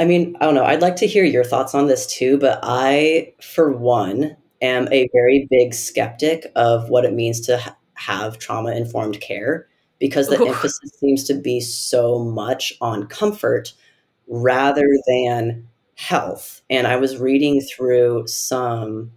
I 0.02 0.04
mean, 0.04 0.36
I 0.40 0.46
don't 0.46 0.56
know. 0.56 0.64
I'd 0.64 0.82
like 0.82 0.96
to 0.96 1.06
hear 1.06 1.22
your 1.22 1.44
thoughts 1.44 1.76
on 1.76 1.86
this 1.86 2.08
too, 2.08 2.36
but 2.36 2.58
I, 2.64 3.34
for 3.40 3.70
one, 3.70 4.36
am 4.60 4.88
a 4.90 5.08
very 5.12 5.46
big 5.48 5.74
skeptic 5.74 6.50
of 6.56 6.88
what 6.88 7.04
it 7.04 7.12
means 7.12 7.40
to 7.42 7.58
ha- 7.58 7.76
have 7.94 8.36
trauma 8.36 8.72
informed 8.72 9.20
care 9.20 9.68
because 10.00 10.26
the 10.26 10.44
emphasis 10.44 10.90
seems 10.98 11.22
to 11.24 11.34
be 11.34 11.60
so 11.60 12.18
much 12.18 12.72
on 12.80 13.06
comfort 13.06 13.74
rather 14.26 14.88
than 15.06 15.68
health. 15.94 16.62
And 16.68 16.88
I 16.88 16.96
was 16.96 17.18
reading 17.18 17.60
through 17.60 18.26
some, 18.26 19.12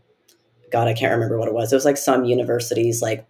God, 0.72 0.88
I 0.88 0.94
can't 0.94 1.14
remember 1.14 1.40
what 1.40 1.48
it 1.48 1.56
was. 1.56 1.74
It 1.74 1.78
was 1.78 1.86
like 1.86 1.98
some 1.98 2.26
university's 2.26 3.02
like 3.02 3.28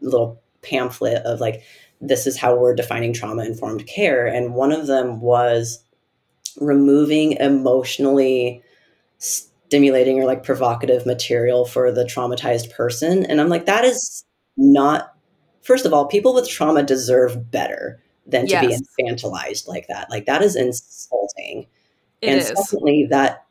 little 0.00 0.42
pamphlet 0.60 1.22
of 1.22 1.40
like, 1.40 1.62
this 2.00 2.26
is 2.26 2.36
how 2.36 2.56
we're 2.56 2.74
defining 2.74 3.12
trauma 3.12 3.44
informed 3.44 3.86
care. 3.86 4.26
And 4.26 4.54
one 4.54 4.72
of 4.72 4.88
them 4.88 5.20
was 5.20 5.84
removing 6.60 7.32
emotionally 7.32 8.62
stimulating 9.18 10.20
or 10.20 10.24
like 10.24 10.44
provocative 10.44 11.06
material 11.06 11.64
for 11.64 11.90
the 11.90 12.04
traumatized 12.04 12.72
person. 12.72 13.24
And 13.26 13.40
I'm 13.40 13.48
like, 13.48 13.66
that 13.66 13.84
is 13.84 14.24
not, 14.56 15.14
first 15.62 15.86
of 15.86 15.92
all, 15.92 16.06
people 16.06 16.34
with 16.34 16.48
trauma 16.48 16.82
deserve 16.82 17.50
better 17.50 18.00
than 18.26 18.46
to 18.46 18.52
Yes. 18.52 18.80
be 18.96 19.02
infantilized 19.04 19.68
like 19.68 19.86
that. 19.88 20.10
Like, 20.10 20.26
that 20.26 20.42
is 20.42 20.56
insulting. 20.56 21.66
It 22.22 22.28
and 22.28 22.40
is. 22.40 22.48
secondly, 22.48 23.06
that 23.10 23.44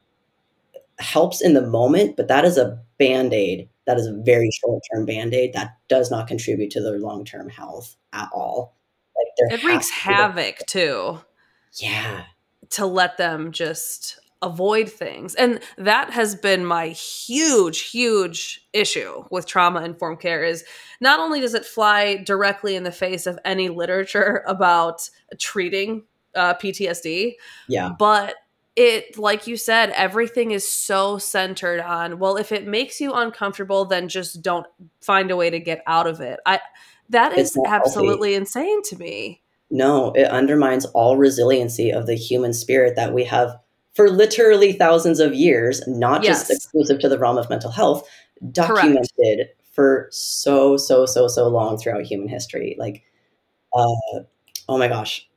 helps 1.00 1.42
in 1.42 1.54
the 1.54 1.62
moment, 1.62 2.16
but 2.16 2.28
that 2.28 2.46
is 2.46 2.58
a 2.58 2.80
band 2.98 3.34
aid. 3.34 3.70
That 3.86 3.98
is 3.98 4.08
a 4.08 4.14
very 4.14 4.50
short 4.52 4.82
term 4.94 5.06
band 5.06 5.34
aid 5.34 5.54
that 5.54 5.78
does 5.88 6.10
not 6.10 6.28
contribute 6.28 6.72
to 6.72 6.82
their 6.82 7.00
long 7.00 7.26
term 7.26 7.50
health 7.50 7.96
at 8.14 8.30
all. 8.34 8.76
Like 9.16 9.52
It 9.60 9.64
wreaks 9.64 9.88
to 9.88 10.08
be 10.08 10.14
havoc 10.14 10.66
too. 10.66 11.20
Yeah. 11.74 12.24
To 12.72 12.86
let 12.86 13.18
them 13.18 13.52
just 13.52 14.20
avoid 14.42 14.90
things. 14.90 15.34
And 15.36 15.60
that 15.78 16.12
has 16.12 16.36
been 16.36 16.66
my 16.66 16.90
huge, 16.90 17.82
huge 17.82 18.68
issue 18.74 19.24
with 19.32 19.48
trauma 19.48 19.82
informed 19.82 20.20
care 20.20 20.44
is 20.44 20.64
not 21.02 21.20
only 21.20 21.42
does 21.42 21.54
it 21.54 21.66
fly 21.66 22.18
directly 22.18 22.76
in 22.76 22.84
the 22.84 22.92
face 22.92 23.26
of 23.26 23.40
any 23.44 23.70
literature 23.70 24.44
about 24.48 25.10
treating 25.40 26.04
uh, 26.36 26.54
PTSD, 26.56 27.34
Yeah. 27.68 27.92
but 27.98 28.36
it 28.76 29.18
like 29.18 29.48
you 29.48 29.56
said 29.56 29.90
everything 29.92 30.52
is 30.52 30.68
so 30.68 31.18
centered 31.18 31.80
on 31.80 32.20
well 32.20 32.36
if 32.36 32.52
it 32.52 32.68
makes 32.68 33.00
you 33.00 33.14
uncomfortable 33.14 33.86
then 33.86 34.10
just 34.10 34.42
don't 34.42 34.68
find 35.00 35.32
a 35.32 35.36
way 35.38 35.50
to 35.50 35.60
get 35.62 35.82
out 35.88 36.06
of 36.08 36.20
it 36.20 36.42
i 36.46 36.60
that 37.08 37.32
healthy. 37.32 37.62
absolutely 37.68 38.36
insane 38.36 38.82
to 38.84 38.98
me 38.98 39.42
No, 39.72 40.12
it 40.14 40.26
undermines 40.26 40.86
all 40.86 41.18
resiliency 41.18 41.92
of 41.92 42.06
the 42.06 42.16
human 42.16 42.54
spirit 42.54 42.96
that 42.96 43.14
we 43.14 43.24
have 43.26 43.58
for 43.94 44.10
literally 44.10 44.74
thousands 44.74 45.20
of 45.20 45.34
years, 45.34 45.86
not 45.88 46.24
just 46.24 46.52
exclusive 46.52 47.00
to 47.00 47.10
the 47.10 47.18
realm 47.18 47.38
of 47.38 47.50
mental 47.50 47.72
health, 47.72 48.08
documented 48.52 49.50
for 49.74 50.08
so, 50.12 50.78
so, 50.78 51.06
so, 51.06 51.28
so 51.28 51.48
long 51.48 51.78
throughout 51.78 52.04
human 52.04 52.28
history. 52.28 52.76
Like, 52.78 53.04
uh, 53.74 54.22
oh 54.70 54.78
my 54.78 54.88
gosh, 54.88 55.28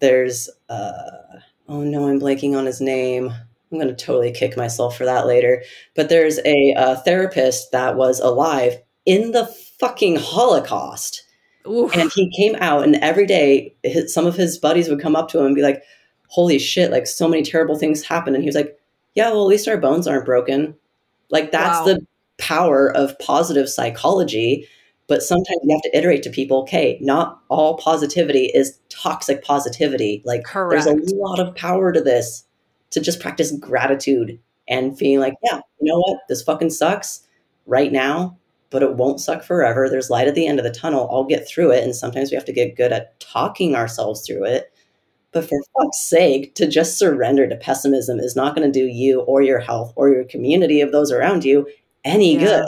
there's, 0.00 0.48
uh, 0.68 1.40
oh 1.68 1.82
no, 1.82 2.08
I'm 2.08 2.20
blanking 2.20 2.56
on 2.56 2.66
his 2.66 2.80
name. 2.80 3.30
I'm 3.72 3.78
going 3.78 3.94
to 3.94 4.04
totally 4.04 4.30
kick 4.32 4.56
myself 4.56 4.96
for 4.96 5.04
that 5.06 5.26
later. 5.26 5.62
But 5.96 6.08
there's 6.08 6.38
a, 6.44 6.74
uh 6.74 6.96
therapist 6.96 7.72
that 7.72 7.96
was 7.96 8.20
alive 8.20 8.76
in 9.06 9.32
the 9.32 9.46
fucking 9.80 10.16
Holocaust 10.16 11.24
Oof. 11.68 11.94
and 11.96 12.10
he 12.14 12.30
came 12.36 12.56
out 12.60 12.84
and 12.84 12.96
every 12.96 13.26
day 13.26 13.74
his, 13.82 14.12
some 14.12 14.26
of 14.26 14.36
his 14.36 14.58
buddies 14.58 14.88
would 14.88 15.00
come 15.00 15.16
up 15.16 15.28
to 15.30 15.38
him 15.38 15.46
and 15.46 15.54
be 15.54 15.62
like 15.62 15.82
holy 16.28 16.58
shit 16.58 16.90
like 16.90 17.06
so 17.06 17.28
many 17.28 17.42
terrible 17.42 17.76
things 17.78 18.02
happen 18.02 18.34
and 18.34 18.42
he 18.42 18.48
was 18.48 18.56
like 18.56 18.78
yeah 19.14 19.30
well 19.30 19.42
at 19.42 19.48
least 19.48 19.68
our 19.68 19.76
bones 19.78 20.06
aren't 20.06 20.24
broken. 20.26 20.74
Like 21.30 21.50
that's 21.52 21.78
Wow. 21.80 21.84
the 21.86 22.06
power 22.38 22.90
of 22.94 23.18
positive 23.18 23.68
psychology 23.68 24.68
but 25.08 25.22
sometimes 25.22 25.58
you 25.62 25.74
have 25.74 25.82
to 25.82 25.96
iterate 25.96 26.22
to 26.24 26.30
people 26.30 26.58
okay 26.62 26.98
not 27.00 27.40
all 27.48 27.76
positivity 27.78 28.46
is 28.54 28.78
toxic 28.88 29.42
positivity. 29.44 30.22
Like 30.24 30.42
there's 30.52 30.86
a 30.86 30.94
lot 31.14 31.38
of 31.38 31.54
power 31.54 31.92
to 31.92 32.00
this 32.00 32.44
to 32.90 33.00
just 33.00 33.20
practice 33.20 33.52
gratitude 33.52 34.38
and 34.68 34.98
feeling 34.98 35.20
like 35.20 35.34
yeah 35.44 35.60
you 35.80 35.92
know 35.92 35.98
what? 35.98 36.20
This 36.28 36.42
fucking 36.42 36.70
sucks 36.70 37.22
right 37.66 37.90
now 37.92 38.36
but 38.70 38.82
it 38.82 38.96
won't 38.96 39.20
suck 39.20 39.42
forever. 39.42 39.88
There's 39.88 40.10
light 40.10 40.28
at 40.28 40.34
the 40.34 40.46
end 40.46 40.58
of 40.58 40.64
the 40.64 40.70
tunnel. 40.70 41.08
I'll 41.10 41.24
get 41.24 41.46
through 41.48 41.72
it. 41.72 41.84
And 41.84 41.94
sometimes 41.94 42.30
we 42.30 42.34
have 42.34 42.44
to 42.46 42.52
get 42.52 42.76
good 42.76 42.92
at 42.92 43.18
talking 43.20 43.74
ourselves 43.74 44.26
through 44.26 44.44
it. 44.44 44.72
But 45.32 45.48
for 45.48 45.58
fuck's 45.76 46.00
sake, 46.00 46.54
to 46.54 46.66
just 46.66 46.98
surrender 46.98 47.48
to 47.48 47.56
pessimism 47.56 48.18
is 48.18 48.36
not 48.36 48.56
going 48.56 48.70
to 48.70 48.78
do 48.78 48.86
you 48.86 49.20
or 49.22 49.42
your 49.42 49.58
health 49.58 49.92
or 49.96 50.08
your 50.08 50.24
community 50.24 50.80
of 50.80 50.92
those 50.92 51.12
around 51.12 51.44
you 51.44 51.68
any 52.04 52.34
Yeah. 52.34 52.40
good. 52.44 52.66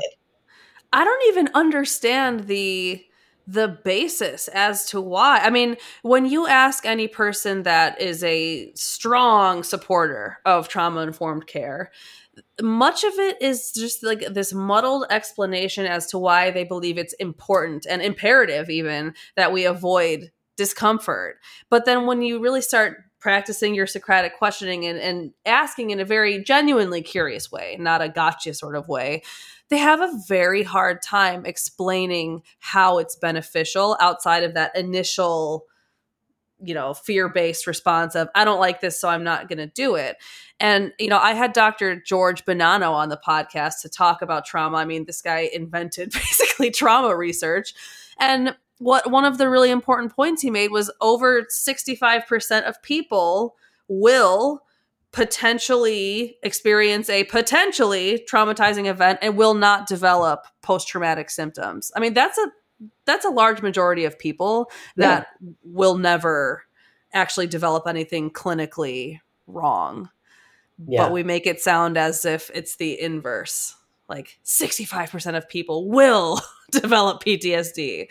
I 0.93 1.05
don't 1.05 1.29
even 1.29 1.49
understand 1.55 2.47
the 2.47 3.05
the 3.51 3.79
basis 3.83 4.49
as 4.49 4.85
to 4.91 5.01
why. 5.01 5.39
I 5.39 5.49
mean, 5.49 5.77
when 6.03 6.27
you 6.27 6.47
ask 6.47 6.85
any 6.85 7.09
person 7.09 7.63
that 7.63 7.99
is 7.99 8.23
a 8.23 8.71
strong 8.75 9.63
supporter 9.63 10.37
of 10.45 10.69
trauma 10.69 11.01
informed 11.01 11.47
care, 11.47 11.91
much 12.61 13.05
of 13.05 13.13
it 13.19 13.41
is 13.41 13.73
just 13.73 14.05
like 14.05 14.21
this 14.33 14.53
muddled 14.53 15.07
explanation 15.11 15.87
as 15.87 16.07
to 16.09 16.19
why 16.19 16.51
they 16.51 16.65
believe 16.65 16.99
it's 16.99 17.15
important 17.15 17.87
and 17.89 18.03
imperative 18.03 18.71
even 18.71 19.15
that 19.37 19.53
we 19.53 19.65
avoid 19.65 20.31
discomfort. 20.57 21.37
But 21.71 21.85
then 21.85 22.07
when 22.07 22.23
you 22.23 22.41
really 22.41 22.63
start 22.63 22.99
practicing 23.21 23.75
your 23.75 23.87
Socratic 23.87 24.37
questioning 24.39 24.87
and, 24.87 24.99
and 24.99 25.33
asking 25.45 25.91
in 25.91 26.01
a 26.01 26.05
very 26.05 26.43
genuinely 26.43 27.03
curious 27.03 27.51
way, 27.51 27.77
not 27.79 28.03
a 28.03 28.09
gotcha 28.09 28.55
sort 28.55 28.77
of 28.77 28.89
way, 28.89 29.23
they 29.71 29.79
have 29.79 30.01
a 30.01 30.19
very 30.29 30.63
hard 30.63 31.03
time 31.03 31.45
explaining 31.45 32.43
how 32.59 32.99
it's 32.99 33.17
beneficial 33.17 33.97
outside 34.01 34.45
of 34.45 34.55
that 34.55 34.77
initial 34.77 35.67
you 36.61 36.75
know 36.75 36.93
fear-based 36.93 37.69
response 37.69 38.17
of 38.17 38.29
i 38.35 38.45
don't 38.45 38.59
like 38.59 38.81
this 38.81 39.01
so 39.01 39.09
i'm 39.09 39.23
not 39.23 39.49
going 39.49 39.59
to 39.59 39.69
do 39.69 39.95
it 39.95 40.17
and 40.61 40.93
you 40.99 41.09
know 41.09 41.19
i 41.19 41.33
had 41.33 41.53
dr 41.53 42.03
george 42.03 42.45
bonanno 42.45 42.93
on 42.93 43.09
the 43.09 43.21
podcast 43.27 43.81
to 43.83 43.89
talk 43.89 44.23
about 44.23 44.45
trauma 44.45 44.79
i 44.79 44.85
mean 44.85 45.05
this 45.05 45.23
guy 45.23 45.49
invented 45.53 46.11
basically 46.13 46.71
trauma 46.71 47.17
research 47.17 47.75
and 48.19 48.55
what 48.79 49.11
one 49.11 49.25
of 49.25 49.39
the 49.39 49.49
really 49.49 49.71
important 49.71 50.15
points 50.15 50.43
he 50.43 50.51
made 50.51 50.71
was 50.71 50.91
over 51.01 51.43
65% 51.43 52.63
of 52.63 52.81
people 52.83 53.57
will 53.89 54.63
potentially 55.13 56.37
experience 56.43 57.09
a 57.09 57.25
potentially 57.25 58.25
traumatizing 58.31 58.87
event 58.87 59.19
and 59.23 59.37
will 59.37 59.55
not 59.55 59.89
develop 59.89 60.47
post-traumatic 60.63 61.31
symptoms. 61.31 61.91
I 61.97 62.01
mean, 62.01 62.15
that's 62.15 62.39
a 62.39 62.47
that's 63.07 63.25
a 63.25 63.31
large 63.31 63.61
majority 63.61 64.05
of 64.05 64.17
people 64.17 64.71
that 64.97 65.29
will 65.65 65.99
never 65.99 66.63
actually 67.13 67.49
develop 67.49 67.89
anything 67.89 68.31
clinically 68.31 69.19
wrong. 69.49 70.11
Yeah. 70.87 71.05
But 71.05 71.13
we 71.13 71.23
make 71.23 71.47
it 71.47 71.61
sound 71.61 71.97
as 71.97 72.25
if 72.25 72.51
it's 72.55 72.77
the 72.77 73.01
inverse. 73.01 73.75
Like 74.09 74.39
65% 74.45 75.37
of 75.37 75.49
people 75.49 75.89
will 75.89 76.41
develop 76.71 77.23
PTSD. 77.23 78.09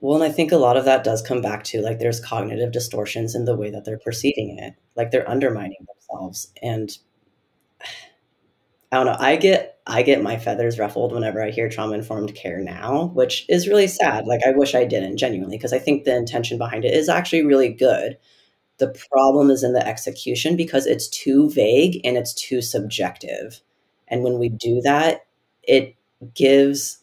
Well, 0.00 0.20
and 0.20 0.24
I 0.24 0.32
think 0.34 0.52
a 0.52 0.56
lot 0.56 0.76
of 0.76 0.84
that 0.84 1.04
does 1.04 1.22
come 1.22 1.40
back 1.40 1.64
to 1.64 1.80
like 1.80 1.98
there's 1.98 2.20
cognitive 2.20 2.72
distortions 2.72 3.34
in 3.34 3.44
the 3.44 3.56
way 3.56 3.70
that 3.70 3.84
they're 3.84 3.98
perceiving 3.98 4.58
it. 4.58 4.74
Like 4.94 5.10
they're 5.10 5.28
undermining 5.28 5.86
themselves. 5.86 6.52
And 6.62 6.96
I 8.92 8.96
don't 8.96 9.06
know, 9.06 9.16
I 9.18 9.36
get 9.36 9.80
I 9.86 10.02
get 10.02 10.22
my 10.22 10.38
feathers 10.38 10.78
ruffled 10.78 11.12
whenever 11.12 11.42
I 11.42 11.50
hear 11.50 11.68
trauma 11.68 11.94
informed 11.94 12.34
care 12.34 12.60
now, 12.60 13.10
which 13.14 13.44
is 13.48 13.68
really 13.68 13.86
sad. 13.88 14.26
Like 14.26 14.40
I 14.46 14.52
wish 14.52 14.74
I 14.74 14.84
didn't 14.84 15.16
genuinely, 15.16 15.56
because 15.56 15.72
I 15.72 15.78
think 15.78 16.04
the 16.04 16.16
intention 16.16 16.58
behind 16.58 16.84
it 16.84 16.94
is 16.94 17.08
actually 17.08 17.44
really 17.44 17.72
good. 17.72 18.16
The 18.78 18.94
problem 19.10 19.50
is 19.50 19.62
in 19.62 19.72
the 19.72 19.86
execution 19.86 20.56
because 20.56 20.86
it's 20.86 21.08
too 21.08 21.50
vague 21.50 22.00
and 22.04 22.16
it's 22.16 22.34
too 22.34 22.60
subjective. 22.60 23.60
And 24.08 24.22
when 24.22 24.38
we 24.38 24.48
do 24.48 24.80
that, 24.82 25.26
it 25.62 25.96
gives 26.34 26.98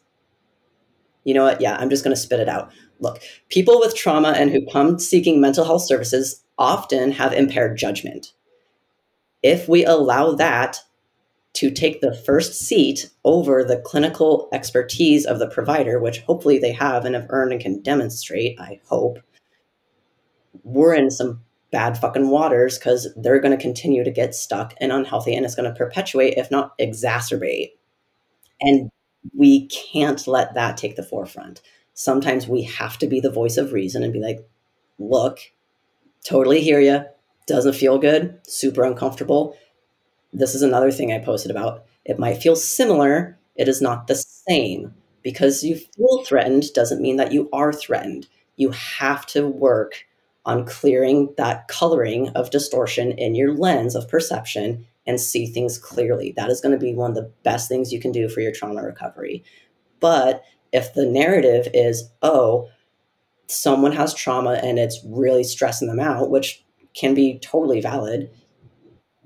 you 1.23 1.33
know 1.33 1.43
what? 1.43 1.61
Yeah, 1.61 1.77
I'm 1.77 1.89
just 1.89 2.03
going 2.03 2.15
to 2.15 2.21
spit 2.21 2.39
it 2.39 2.49
out. 2.49 2.71
Look, 2.99 3.21
people 3.49 3.79
with 3.79 3.95
trauma 3.95 4.33
and 4.37 4.51
who 4.51 4.65
come 4.65 4.99
seeking 4.99 5.39
mental 5.39 5.65
health 5.65 5.83
services 5.83 6.43
often 6.57 7.11
have 7.11 7.33
impaired 7.33 7.77
judgment. 7.77 8.33
If 9.41 9.67
we 9.67 9.85
allow 9.85 10.33
that 10.33 10.79
to 11.53 11.69
take 11.69 12.01
the 12.01 12.15
first 12.15 12.53
seat 12.53 13.09
over 13.23 13.63
the 13.63 13.77
clinical 13.77 14.49
expertise 14.51 15.25
of 15.25 15.39
the 15.39 15.47
provider, 15.47 15.99
which 15.99 16.19
hopefully 16.21 16.57
they 16.57 16.71
have 16.71 17.05
and 17.05 17.15
have 17.15 17.27
earned 17.29 17.51
and 17.51 17.61
can 17.61 17.81
demonstrate, 17.81 18.59
I 18.59 18.79
hope, 18.85 19.19
we're 20.63 20.93
in 20.93 21.11
some 21.11 21.41
bad 21.73 21.97
fucking 21.97 22.29
waters 22.29 22.77
because 22.77 23.11
they're 23.17 23.41
going 23.41 23.57
to 23.57 23.61
continue 23.61 24.03
to 24.03 24.11
get 24.11 24.35
stuck 24.35 24.75
and 24.79 24.91
unhealthy 24.91 25.35
and 25.35 25.43
it's 25.43 25.55
going 25.55 25.69
to 25.69 25.77
perpetuate, 25.77 26.35
if 26.37 26.49
not 26.51 26.77
exacerbate. 26.77 27.71
And 28.61 28.91
we 29.35 29.67
can't 29.67 30.25
let 30.27 30.53
that 30.53 30.77
take 30.77 30.95
the 30.95 31.03
forefront. 31.03 31.61
Sometimes 31.95 32.47
we 32.47 32.61
have 32.61 32.97
to 32.99 33.07
be 33.07 33.19
the 33.19 33.31
voice 33.31 33.57
of 33.57 33.73
reason 33.73 34.03
and 34.03 34.13
be 34.13 34.21
like, 34.21 34.47
look, 34.99 35.39
totally 36.23 36.61
hear 36.61 36.79
you. 36.79 37.05
Doesn't 37.47 37.73
feel 37.73 37.97
good, 37.97 38.39
super 38.47 38.83
uncomfortable. 38.83 39.57
This 40.31 40.53
is 40.55 40.61
another 40.61 40.91
thing 40.91 41.11
I 41.11 41.19
posted 41.19 41.51
about. 41.51 41.85
It 42.05 42.19
might 42.19 42.41
feel 42.41 42.55
similar, 42.55 43.37
it 43.55 43.67
is 43.67 43.81
not 43.81 44.07
the 44.07 44.15
same. 44.15 44.93
Because 45.23 45.63
you 45.63 45.77
feel 45.77 46.23
threatened 46.23 46.65
doesn't 46.73 47.01
mean 47.01 47.15
that 47.17 47.31
you 47.31 47.49
are 47.51 47.73
threatened. 47.73 48.27
You 48.57 48.71
have 48.71 49.25
to 49.27 49.47
work 49.47 50.05
on 50.45 50.65
clearing 50.65 51.33
that 51.37 51.67
coloring 51.67 52.29
of 52.29 52.49
distortion 52.51 53.11
in 53.13 53.35
your 53.35 53.53
lens 53.53 53.95
of 53.95 54.09
perception 54.09 54.85
and 55.05 55.19
see 55.19 55.45
things 55.45 55.77
clearly. 55.77 56.33
That 56.35 56.49
is 56.49 56.61
going 56.61 56.73
to 56.77 56.83
be 56.85 56.93
one 56.93 57.11
of 57.11 57.15
the 57.15 57.31
best 57.43 57.67
things 57.69 57.91
you 57.91 57.99
can 57.99 58.11
do 58.11 58.29
for 58.29 58.41
your 58.41 58.51
trauma 58.51 58.83
recovery. 58.83 59.43
But 59.99 60.43
if 60.71 60.93
the 60.93 61.05
narrative 61.05 61.67
is, 61.73 62.09
oh, 62.21 62.69
someone 63.47 63.91
has 63.91 64.13
trauma 64.13 64.53
and 64.63 64.79
it's 64.79 64.99
really 65.05 65.43
stressing 65.43 65.87
them 65.87 65.99
out, 65.99 66.29
which 66.29 66.63
can 66.93 67.13
be 67.13 67.39
totally 67.39 67.81
valid, 67.81 68.29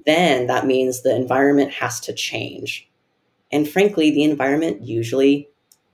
then 0.06 0.48
that 0.48 0.66
means 0.66 1.02
the 1.02 1.16
environment 1.16 1.72
has 1.74 2.00
to 2.02 2.14
change. 2.14 2.90
And 3.52 3.68
frankly, 3.68 4.12
the 4.12 4.24
environment 4.24 4.82
usually 4.82 5.50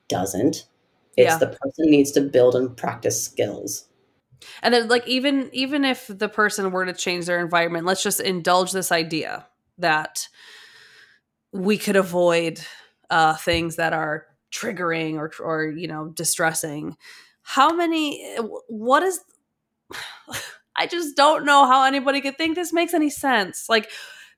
doesn't. 0.08 0.68
It's 1.16 1.32
Yeah. 1.32 1.38
the 1.38 1.48
person 1.48 1.86
needs 1.92 2.12
to 2.12 2.22
build 2.22 2.56
and 2.56 2.76
practice 2.76 3.22
skills. 3.24 3.86
And 4.62 4.74
then 4.74 4.88
like 4.88 5.08
even 5.08 5.50
even 5.54 5.86
if 5.86 6.08
the 6.08 6.30
person 6.30 6.72
were 6.72 6.86
to 6.86 6.94
change 6.94 7.26
their 7.26 7.40
environment, 7.40 7.86
let's 7.86 8.04
just 8.04 8.20
indulge 8.20 8.72
this 8.72 8.92
idea 8.92 9.48
that 9.78 10.28
we 11.52 11.78
could 11.78 11.96
avoid 11.96 12.60
uh, 13.10 13.36
things 13.36 13.76
that 13.76 13.94
are 13.94 14.26
triggering 14.52 15.16
or 15.16 15.32
or 15.44 15.66
you 15.66 15.88
know 15.88 16.10
distressing. 16.10 16.98
How 17.42 17.74
many? 17.74 18.26
What 18.68 19.04
is? 19.04 19.20
I 20.76 20.88
just 20.88 21.16
don't 21.16 21.46
know 21.46 21.68
how 21.68 21.84
anybody 21.84 22.20
could 22.20 22.36
think 22.36 22.56
this 22.56 22.74
makes 22.74 22.96
any 22.96 23.12
sense. 23.12 23.70
Like 23.70 23.92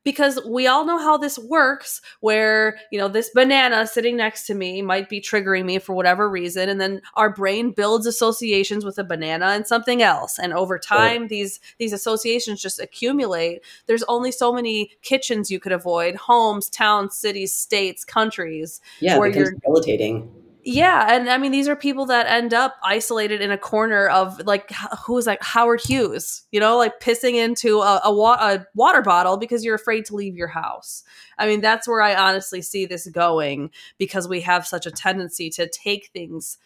because 0.06 0.40
we 0.46 0.68
all 0.68 0.86
know 0.86 1.00
how 1.00 1.18
this 1.18 1.38
works 1.38 2.02
where 2.22 2.78
you 2.92 2.98
know 2.98 3.10
this 3.10 3.30
banana 3.32 3.86
sitting 3.86 4.16
next 4.16 4.46
to 4.46 4.54
me 4.54 4.82
might 4.82 5.10
be 5.10 5.20
triggering 5.20 5.66
me 5.66 5.80
for 5.80 5.94
whatever 5.94 6.30
reason 6.30 6.70
and 6.70 6.80
then 6.80 7.02
our 7.16 7.30
brain 7.30 7.72
builds 7.72 8.06
associations 8.06 8.86
with 8.86 8.98
a 8.98 9.04
banana 9.04 9.48
and 9.48 9.68
something 9.68 10.02
else. 10.02 10.40
And 10.40 10.54
over 10.54 10.80
time 10.80 11.24
sure. 11.24 11.28
these 11.28 11.60
these 11.78 11.92
associations 11.92 12.62
just 12.62 12.80
accumulate. 12.80 13.62
There's 13.88 14.04
only 14.04 14.32
so 14.32 14.54
many 14.54 14.92
kitchens 15.02 15.52
you 15.52 15.60
could 15.60 15.72
avoid 15.72 16.16
homes 16.16 16.70
towns 16.70 17.16
cities 17.16 17.54
states 17.54 18.06
countries 18.06 18.80
yeah 19.00 19.18
where 19.18 19.30
you're 19.30 19.52
debilitating 19.52 20.32
yeah, 20.68 21.14
and 21.14 21.30
I 21.30 21.38
mean 21.38 21.52
these 21.52 21.68
are 21.68 21.76
people 21.76 22.08
that 22.08 22.26
end 22.26 22.52
up 22.52 22.76
isolated 22.84 23.40
in 23.40 23.52
a 23.52 23.58
corner 23.58 24.08
of 24.08 24.44
like 24.48 24.72
who 25.06 25.16
is 25.16 25.28
like 25.28 25.44
Howard 25.44 25.80
Hughes, 25.80 26.42
you 26.52 26.60
know, 26.60 26.76
like 26.76 27.00
pissing 27.00 27.36
into 27.36 27.82
a, 27.82 28.02
a, 28.04 28.12
wa- 28.12 28.40
a, 28.40 28.66
water 28.74 29.04
bottle 29.04 29.38
because 29.38 29.64
you're 29.64 29.76
afraid 29.76 30.06
to 30.06 30.16
leave 30.16 30.36
your 30.36 30.48
house. 30.48 31.04
I 31.38 31.46
mean 31.46 31.62
that's 31.62 31.88
where 31.88 32.02
I 32.02 32.16
honestly 32.16 32.64
see 32.64 32.88
this 32.88 33.08
going 33.08 33.70
because 34.00 34.28
we 34.28 34.42
have 34.42 34.66
such 34.66 34.88
a 34.88 34.92
tendency 34.92 35.52
to 35.52 35.70
take 35.70 36.10
things 36.14 36.58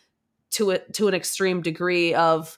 to 0.52 0.70
it 0.70 0.94
to 0.94 1.10
an 1.10 1.14
extreme 1.14 1.62
degree 1.62 2.14
of 2.14 2.58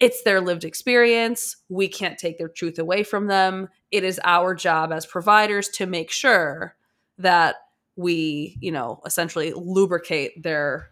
it's 0.00 0.24
their 0.24 0.40
lived 0.40 0.64
experience. 0.64 1.56
We 1.68 1.86
can't 1.86 2.18
take 2.18 2.36
their 2.36 2.48
truth 2.48 2.80
away 2.80 3.04
from 3.04 3.28
them. 3.28 3.68
It 3.92 4.02
is 4.02 4.20
our 4.24 4.56
job 4.56 4.90
as 4.92 5.06
providers 5.06 5.68
to 5.68 5.86
make 5.86 6.10
sure 6.10 6.74
that 7.18 7.56
we, 7.96 8.56
you 8.60 8.72
know, 8.72 9.00
essentially 9.06 9.52
lubricate 9.54 10.42
their 10.42 10.90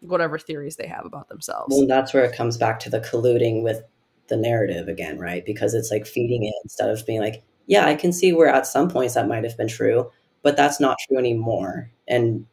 whatever 0.00 0.38
theories 0.38 0.76
they 0.76 0.86
have 0.86 1.06
about 1.06 1.28
themselves. 1.28 1.74
Well, 1.74 1.86
that's 1.86 2.12
where 2.12 2.24
it 2.24 2.36
comes 2.36 2.56
back 2.56 2.80
to 2.80 2.90
the 2.90 3.00
colluding 3.00 3.62
with 3.62 3.82
the 4.28 4.36
narrative 4.36 4.88
again, 4.88 5.18
right? 5.18 5.44
Because 5.44 5.74
it's 5.74 5.90
like 5.90 6.06
feeding 6.06 6.44
it 6.44 6.54
instead 6.64 6.90
of 6.90 7.04
being 7.06 7.20
like, 7.20 7.42
yeah, 7.66 7.86
I 7.86 7.94
can 7.94 8.12
see 8.12 8.32
where 8.32 8.48
at 8.48 8.66
some 8.66 8.88
points 8.88 9.14
that 9.14 9.28
might 9.28 9.44
have 9.44 9.56
been 9.56 9.68
true, 9.68 10.10
but 10.42 10.56
that's 10.56 10.80
not 10.80 10.98
true 11.06 11.18
anymore. 11.18 11.90
And 12.08 12.46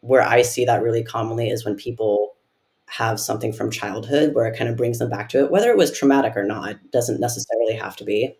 where 0.00 0.22
I 0.22 0.42
see 0.42 0.64
that 0.64 0.82
really 0.82 1.02
commonly 1.02 1.50
is 1.50 1.64
when 1.64 1.76
people 1.76 2.34
have 2.86 3.18
something 3.18 3.52
from 3.52 3.70
childhood 3.70 4.34
where 4.34 4.46
it 4.46 4.56
kind 4.56 4.68
of 4.68 4.76
brings 4.76 4.98
them 4.98 5.08
back 5.08 5.28
to 5.30 5.44
it, 5.44 5.50
whether 5.50 5.70
it 5.70 5.76
was 5.76 5.96
traumatic 5.96 6.36
or 6.36 6.44
not, 6.44 6.76
doesn't 6.90 7.20
necessarily 7.20 7.74
have 7.74 7.96
to 7.96 8.04
be 8.04 8.36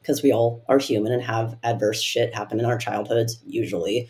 because 0.00 0.22
we 0.22 0.32
all 0.32 0.64
are 0.68 0.78
human 0.78 1.12
and 1.12 1.22
have 1.22 1.56
adverse 1.62 2.00
shit 2.00 2.34
happen 2.34 2.58
in 2.58 2.66
our 2.66 2.78
childhoods 2.78 3.40
usually. 3.46 4.08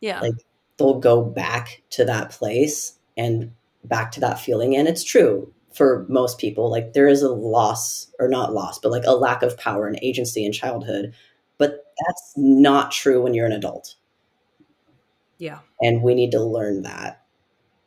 Yeah. 0.00 0.20
Like 0.20 0.34
they'll 0.76 1.00
go 1.00 1.22
back 1.22 1.82
to 1.90 2.04
that 2.04 2.30
place 2.30 2.94
and 3.16 3.52
back 3.84 4.12
to 4.12 4.20
that 4.20 4.40
feeling 4.40 4.76
and 4.76 4.88
it's 4.88 5.04
true 5.04 5.52
for 5.72 6.06
most 6.08 6.38
people. 6.38 6.70
Like 6.70 6.92
there 6.92 7.08
is 7.08 7.22
a 7.22 7.32
loss 7.32 8.08
or 8.18 8.28
not 8.28 8.52
loss 8.52 8.78
but 8.78 8.90
like 8.90 9.04
a 9.06 9.12
lack 9.12 9.42
of 9.42 9.58
power 9.58 9.86
and 9.86 9.98
agency 10.02 10.44
in 10.44 10.52
childhood 10.52 11.14
but 11.56 11.84
that's 12.06 12.34
not 12.36 12.92
true 12.92 13.22
when 13.22 13.34
you're 13.34 13.46
an 13.46 13.52
adult. 13.52 13.96
Yeah. 15.38 15.60
And 15.80 16.02
we 16.02 16.14
need 16.14 16.32
to 16.32 16.42
learn 16.42 16.82
that. 16.82 17.22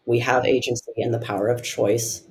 We 0.06 0.20
have 0.20 0.45
agency 0.45 0.91
and 0.97 1.14
the 1.14 1.20
power 1.20 1.47
of 1.47 1.64
choice 1.64 2.24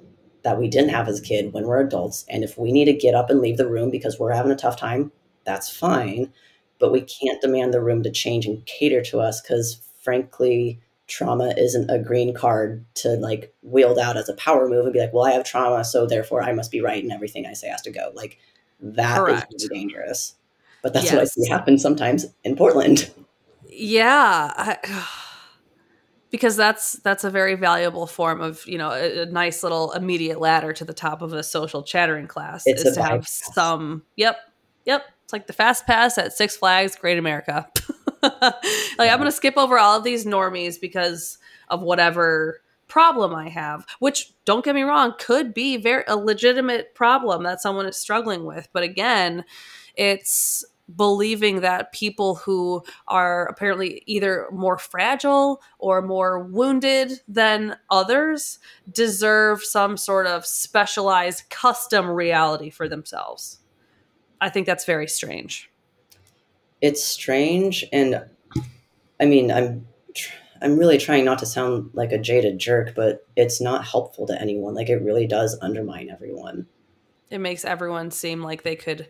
that 0.43 0.59
we 0.59 0.69
didn't 0.69 0.91
have 0.91 1.09
as 1.09 1.21
a 1.21 1.23
kid 1.23 1.53
when 1.53 1.67
we're 1.67 1.81
adults. 1.81 2.25
And 2.29 2.43
if 2.43 2.57
we 2.59 2.73
need 2.73 2.87
to 2.87 2.93
get 2.93 3.15
up 3.15 3.31
and 3.31 3.41
leave 3.41 3.57
the 3.57 3.69
room 3.69 3.91
because 3.91 4.19
we're 4.19 4.33
having 4.33 4.53
a 4.53 4.57
tough 4.57 4.77
time, 4.77 5.13
that's 5.45 5.75
fine. 5.75 6.33
But 6.79 6.93
we 6.93 7.03
can't 7.03 7.41
demand 7.41 7.75
the 7.75 7.83
room 7.83 8.03
to 8.03 8.11
change 8.11 8.47
and 8.47 8.65
cater 8.65 9.03
to 9.03 9.21
us 9.21 9.41
because, 9.41 9.83
frankly, 10.03 10.81
trauma 11.07 11.53
isn't 11.59 11.91
a 11.91 11.99
green 11.99 12.33
card 12.33 12.85
to 12.95 13.11
like 13.17 13.53
wield 13.63 13.99
out 13.99 14.17
as 14.17 14.29
a 14.29 14.35
power 14.35 14.69
move 14.69 14.85
and 14.85 14.93
be 14.93 15.01
like, 15.01 15.13
well, 15.13 15.27
I 15.27 15.33
have 15.33 15.45
trauma, 15.45 15.85
so 15.85 16.07
therefore 16.07 16.43
I 16.43 16.53
must 16.53 16.71
be 16.71 16.81
right 16.81 17.03
and 17.03 17.13
everything 17.13 17.47
I 17.47 17.53
say 17.53 17.69
has 17.69 17.83
to 17.83 17.91
go. 17.91 18.13
Like 18.15 18.39
that 18.81 19.19
Correct. 19.19 19.53
is 19.55 19.69
really 19.69 19.81
dangerous. 19.81 20.37
But 20.83 20.95
that's 20.95 21.07
yes. 21.07 21.15
what 21.15 21.23
I 21.23 21.25
see 21.25 21.49
happen 21.49 21.79
sometimes 21.79 22.27
in 22.45 22.57
Portland. 22.57 23.11
Yeah. 23.69 24.53
I, 24.57 24.79
because 26.31 26.57
that's 26.57 26.93
that's 27.01 27.25
a 27.25 27.31
very 27.31 27.55
valuable 27.55 28.07
form 28.07 28.41
of 28.41 28.67
you 28.67 28.79
know 28.79 28.91
a, 28.91 29.23
a, 29.23 29.27
nice 29.27 29.63
little 29.63 29.93
immediate 29.93 30.41
ladder 30.41 30.73
to 30.73 30.85
the 30.85 30.93
top 30.93 31.23
of 31.23 31.33
a 31.33 31.43
social 31.43 31.83
chattering 31.83 32.27
class 32.27 32.63
it's 32.67 32.85
is 32.85 32.95
to 32.95 33.03
have 33.03 33.23
pass. 33.23 33.51
some 33.53 34.03
yep 34.17 34.39
yep 34.85 35.05
it's 35.25 35.33
like 35.33 35.47
the 35.47 35.53
fast 35.53 35.87
pass 35.87 36.17
at 36.19 36.33
six 36.33 36.57
flags 36.57 36.97
great 36.97 37.19
america 37.19 37.67
like 38.23 38.33
yeah. 38.53 39.13
i'm 39.13 39.19
gonna 39.19 39.33
skip 39.33 39.55
over 39.57 39.79
all 39.79 39.99
of 39.99 40.05
these 40.05 40.25
normies 40.25 40.81
because 40.81 41.39
of 41.69 41.83
whatever 41.83 42.61
problem 42.89 43.35
i 43.35 43.49
have 43.49 43.87
which 44.01 44.33
don't 44.45 44.65
get 44.65 44.75
me 44.75 44.83
wrong 44.83 45.15
could 45.19 45.55
be 45.55 45.77
very 45.77 46.03
a 46.09 46.17
legitimate 46.17 46.95
problem 46.95 47.45
that 47.45 47.61
someone 47.61 47.87
is 47.87 47.97
struggling 47.97 48.45
with 48.45 48.69
but 48.73 48.83
again 48.83 49.45
it's 49.95 50.65
believing 50.97 51.61
that 51.61 51.93
people 51.93 52.37
who 52.37 52.83
are 53.09 53.47
apparently 53.47 54.03
either 54.07 54.47
more 54.53 54.79
fragile 54.79 55.63
or 55.79 56.03
more 56.03 56.43
wounded 56.43 57.21
than 57.29 57.77
others 57.91 58.59
deserve 58.91 59.63
some 59.63 59.97
sort 59.97 60.27
of 60.27 60.47
specialized 60.47 61.49
custom 61.51 62.09
reality 62.11 62.71
for 62.71 62.89
themselves. 62.89 63.61
I 64.41 64.49
think 64.49 64.67
that's 64.67 64.85
very 64.85 65.07
strange. 65.07 65.71
It's 66.81 67.05
strange 67.05 67.85
and 67.93 68.25
I 69.21 69.27
mean, 69.27 69.53
I'm 69.53 69.87
I'm 70.63 70.77
really 70.77 70.99
trying 70.99 71.25
not 71.25 71.39
to 71.39 71.47
sound 71.47 71.91
like 71.95 72.13
a 72.13 72.19
jaded 72.19 72.59
jerk, 72.59 72.95
but 72.95 73.27
it's 73.37 73.61
not 73.61 73.87
helpful 73.87 74.27
to 74.27 74.41
anyone. 74.41 74.75
Like 74.75 74.91
it 74.91 75.03
really 75.03 75.27
does 75.27 75.59
undermine 75.63 76.11
everyone. 76.11 76.67
It 77.31 77.39
makes 77.39 77.65
everyone 77.65 78.11
seem 78.11 78.43
like 78.43 78.63
they 78.63 78.77
could 78.77 79.09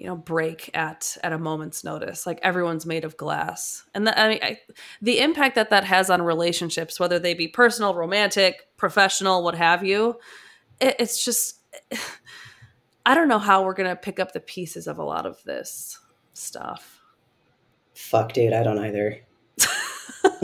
you 0.00 0.06
know 0.06 0.16
break 0.16 0.70
at 0.72 1.18
at 1.22 1.32
a 1.32 1.38
moment's 1.38 1.84
notice. 1.84 2.26
Like 2.26 2.40
everyone's 2.42 2.86
made 2.86 3.04
of 3.04 3.18
glass. 3.18 3.84
And 3.94 4.06
the, 4.06 4.18
I 4.18 4.28
mean, 4.30 4.38
I, 4.42 4.58
the 5.02 5.20
impact 5.20 5.56
that 5.56 5.68
that 5.70 5.84
has 5.84 6.08
on 6.08 6.22
relationships 6.22 6.98
whether 6.98 7.18
they 7.18 7.34
be 7.34 7.46
personal 7.46 7.94
romantic 7.94 8.66
professional 8.78 9.44
what 9.44 9.54
have 9.54 9.84
you 9.84 10.18
it, 10.80 10.96
it's 10.98 11.22
just 11.22 11.58
i 13.06 13.14
don't 13.14 13.28
know 13.28 13.38
how 13.38 13.62
we're 13.62 13.74
gonna 13.74 13.94
pick 13.94 14.18
up 14.18 14.32
the 14.32 14.40
pieces 14.40 14.86
of 14.86 14.98
a 14.98 15.04
lot 15.04 15.26
of 15.26 15.42
this 15.44 15.98
stuff. 16.32 16.98
Fuck 17.94 18.32
dude 18.32 18.54
i 18.54 18.62
don't 18.62 18.78
either. 18.78 19.18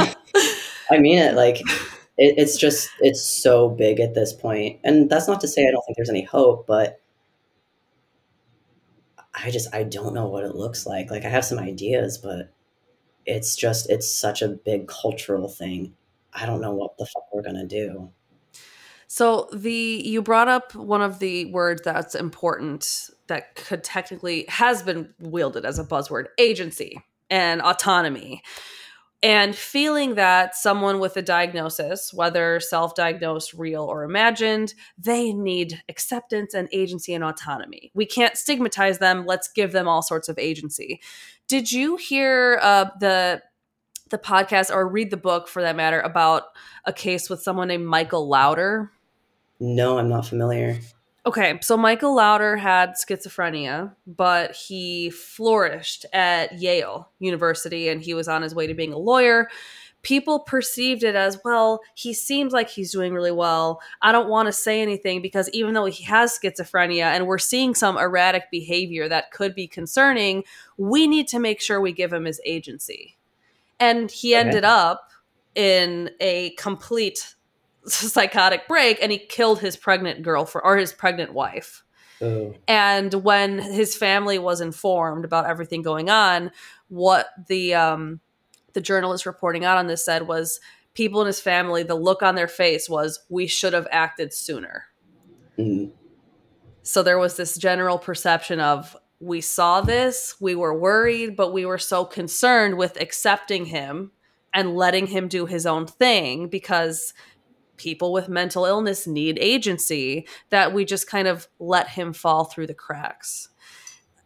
I 0.91 0.99
mean 0.99 1.19
it 1.19 1.35
like 1.35 1.61
it, 2.19 2.35
it's 2.37 2.59
just 2.59 2.91
it's 3.01 3.25
so 3.25 3.71
big 3.71 4.01
at 4.01 4.15
this 4.15 4.35
point. 4.35 4.81
And 4.85 5.09
that's 5.09 5.29
not 5.29 5.41
to 5.41 5.49
say 5.49 5.67
i 5.67 5.71
don't 5.71 5.83
think 5.87 5.97
there's 5.97 6.11
any 6.11 6.25
hope 6.25 6.67
but 6.67 7.01
I 9.37 9.51
just 9.51 9.74
I 9.74 9.82
don't 9.82 10.14
know 10.14 10.28
what 10.28 10.45
it 10.45 10.55
looks 10.55 10.87
like. 10.87 11.11
Like 11.11 11.24
I 11.24 11.28
have 11.28 11.45
some 11.45 11.59
ideas, 11.59 12.18
but 12.18 12.53
it's 13.26 13.57
just 13.57 13.91
it's 13.91 14.09
such 14.09 14.43
a 14.43 14.49
big 14.49 14.89
cultural 14.89 15.49
thing. 15.49 15.95
I 16.32 16.47
don't 16.47 16.61
know 16.61 16.74
what 16.74 16.97
the 16.97 17.07
fuck 17.07 17.32
we're 17.32 17.43
gonna 17.43 17.66
do. 17.66 18.11
So 19.09 19.49
the 19.53 20.03
you 20.05 20.22
brought 20.22 20.49
up 20.49 20.74
one 20.74 21.03
of 21.03 21.18
the 21.18 21.47
words 21.47 21.82
that's 21.84 22.14
important 22.14 23.11
that 23.28 23.55
could 23.55 23.84
technically 23.84 24.47
has 24.49 24.82
been 24.82 25.12
wielded 25.20 25.64
as 25.64 25.78
a 25.78 25.84
buzzword, 25.84 26.26
agency 26.39 26.99
and 27.30 27.61
autonomy 27.61 28.43
and 29.23 29.57
feeling 29.57 30.14
that 30.17 30.55
someone 30.55 31.01
with 31.01 31.17
a 31.17 31.23
diagnosis, 31.23 32.12
whether 32.12 32.61
self 32.61 32.95
diagnosed, 32.95 33.55
real, 33.55 33.85
or 33.85 34.05
imagined, 34.05 34.75
they 34.99 35.33
need 35.33 35.83
acceptance 35.89 36.55
and 36.55 36.69
agency 36.73 37.14
and 37.14 37.25
autonomy. 37.25 37.91
We 37.95 38.07
can't 38.07 38.37
stigmatize 38.37 38.99
them. 38.99 39.25
Let's 39.27 39.49
give 39.49 39.73
them 39.73 39.89
all 39.89 40.03
sorts 40.03 40.29
of 40.29 40.39
agency. 40.39 41.01
Did 41.49 41.73
you 41.73 41.97
hear 41.97 42.59
uh, 42.62 42.87
the 43.01 43.43
the 44.11 44.19
podcast 44.19 44.73
or 44.73 44.87
read 44.87 45.11
the 45.11 45.17
book 45.17 45.49
for 45.49 45.62
that 45.62 45.77
matter 45.77 46.01
about 46.01 46.45
a 46.85 46.93
case 46.93 47.29
with 47.29 47.43
someone 47.43 47.69
named 47.69 47.87
Michael 47.87 48.31
Laudor? 48.31 48.91
No, 49.59 49.99
I'm 49.99 50.09
not 50.09 50.27
familiar. 50.27 50.79
Okay, 51.27 51.59
so 51.61 51.77
Michael 51.77 52.14
Laudor 52.14 52.57
had 52.57 52.93
schizophrenia, 52.93 53.93
but 54.07 54.55
he 54.55 55.11
flourished 55.11 56.07
at 56.12 56.61
Yale 56.61 57.11
University 57.18 57.89
and 57.89 58.01
he 58.01 58.14
was 58.14 58.29
on 58.29 58.43
his 58.43 58.55
way 58.55 58.68
to 58.68 58.74
being 58.74 58.93
a 58.93 58.99
lawyer. 58.99 59.49
People 60.03 60.39
perceived 60.39 61.03
it 61.03 61.16
as, 61.16 61.41
well, 61.45 61.81
he 61.97 62.14
seems 62.14 62.53
like 62.53 62.70
he's 62.70 62.93
doing 62.93 63.12
really 63.12 63.33
well. 63.33 63.81
I 64.03 64.12
don't 64.12 64.29
want 64.29 64.47
to 64.47 64.53
say 64.53 64.81
anything 64.81 65.20
because 65.20 65.51
even 65.51 65.74
though 65.74 65.87
he 65.87 66.05
has 66.05 66.39
schizophrenia 66.39 67.07
and 67.07 67.27
we're 67.27 67.39
seeing 67.39 67.74
some 67.74 67.99
erratic 67.99 68.45
behavior 68.53 69.09
that 69.09 69.33
could 69.33 69.53
be 69.53 69.66
concerning, 69.66 70.45
we 70.77 71.09
need 71.09 71.27
to 71.29 71.41
make 71.41 71.61
sure 71.61 71.81
we 71.81 71.91
give 71.91 72.12
him 72.12 72.24
his 72.24 72.41
agency. 72.45 73.16
And 73.81 74.12
he 74.12 74.37
okay. 74.37 74.47
ended 74.47 74.64
up 74.64 75.11
in 75.57 76.11
a 76.20 76.51
complete 76.51 77.35
psychotic 77.87 78.68
break 78.68 78.99
and 79.03 79.12
he 79.12 79.18
killed 79.18 79.61
his 79.61 79.76
pregnant 79.76 80.22
girlfriend 80.22 80.64
or 80.64 80.76
his 80.76 80.93
pregnant 80.93 81.32
wife. 81.32 81.84
Ooh. 82.22 82.55
And 82.66 83.12
when 83.12 83.59
his 83.59 83.97
family 83.97 84.39
was 84.39 84.61
informed 84.61 85.24
about 85.24 85.47
everything 85.47 85.82
going 85.82 86.09
on, 86.09 86.51
what 86.89 87.28
the 87.49 87.74
um, 87.74 88.20
the 88.72 88.80
journalist 88.80 89.26
reporting 89.26 89.64
out 89.64 89.76
on 89.76 89.87
this 89.87 90.05
said 90.05 90.26
was 90.26 90.61
people 90.95 91.20
in 91.20 91.26
his 91.26 91.41
family, 91.41 91.82
the 91.82 91.95
look 91.95 92.22
on 92.22 92.34
their 92.34 92.49
face 92.49 92.89
was, 92.89 93.20
"We 93.28 93.47
should 93.47 93.74
have 93.74 93.87
acted 93.91 94.32
sooner." 94.32 94.87
Mm. 95.59 95.93
So 96.82 97.03
there 97.03 97.18
was 97.18 97.37
this 97.37 97.59
general 97.59 97.99
perception 97.99 98.61
of 98.61 98.97
we 99.18 99.41
saw 99.41 99.80
this, 99.80 100.37
we 100.41 100.55
were 100.55 100.78
worried, 100.78 101.37
but 101.37 101.53
we 101.53 101.64
were 101.64 101.78
so 101.78 102.05
concerned 102.05 102.76
with 102.76 103.01
accepting 103.01 103.66
him 103.66 104.12
and 104.53 104.76
letting 104.76 105.07
him 105.07 105.28
do 105.28 105.47
his 105.47 105.66
own 105.66 105.87
thing 105.87 106.49
because 106.49 107.12
people 107.77 108.12
with 108.12 108.29
mental 108.29 108.64
illness 108.64 109.07
need 109.07 109.39
agency 109.41 110.27
that 110.51 110.72
we 110.72 110.85
just 110.85 111.09
kind 111.09 111.29
of 111.29 111.49
let 111.59 111.89
him 111.89 112.12
fall 112.12 112.45
through 112.45 112.66
the 112.66 112.74
cracks. 112.74 113.49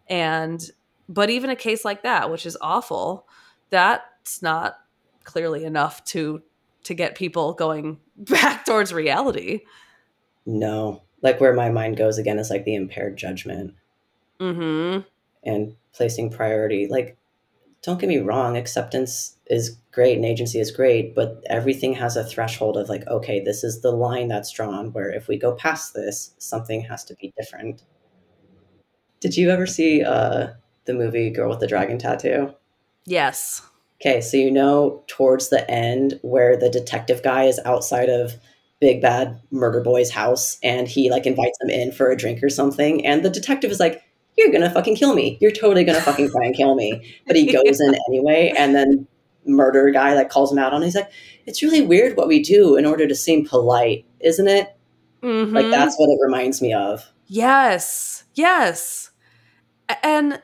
And 0.09 0.61
but 1.09 1.31
even 1.31 1.51
a 1.51 1.57
case 1.57 1.85
like 1.85 2.03
that, 2.05 2.31
which 2.31 2.47
is 2.47 2.57
awful, 2.61 3.27
that's 3.71 4.43
not 4.43 4.77
clearly 5.25 5.65
enough 5.65 6.05
to 6.05 6.43
to 6.85 6.95
get 6.95 7.15
people 7.15 7.53
going 7.53 7.99
back 8.17 8.65
towards 8.65 8.93
reality. 8.93 9.61
No. 10.47 11.03
Like 11.23 11.41
where 11.41 11.53
my 11.53 11.69
mind 11.71 11.97
goes 11.97 12.17
again 12.19 12.39
is 12.39 12.51
like 12.51 12.65
the 12.65 12.75
impaired 12.75 13.17
judgment 13.17 13.75
Mhm. 14.41 15.05
and 15.45 15.77
placing 15.93 16.31
priority. 16.31 16.87
Like 16.87 17.17
don't 17.83 18.01
get 18.01 18.09
me 18.09 18.19
wrong, 18.19 18.57
acceptance 18.57 19.37
is 19.51 19.77
great 19.91 20.17
and 20.17 20.25
agency 20.25 20.61
is 20.61 20.71
great, 20.71 21.15
but 21.15 21.43
everything 21.51 21.93
has 21.95 22.17
a 22.17 22.25
threshold 22.25 22.77
of 22.77 22.89
like, 22.89 23.07
okay, 23.09 23.41
this 23.41 23.65
is 23.65 23.83
the 23.83 23.91
line 23.91 24.29
that's 24.29 24.53
drawn 24.53 24.93
where 24.93 25.11
if 25.11 25.27
we 25.27 25.37
go 25.37 25.53
past 25.53 25.93
this, 25.93 26.33
something 26.39 26.83
has 26.83 27.05
to 27.05 27.15
be 27.17 27.35
different. 27.37 27.83
Did 29.19 29.37
you 29.37 29.51
ever 29.51 29.67
see 29.67 30.05
uh, 30.05 30.53
the 30.85 30.95
movie 30.95 31.31
Girl 31.31 31.51
with 31.51 31.59
the 31.59 31.67
Dragon 31.67 31.99
Tattoo? 31.99 32.55
Yes. 33.05 33.63
Okay, 34.01 34.21
so 34.21 34.37
you 34.37 34.53
know 34.53 35.03
towards 35.09 35.51
the 35.51 35.69
end 35.69 36.19
where 36.23 36.57
the 36.57 36.71
detective 36.71 37.23
guy 37.23 37.45
is 37.45 37.61
outside 37.65 38.09
of 38.09 38.35
Big 38.81 39.03
Bad 39.03 39.39
Murder 39.51 39.83
Boy's 39.83 40.11
house 40.11 40.59
and 40.63 40.89
he 40.89 41.11
like 41.11 41.27
invites 41.27 41.59
him 41.61 41.69
in 41.69 41.93
for 41.93 42.11
a 42.11 42.17
drink 42.17 42.43
or 42.43 42.49
something, 42.49 43.05
and 43.05 43.25
the 43.25 43.31
detective 43.31 43.73
is 43.73 43.81
like, 43.81 44.03
You're 44.39 44.53
gonna 44.53 44.71
fucking 44.71 44.95
kill 44.95 45.15
me. 45.15 45.37
You're 45.41 45.51
totally 45.51 45.85
gonna 45.85 46.01
fucking 46.01 46.31
try 46.31 46.47
and 46.47 46.57
kill 46.57 46.77
me. 46.77 47.19
But 47.27 47.37
he 47.37 47.53
goes 47.53 47.81
in 47.81 47.95
anyway, 48.09 48.55
and 48.57 48.75
then 48.75 49.07
murder 49.47 49.91
guy 49.91 50.15
like 50.15 50.29
calls 50.29 50.53
him 50.53 50.59
out 50.59 50.73
on 50.73 50.83
he's 50.83 50.95
like, 50.95 51.11
It's 51.47 51.63
really 51.63 51.83
weird 51.83 52.17
what 52.17 52.29
we 52.29 52.43
do 52.43 52.77
in 52.77 52.87
order 52.87 53.07
to 53.07 53.15
seem 53.15 53.47
polite, 53.47 54.05
isn't 54.21 54.49
it? 54.49 54.77
Mhm. 55.23 55.53
Like 55.53 55.71
that's 55.71 55.97
what 55.97 56.09
it 56.09 56.19
reminds 56.23 56.63
me 56.63 56.73
of. 56.73 57.05
Yes. 57.27 58.25
Yes. 58.35 59.11
And 60.03 60.41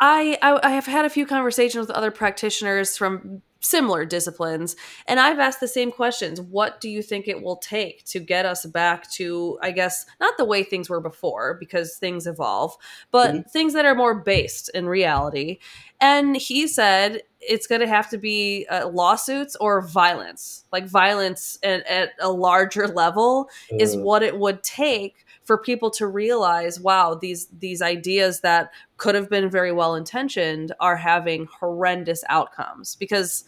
I, 0.00 0.38
I 0.42 0.60
I 0.62 0.70
have 0.70 0.86
had 0.86 1.04
a 1.04 1.10
few 1.10 1.26
conversations 1.26 1.86
with 1.86 1.96
other 1.96 2.10
practitioners 2.10 2.96
from 2.96 3.42
similar 3.64 4.04
disciplines 4.04 4.74
and 5.06 5.20
I've 5.20 5.38
asked 5.38 5.60
the 5.60 5.68
same 5.68 5.92
questions. 5.92 6.40
What 6.40 6.80
do 6.80 6.88
you 6.90 7.00
think 7.00 7.28
it 7.28 7.42
will 7.42 7.58
take 7.58 8.04
to 8.06 8.18
get 8.18 8.44
us 8.44 8.66
back 8.66 9.08
to 9.12 9.58
I 9.62 9.70
guess 9.70 10.04
not 10.20 10.36
the 10.36 10.44
way 10.44 10.64
things 10.64 10.90
were 10.90 11.00
before 11.00 11.56
because 11.60 11.96
things 11.96 12.26
evolve, 12.26 12.76
but 13.12 13.50
things 13.52 13.72
that 13.74 13.84
are 13.84 13.94
more 13.94 14.16
based 14.16 14.68
in 14.70 14.86
reality. 14.86 15.58
And 16.00 16.36
he 16.36 16.66
said 16.66 17.22
it's 17.48 17.66
going 17.66 17.80
to 17.80 17.88
have 17.88 18.08
to 18.10 18.18
be 18.18 18.66
uh, 18.70 18.88
lawsuits 18.88 19.56
or 19.56 19.82
violence. 19.82 20.64
Like 20.72 20.86
violence 20.86 21.58
at, 21.62 21.86
at 21.86 22.10
a 22.20 22.30
larger 22.30 22.86
level 22.86 23.48
is 23.70 23.96
what 23.96 24.22
it 24.22 24.38
would 24.38 24.62
take 24.62 25.24
for 25.44 25.58
people 25.58 25.90
to 25.90 26.06
realize 26.06 26.78
wow 26.78 27.14
these 27.14 27.48
these 27.58 27.82
ideas 27.82 28.40
that 28.40 28.70
could 28.96 29.14
have 29.14 29.28
been 29.28 29.50
very 29.50 29.72
well 29.72 29.96
intentioned 29.96 30.72
are 30.78 30.96
having 30.96 31.48
horrendous 31.58 32.22
outcomes 32.28 32.94
because 32.94 33.44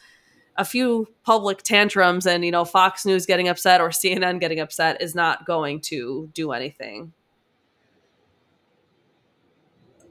a 0.56 0.64
few 0.64 1.06
public 1.24 1.62
tantrums 1.62 2.26
and 2.26 2.44
you 2.44 2.50
know 2.50 2.64
Fox 2.64 3.04
News 3.04 3.26
getting 3.26 3.48
upset 3.48 3.80
or 3.80 3.90
CNN 3.90 4.40
getting 4.40 4.60
upset 4.60 5.00
is 5.00 5.14
not 5.14 5.46
going 5.46 5.80
to 5.82 6.30
do 6.34 6.52
anything. 6.52 7.12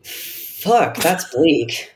Fuck, 0.04 0.98
that's 0.98 1.34
bleak. 1.34 1.93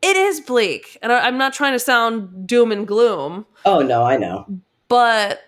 It 0.00 0.16
is 0.16 0.40
bleak, 0.40 0.96
and 1.02 1.12
I, 1.12 1.26
I'm 1.26 1.38
not 1.38 1.52
trying 1.52 1.72
to 1.72 1.78
sound 1.78 2.46
doom 2.46 2.70
and 2.72 2.86
gloom, 2.86 3.46
Oh 3.64 3.80
no, 3.80 4.04
I 4.04 4.16
know. 4.16 4.46
but 4.88 5.40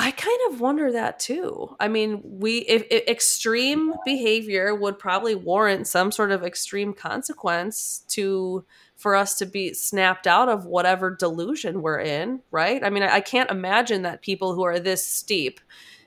I 0.00 0.10
kind 0.12 0.38
of 0.50 0.60
wonder 0.60 0.92
that 0.92 1.18
too. 1.18 1.76
I 1.80 1.88
mean, 1.88 2.20
we 2.24 2.58
if, 2.60 2.84
if 2.90 3.06
extreme 3.08 3.94
behavior 4.04 4.74
would 4.74 4.98
probably 4.98 5.34
warrant 5.34 5.86
some 5.88 6.12
sort 6.12 6.30
of 6.30 6.44
extreme 6.44 6.94
consequence 6.94 8.04
to 8.10 8.64
for 8.96 9.14
us 9.14 9.36
to 9.38 9.46
be 9.46 9.74
snapped 9.74 10.26
out 10.26 10.48
of 10.48 10.64
whatever 10.66 11.10
delusion 11.14 11.82
we're 11.82 12.00
in, 12.00 12.40
right? 12.50 12.82
I 12.82 12.90
mean, 12.90 13.02
I, 13.02 13.16
I 13.16 13.20
can't 13.20 13.50
imagine 13.50 14.02
that 14.02 14.22
people 14.22 14.54
who 14.54 14.62
are 14.64 14.78
this 14.80 15.06
steep 15.06 15.60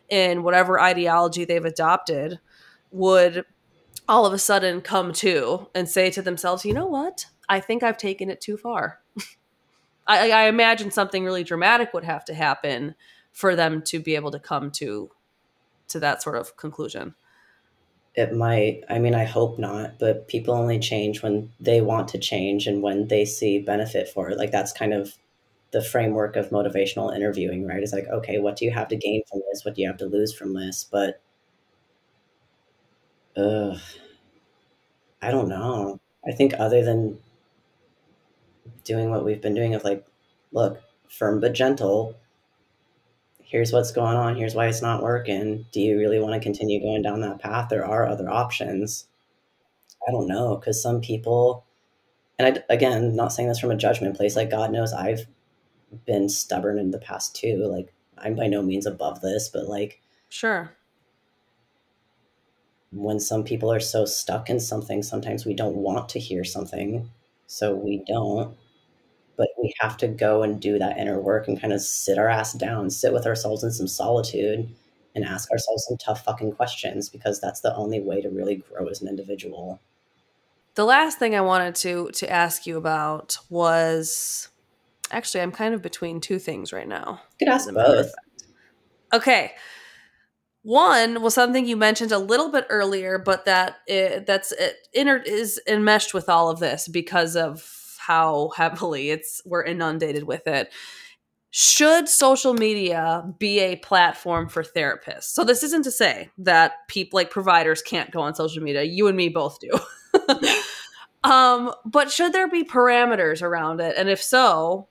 in 0.09 0.43
whatever 0.43 0.79
ideology 0.79 1.45
they've 1.45 1.63
adopted 1.63 2.39
would 2.91 3.45
all 4.09 4.25
of 4.25 4.33
a 4.33 4.37
sudden 4.39 4.81
come 4.81 5.13
to 5.13 5.67
and 5.75 5.87
say 5.87 6.09
to 6.11 6.21
themselves, 6.21 6.65
"You 6.65 6.73
know 6.73 6.85
what? 6.87 7.25
I 7.51 7.59
think 7.59 7.83
I've 7.83 7.97
taken 7.97 8.29
it 8.29 8.41
too 8.41 8.57
far." 8.57 9.01
I, 10.07 10.31
I 10.31 10.43
imagine 10.47 10.91
something 10.91 11.23
really 11.23 11.43
dramatic 11.43 11.93
would 11.93 12.03
have 12.03 12.25
to 12.25 12.33
happen 12.33 12.95
for 13.31 13.55
them 13.55 13.81
to 13.83 13.99
be 13.99 14.15
able 14.15 14.31
to 14.31 14.39
come 14.39 14.71
to 14.71 15.11
to 15.89 15.99
that 15.99 16.21
sort 16.21 16.37
of 16.37 16.57
conclusion. 16.57 17.15
It 18.15 18.33
might. 18.33 18.83
I 18.89 18.99
mean, 18.99 19.15
I 19.15 19.23
hope 19.23 19.57
not, 19.57 19.97
but 19.99 20.27
people 20.27 20.53
only 20.53 20.79
change 20.79 21.23
when 21.23 21.51
they 21.59 21.79
want 21.81 22.09
to 22.09 22.17
change 22.19 22.67
and 22.67 22.81
when 22.81 23.07
they 23.07 23.23
see 23.25 23.59
benefit 23.59 24.09
for 24.09 24.29
it. 24.29 24.37
Like, 24.37 24.51
that's 24.51 24.73
kind 24.73 24.93
of 24.93 25.13
the 25.71 25.81
framework 25.81 26.35
of 26.35 26.49
motivational 26.49 27.15
interviewing, 27.15 27.65
right? 27.65 27.81
It's 27.81 27.93
like, 27.93 28.07
okay, 28.07 28.39
what 28.39 28.57
do 28.57 28.65
you 28.65 28.71
have 28.71 28.89
to 28.89 28.97
gain 28.97 29.23
from 29.29 29.41
this? 29.49 29.63
What 29.63 29.75
do 29.75 29.81
you 29.81 29.87
have 29.87 29.97
to 29.97 30.05
lose 30.05 30.33
from 30.33 30.53
this? 30.53 30.85
But, 30.91 31.21
ugh, 33.37 33.79
I 35.21 35.31
don't 35.31 35.47
know. 35.47 35.99
I 36.27 36.31
think 36.31 36.53
other 36.59 36.83
than 36.83 37.19
doing 38.83 39.09
what 39.09 39.23
we've 39.25 39.41
been 39.41 39.55
doing, 39.55 39.73
of 39.75 39.83
like, 39.83 40.05
look, 40.51 40.81
firm 41.09 41.39
but 41.39 41.53
gentle, 41.53 42.15
here's 43.41 43.71
what's 43.73 43.91
going 43.91 44.15
on. 44.15 44.35
Here's 44.35 44.55
why 44.55 44.67
it's 44.67 44.81
not 44.81 45.03
working. 45.03 45.65
Do 45.71 45.81
you 45.81 45.97
really 45.97 46.19
want 46.19 46.33
to 46.33 46.39
continue 46.39 46.79
going 46.81 47.01
down 47.01 47.21
that 47.21 47.39
path? 47.39 47.69
There 47.69 47.85
are 47.85 48.07
other 48.07 48.29
options. 48.29 49.07
I 50.07 50.11
don't 50.11 50.27
know 50.27 50.55
because 50.55 50.81
some 50.81 51.01
people 51.01 51.65
and 52.39 52.57
I, 52.57 52.73
again 52.73 53.15
not 53.15 53.31
saying 53.31 53.49
this 53.49 53.59
from 53.59 53.71
a 53.71 53.77
judgment 53.77 54.17
place 54.17 54.35
like 54.35 54.49
god 54.49 54.71
knows 54.71 54.93
i've 54.93 55.27
been 56.05 56.27
stubborn 56.29 56.79
in 56.79 56.91
the 56.91 56.97
past 56.97 57.35
too. 57.35 57.67
Like 57.71 57.93
i'm 58.17 58.35
by 58.35 58.47
no 58.47 58.63
means 58.63 58.85
above 58.87 59.21
this 59.21 59.49
but 59.49 59.67
like 59.67 60.01
Sure. 60.29 60.71
when 62.91 63.19
some 63.19 63.43
people 63.43 63.71
are 63.71 63.79
so 63.79 64.05
stuck 64.05 64.49
in 64.49 64.59
something 64.59 65.03
sometimes 65.03 65.45
we 65.45 65.53
don't 65.53 65.75
want 65.75 66.09
to 66.09 66.19
hear 66.19 66.43
something 66.43 67.09
so 67.45 67.75
we 67.75 68.03
don't 68.07 68.57
but 69.41 69.49
we 69.59 69.73
have 69.79 69.97
to 69.97 70.07
go 70.07 70.43
and 70.43 70.61
do 70.61 70.77
that 70.77 70.99
inner 70.99 71.19
work 71.19 71.47
and 71.47 71.59
kind 71.59 71.73
of 71.73 71.81
sit 71.81 72.19
our 72.19 72.29
ass 72.29 72.53
down 72.53 72.91
sit 72.91 73.11
with 73.11 73.25
ourselves 73.25 73.63
in 73.63 73.71
some 73.71 73.87
solitude 73.87 74.69
and 75.15 75.25
ask 75.25 75.49
ourselves 75.51 75.83
some 75.87 75.97
tough 75.97 76.23
fucking 76.23 76.51
questions 76.51 77.09
because 77.09 77.41
that's 77.41 77.61
the 77.61 77.75
only 77.75 77.99
way 77.99 78.21
to 78.21 78.29
really 78.29 78.57
grow 78.57 78.85
as 78.87 79.01
an 79.01 79.07
individual 79.07 79.81
The 80.75 80.85
last 80.85 81.17
thing 81.17 81.33
I 81.35 81.41
wanted 81.41 81.73
to 81.75 82.11
to 82.11 82.29
ask 82.29 82.67
you 82.67 82.77
about 82.77 83.39
was 83.49 84.49
actually 85.09 85.41
I'm 85.41 85.51
kind 85.51 85.73
of 85.73 85.81
between 85.81 86.21
two 86.21 86.37
things 86.37 86.71
right 86.71 86.87
now. 86.87 87.19
you 87.39 87.47
could 87.47 87.51
ask 87.51 87.63
as 87.63 87.69
a 87.69 87.73
matter 87.73 87.95
of 87.95 88.05
both 88.05 88.13
Okay. 89.13 89.53
One 90.63 91.23
was 91.23 91.33
something 91.33 91.65
you 91.65 91.75
mentioned 91.75 92.11
a 92.11 92.19
little 92.19 92.49
bit 92.51 92.67
earlier, 92.69 93.17
but 93.17 93.45
that 93.45 93.77
it, 93.87 94.27
that's 94.27 94.51
it, 94.51 94.75
inter, 94.93 95.17
is 95.17 95.59
enmeshed 95.67 96.13
with 96.13 96.29
all 96.29 96.49
of 96.49 96.59
this 96.59 96.87
because 96.87 97.35
of 97.35 97.80
how 98.11 98.49
heavily 98.57 99.09
it's 99.09 99.41
we're 99.45 99.63
inundated 99.63 100.23
with 100.23 100.45
it. 100.45 100.69
Should 101.49 102.09
social 102.09 102.53
media 102.53 103.23
be 103.39 103.59
a 103.59 103.77
platform 103.77 104.49
for 104.49 104.63
therapists? 104.63 105.23
So 105.23 105.45
this 105.45 105.63
isn't 105.63 105.83
to 105.83 105.91
say 105.91 106.29
that 106.37 106.73
people 106.89 107.17
like 107.17 107.29
providers 107.29 107.81
can't 107.81 108.11
go 108.11 108.19
on 108.19 108.35
social 108.35 108.61
media. 108.61 108.83
You 108.83 109.07
and 109.07 109.15
me 109.15 109.29
both 109.29 109.59
do. 109.59 109.79
um, 111.29 111.73
but 111.85 112.11
should 112.11 112.33
there 112.33 112.49
be 112.49 112.65
parameters 112.65 113.41
around 113.41 113.79
it? 113.79 113.95
And 113.97 114.09
if 114.09 114.21
so, 114.21 114.89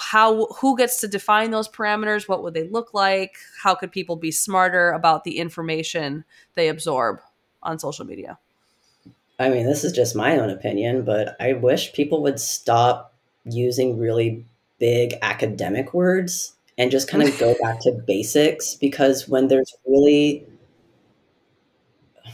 how 0.00 0.46
who 0.60 0.76
gets 0.76 1.00
to 1.00 1.08
define 1.08 1.50
those 1.50 1.68
parameters 1.68 2.26
what 2.26 2.42
would 2.42 2.54
they 2.54 2.66
look 2.68 2.94
like 2.94 3.36
how 3.62 3.74
could 3.76 3.92
people 3.92 4.16
be 4.16 4.32
smarter 4.32 4.90
about 4.90 5.22
the 5.22 5.38
information 5.38 6.24
they 6.54 6.68
absorb 6.68 7.18
on 7.62 7.78
social 7.78 8.04
media 8.04 8.38
i 9.42 9.48
mean 9.48 9.66
this 9.66 9.84
is 9.84 9.92
just 9.92 10.14
my 10.16 10.38
own 10.38 10.50
opinion 10.50 11.04
but 11.04 11.36
i 11.40 11.52
wish 11.52 11.92
people 11.92 12.22
would 12.22 12.40
stop 12.40 13.14
using 13.44 13.98
really 13.98 14.46
big 14.78 15.14
academic 15.22 15.92
words 15.94 16.54
and 16.78 16.90
just 16.90 17.08
kind 17.08 17.22
of 17.22 17.38
go 17.38 17.54
back 17.62 17.80
to 17.80 17.92
basics 18.06 18.74
because 18.74 19.28
when 19.28 19.48
there's 19.48 19.74
really 19.86 20.46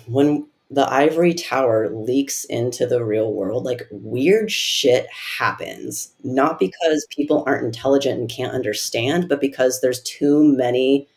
when 0.06 0.46
the 0.70 0.90
ivory 0.92 1.32
tower 1.32 1.88
leaks 1.90 2.44
into 2.44 2.86
the 2.86 3.02
real 3.04 3.32
world 3.32 3.64
like 3.64 3.86
weird 3.90 4.50
shit 4.50 5.06
happens. 5.38 6.12
Not 6.22 6.58
because 6.58 7.06
people 7.10 7.42
aren't 7.46 7.64
intelligent 7.64 8.20
and 8.20 8.28
can't 8.28 8.52
understand 8.52 9.28
but 9.28 9.40
because 9.40 9.80
there's 9.80 10.02
too 10.02 10.44
many 10.56 11.08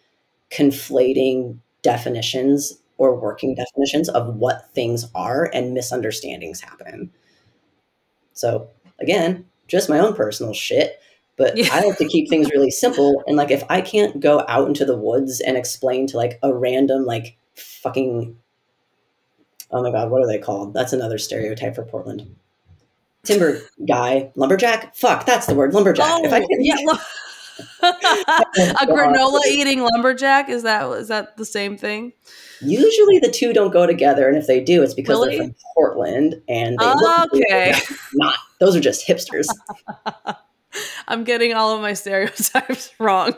conflating 0.51 1.57
definitions 1.81 2.80
or 3.01 3.19
working 3.19 3.55
definitions 3.55 4.09
of 4.09 4.35
what 4.35 4.69
things 4.73 5.07
are 5.15 5.49
and 5.53 5.73
misunderstandings 5.73 6.61
happen 6.61 7.11
so 8.33 8.69
again 8.99 9.45
just 9.67 9.89
my 9.89 9.99
own 9.99 10.13
personal 10.13 10.53
shit 10.53 11.01
but 11.41 11.57
yeah. 11.57 11.69
I 11.71 11.81
like 11.81 11.97
to 11.97 12.07
keep 12.07 12.29
things 12.29 12.51
really 12.51 12.69
simple. 12.69 13.23
And 13.25 13.35
like, 13.35 13.49
if 13.49 13.63
I 13.67 13.81
can't 13.81 14.19
go 14.19 14.45
out 14.47 14.67
into 14.67 14.85
the 14.85 14.95
woods 14.95 15.39
and 15.39 15.57
explain 15.57 16.05
to 16.07 16.17
like 16.17 16.37
a 16.43 16.53
random, 16.53 17.03
like 17.03 17.35
fucking, 17.55 18.37
oh 19.71 19.81
my 19.81 19.91
God, 19.91 20.11
what 20.11 20.21
are 20.21 20.27
they 20.27 20.37
called? 20.37 20.75
That's 20.75 20.93
another 20.93 21.17
stereotype 21.17 21.73
for 21.73 21.83
Portland. 21.83 22.35
Timber 23.23 23.61
guy, 23.87 24.31
lumberjack. 24.35 24.95
Fuck, 24.95 25.25
that's 25.25 25.47
the 25.47 25.55
word, 25.55 25.73
lumberjack. 25.73 26.07
Oh, 26.07 26.25
if 26.25 26.31
I 26.31 26.41
oh, 26.41 26.47
can, 26.47 26.63
yeah. 26.63 26.75
a 27.83 28.85
granola 28.87 29.39
eating 29.49 29.81
lumberjack 29.81 30.49
is 30.49 30.63
that 30.63 30.89
is 30.97 31.07
that 31.07 31.37
the 31.37 31.45
same 31.45 31.77
thing? 31.77 32.13
Usually 32.61 33.19
the 33.19 33.31
two 33.31 33.53
don't 33.53 33.71
go 33.71 33.85
together, 33.85 34.27
and 34.27 34.37
if 34.37 34.47
they 34.47 34.63
do, 34.63 34.83
it's 34.83 34.93
because 34.93 35.17
really? 35.19 35.37
they're 35.37 35.47
from 35.47 35.55
Portland 35.75 36.41
and 36.47 36.77
they 36.77 36.85
oh, 36.85 37.27
okay. 37.33 37.73
Not 38.13 38.35
those 38.59 38.75
are 38.75 38.79
just 38.79 39.07
hipsters. 39.07 39.47
I'm 41.07 41.23
getting 41.23 41.53
all 41.53 41.75
of 41.75 41.81
my 41.81 41.93
stereotypes 41.93 42.93
wrong. 42.99 43.35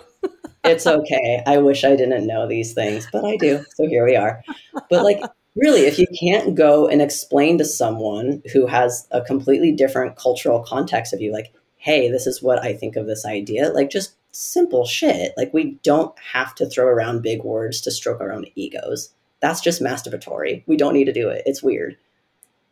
it's 0.63 0.85
okay. 0.85 1.43
I 1.47 1.57
wish 1.57 1.83
I 1.83 1.95
didn't 1.95 2.27
know 2.27 2.47
these 2.47 2.73
things, 2.73 3.07
but 3.11 3.25
I 3.25 3.37
do. 3.37 3.63
So 3.75 3.87
here 3.87 4.05
we 4.05 4.15
are. 4.15 4.43
But 4.89 5.03
like 5.03 5.21
really, 5.55 5.81
if 5.81 5.97
you 5.99 6.07
can't 6.19 6.55
go 6.55 6.87
and 6.87 7.01
explain 7.01 7.57
to 7.57 7.65
someone 7.65 8.41
who 8.51 8.67
has 8.67 9.07
a 9.11 9.21
completely 9.21 9.71
different 9.71 10.15
cultural 10.15 10.63
context 10.63 11.13
of 11.13 11.21
you 11.21 11.31
like, 11.31 11.53
"Hey, 11.83 12.09
this 12.09 12.27
is 12.27 12.41
what 12.41 12.63
I 12.63 12.73
think 12.73 12.95
of 12.95 13.07
this 13.07 13.25
idea." 13.25 13.69
Like 13.69 13.89
just 13.89 14.15
simple 14.31 14.85
shit. 14.85 15.33
Like 15.37 15.53
we 15.53 15.79
don't 15.83 16.17
have 16.33 16.55
to 16.55 16.65
throw 16.65 16.87
around 16.87 17.21
big 17.21 17.43
words 17.43 17.81
to 17.81 17.91
stroke 17.91 18.19
our 18.19 18.31
own 18.31 18.45
egos. 18.55 19.13
That's 19.39 19.61
just 19.61 19.81
masturbatory. 19.81 20.63
We 20.65 20.77
don't 20.77 20.93
need 20.93 21.05
to 21.05 21.13
do 21.13 21.29
it. 21.29 21.43
It's 21.45 21.61
weird. 21.61 21.97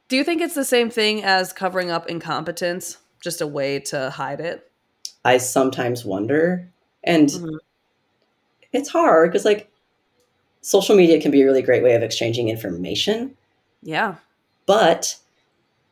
Do 0.07 0.17
you 0.17 0.23
think 0.23 0.41
it's 0.41 0.55
the 0.55 0.65
same 0.65 0.89
thing 0.89 1.23
as 1.23 1.53
covering 1.53 1.91
up 1.91 2.07
incompetence? 2.07 2.97
just 3.21 3.39
a 3.39 3.47
way 3.47 3.79
to 3.79 4.09
hide 4.09 4.41
it? 4.41 4.69
I 5.23 5.37
sometimes 5.37 6.03
wonder. 6.03 6.67
And 7.03 7.29
mm-hmm. 7.29 7.55
it's 8.73 8.89
hard 8.89 9.31
because, 9.31 9.45
like, 9.45 9.71
social 10.61 10.95
media 10.95 11.21
can 11.21 11.31
be 11.31 11.41
a 11.41 11.45
really 11.45 11.61
great 11.61 11.83
way 11.83 11.93
of 11.93 12.03
exchanging 12.03 12.49
information. 12.49 13.37
Yeah. 13.81 14.15
But 14.65 15.17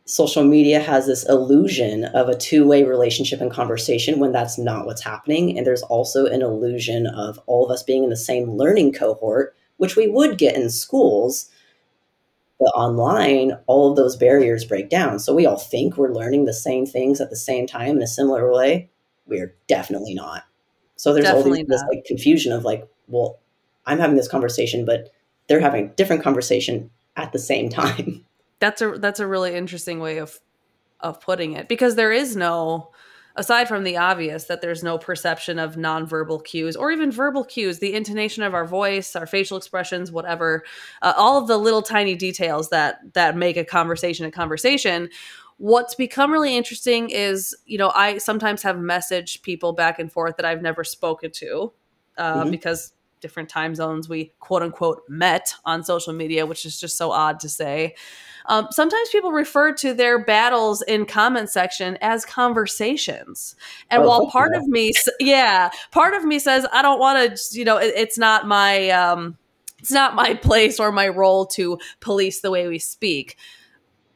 social 0.10 0.43
media 0.43 0.80
has 0.80 1.05
this 1.05 1.28
illusion 1.30 2.05
of 2.05 2.30
a 2.30 2.36
two 2.36 2.68
way 2.68 2.84
relationship 2.84 3.41
and 3.41 3.51
conversation 3.51 4.20
when 4.20 4.32
that's 4.32 4.57
not 4.57 4.86
what's 4.86 5.03
happening. 5.03 5.55
And 5.55 5.68
there's 5.68 5.84
also 5.84 6.26
an 6.26 6.41
illusion 6.41 7.05
of 7.05 7.39
all 7.45 7.66
of 7.66 7.72
us 7.72 7.84
being 7.84 8.03
in 8.03 8.10
the 8.10 8.18
same 8.18 8.51
learning 8.51 8.93
cohort, 8.93 9.55
which 9.78 9.95
we 9.95 10.07
would 10.07 10.38
get 10.38 10.55
in 10.55 10.70
schools 10.70 11.49
but 12.60 12.72
online, 12.76 13.57
all 13.68 13.89
of 13.89 13.95
those 13.95 14.18
barriers 14.18 14.66
break 14.66 14.89
down. 14.89 15.20
So 15.20 15.34
we 15.34 15.45
all 15.45 15.57
think 15.57 15.95
we're 15.95 16.12
learning 16.12 16.43
the 16.43 16.53
same 16.53 16.86
things 16.86 17.22
at 17.22 17.30
the 17.30 17.38
same 17.38 17.66
time 17.66 17.95
in 17.95 18.03
a 18.03 18.07
similar 18.07 18.51
way. 18.51 18.89
We're 19.28 19.55
definitely 19.68 20.14
not. 20.14 20.43
So 20.97 21.14
there's 21.14 21.24
definitely 21.24 21.51
all 21.51 21.55
these, 21.55 21.68
this 21.68 21.84
like 21.89 22.03
confusion 22.03 22.51
of 22.51 22.66
like, 22.66 22.86
well, 23.07 23.39
I'm 23.86 23.99
having 23.99 24.18
this 24.18 24.28
conversation, 24.28 24.84
but 24.84 25.14
they're 25.47 25.62
having 25.62 25.86
a 25.86 25.89
different 25.89 26.22
conversation 26.22 26.89
at 27.16 27.32
the 27.32 27.39
same 27.39 27.70
time. 27.70 28.26
That's 28.60 28.82
a 28.82 28.91
that's 28.97 29.20
a 29.20 29.28
really 29.28 29.55
interesting 29.55 29.99
way 29.99 30.18
of 30.18 30.39
of 30.99 31.22
putting 31.22 31.53
it 31.53 31.68
because 31.70 31.95
there 31.95 32.12
is 32.12 32.36
no 32.36 32.91
aside 33.36 33.70
from 33.70 33.86
the 33.86 33.95
obvious 33.95 34.45
that 34.45 34.62
there's 34.62 34.84
no 34.84 34.97
perception 34.97 35.60
of 35.60 35.76
nonverbal 35.76 36.43
cues 36.43 36.76
or 36.76 36.91
even 36.91 37.10
verbal 37.10 37.45
cues, 37.45 37.80
the 37.80 37.93
intonation 37.93 38.43
of 38.43 38.53
our 38.53 38.66
voice, 38.66 39.16
our 39.16 39.26
facial 39.26 39.57
expressions, 39.57 40.12
whatever, 40.12 40.64
uh, 41.01 41.14
all 41.16 41.38
of 41.41 41.47
the 41.47 41.57
little 41.57 41.82
tiny 41.82 42.16
details 42.16 42.70
that 42.70 42.99
that 43.14 43.38
make 43.38 43.55
a 43.55 43.64
conversation 43.64 44.26
a 44.26 44.32
conversation. 44.32 45.10
What's 45.57 45.95
become 45.95 46.32
really 46.32 46.55
interesting 46.55 47.10
is, 47.10 47.55
you 47.66 47.78
know, 47.78 47.91
I 47.95 48.18
sometimes 48.18 48.62
have 48.64 48.78
messaged 48.78 49.41
people 49.41 49.74
back 49.74 49.99
and 49.99 50.12
forth 50.12 50.38
that 50.38 50.45
I've 50.45 50.62
never 50.62 50.84
spoken 50.84 51.32
to 51.32 51.72
uh, 52.18 52.41
mm-hmm. 52.41 52.51
because 52.51 52.93
different 53.22 53.49
time 53.49 53.76
zones 53.76 54.07
we 54.09 54.32
quote 54.39 54.61
unquote 54.61 55.03
met 55.07 55.53
on 55.65 55.84
social 55.84 56.13
media, 56.13 56.45
which 56.45 56.65
is 56.65 56.80
just 56.80 56.97
so 56.97 57.11
odd 57.11 57.39
to 57.41 57.49
say. 57.49 57.95
Um, 58.45 58.67
sometimes 58.72 59.09
people 59.09 59.32
refer 59.32 59.74
to 59.74 59.93
their 59.93 60.24
battles 60.24 60.82
in 60.82 61.05
comment 61.05 61.49
section 61.49 61.97
as 62.01 62.26
conversations. 62.26 63.55
And 63.91 64.01
oh, 64.01 64.07
while 64.07 64.32
part 64.32 64.55
of 64.55 64.67
me, 64.67 64.93
yeah, 65.20 65.70
part 65.91 66.15
of 66.15 66.26
me 66.26 66.39
says, 66.39 66.65
I 66.74 66.82
don't 66.82 66.99
want 66.99 67.38
to, 67.38 67.57
you 67.57 67.63
know, 67.63 67.78
it, 67.78 67.93
it's 67.95 68.17
not 68.17 68.47
my, 68.47 68.89
um, 68.89 69.38
it's 69.78 69.91
not 69.91 70.15
my 70.15 70.34
place 70.41 70.80
or 70.80 70.91
my 70.91 71.07
role 71.07 71.45
to 71.47 71.78
police 71.99 72.41
the 72.41 72.51
way 72.51 72.67
we 72.67 72.80
speak. 72.80 73.38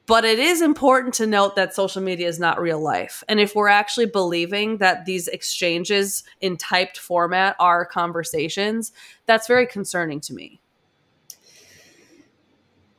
But 0.05 0.25
it 0.25 0.37
is 0.37 0.61
important 0.61 1.13
to 1.15 1.27
note 1.27 1.55
that 1.55 1.73
social 1.73 2.01
media 2.01 2.27
is 2.27 2.37
not 2.37 2.59
real 2.59 2.79
life. 2.79 3.23
And 3.29 3.39
if 3.39 3.55
we're 3.55 3.69
actually 3.69 4.07
believing 4.07 4.79
that 4.79 5.05
these 5.05 5.29
exchanges 5.29 6.23
in 6.41 6.57
typed 6.57 6.97
format 6.97 7.55
are 7.57 7.85
conversations, 7.85 8.91
that's 9.25 9.47
very 9.47 9.65
concerning 9.65 10.19
to 10.21 10.33
me. 10.33 10.59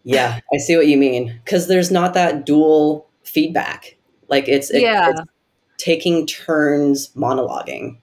Yeah, 0.03 0.41
I 0.53 0.59
see 0.59 0.77
what 0.77 0.87
you 0.87 0.97
mean. 0.97 1.39
Because 1.45 1.69
there's 1.69 1.91
not 1.91 2.15
that 2.15 2.47
dual 2.47 3.07
feedback. 3.23 3.97
Like 4.29 4.49
it's, 4.49 4.71
it, 4.71 4.81
yeah. 4.81 5.11
It's 5.11 5.21
taking 5.77 6.27
turns 6.27 7.09
monologuing. 7.11 7.99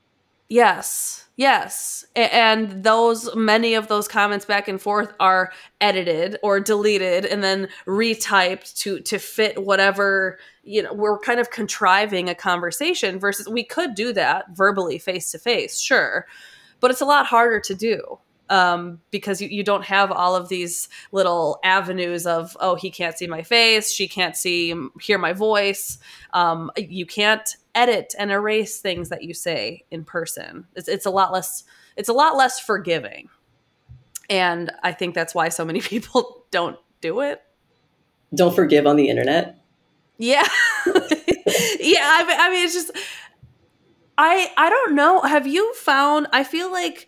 Yes. 0.48 1.28
Yes. 1.42 2.06
And 2.16 2.84
those, 2.84 3.36
many 3.36 3.74
of 3.74 3.88
those 3.88 4.08
comments 4.08 4.46
back 4.46 4.68
and 4.68 4.80
forth 4.80 5.12
are 5.20 5.52
edited 5.80 6.38
or 6.44 6.60
deleted 6.60 7.26
and 7.26 7.44
then 7.44 7.68
retyped 7.88 8.78
to, 8.82 9.00
to 9.00 9.18
fit 9.18 9.66
whatever, 9.66 10.38
you 10.64 10.84
know, 10.84 10.94
we're 10.94 11.18
kind 11.18 11.40
of 11.40 11.50
contriving 11.50 12.30
a 12.30 12.36
conversation 12.36 13.18
versus 13.18 13.48
we 13.48 13.64
could 13.64 13.96
do 13.96 14.14
that 14.14 14.52
verbally 14.56 15.00
face 15.00 15.32
to 15.32 15.40
face, 15.40 15.80
sure. 15.80 16.28
But 16.80 16.92
it's 16.92 17.02
a 17.02 17.06
lot 17.06 17.26
harder 17.26 17.60
to 17.62 17.74
do 17.74 18.20
um, 18.52 19.00
because 19.10 19.42
you, 19.42 19.48
you 19.48 19.64
don't 19.64 19.86
have 19.86 20.12
all 20.12 20.36
of 20.36 20.48
these 20.48 20.90
little 21.12 21.60
avenues 21.64 22.28
of 22.28 22.56
oh 22.60 22.76
he 22.76 22.92
can't 22.92 23.18
see 23.18 23.26
my 23.26 23.42
face 23.42 23.92
she 23.92 24.08
can't 24.08 24.36
see 24.36 24.76
hear 25.00 25.18
my 25.18 25.32
voice 25.32 25.98
um, 26.34 26.70
you 26.76 27.06
can't 27.06 27.56
edit 27.76 28.14
and 28.18 28.32
erase 28.32 28.80
things 28.80 29.10
that 29.10 29.24
you 29.24 29.34
say 29.34 29.86
in 29.92 30.04
person. 30.04 30.66
It's, 30.76 30.88
it's 30.88 31.06
a 31.06 31.10
lot 31.10 31.32
less 31.32 31.64
it's 31.98 32.10
a 32.10 32.14
lot 32.14 32.36
less 32.36 32.60
forgiving. 32.60 33.30
And 34.30 34.72
i 34.84 34.92
think 34.92 35.16
that's 35.16 35.36
why 35.36 35.50
so 35.50 35.66
many 35.66 35.82
people 35.94 36.46
don't 36.52 36.78
do 37.02 37.22
it. 37.22 37.42
Don't 38.34 38.56
forgive 38.56 38.88
on 38.88 38.96
the 38.96 39.10
internet? 39.10 39.58
Yeah. 40.18 40.48
Yeah 41.80 42.00
I 42.04 42.24
mean, 42.26 42.38
I 42.40 42.50
mean 42.50 42.66
it's 42.66 42.74
just 42.74 42.92
i 44.18 44.52
i 44.56 44.70
don't 44.70 44.96
know. 44.96 45.22
Have 45.22 45.48
you 45.48 45.74
found 45.74 46.28
i 46.32 46.44
feel 46.44 46.72
like 46.72 47.08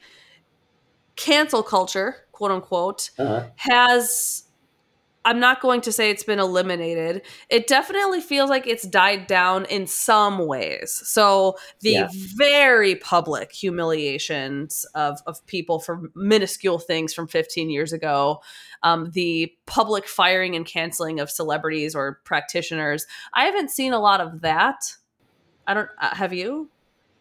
cancel 1.16 1.64
culture, 1.64 2.26
quote 2.32 2.52
unquote, 2.52 3.12
uh-huh. 3.18 3.48
has 3.56 4.43
I'm 5.26 5.40
not 5.40 5.62
going 5.62 5.82
to 5.82 5.92
say 5.92 6.10
it's 6.10 6.24
been 6.24 6.40
eliminated. 6.40 7.22
It 7.50 7.68
definitely 7.68 8.20
feels 8.20 8.50
like 8.50 8.68
it's 8.68 8.84
died 8.84 9.28
down 9.28 9.66
in 9.66 9.88
some 9.88 10.46
ways. 10.46 11.02
So 11.06 11.58
the 11.80 11.92
yeah. 11.92 12.08
very 12.12 12.96
public 12.96 13.52
humiliations 13.52 14.86
of, 14.96 15.20
of 15.26 15.46
people 15.46 15.80
for 15.80 16.10
minuscule 16.16 16.80
things 16.80 17.14
from 17.14 17.28
15 17.28 17.70
years 17.70 17.94
ago, 17.94 18.42
um, 18.84 19.12
the 19.12 19.54
public 19.66 20.08
firing 20.08 20.56
and 20.56 20.66
canceling 20.66 21.20
of 21.20 21.32
celebrities 21.32 21.96
or 21.96 22.20
practitioners, 22.26 23.06
I 23.34 23.46
haven't 23.46 23.72
seen 23.72 23.94
a 23.94 24.00
lot 24.00 24.20
of 24.20 24.42
that. 24.42 24.96
I 25.66 25.74
don't. 25.74 25.90
Uh, 26.02 26.14
have 26.16 26.34
you? 26.34 26.70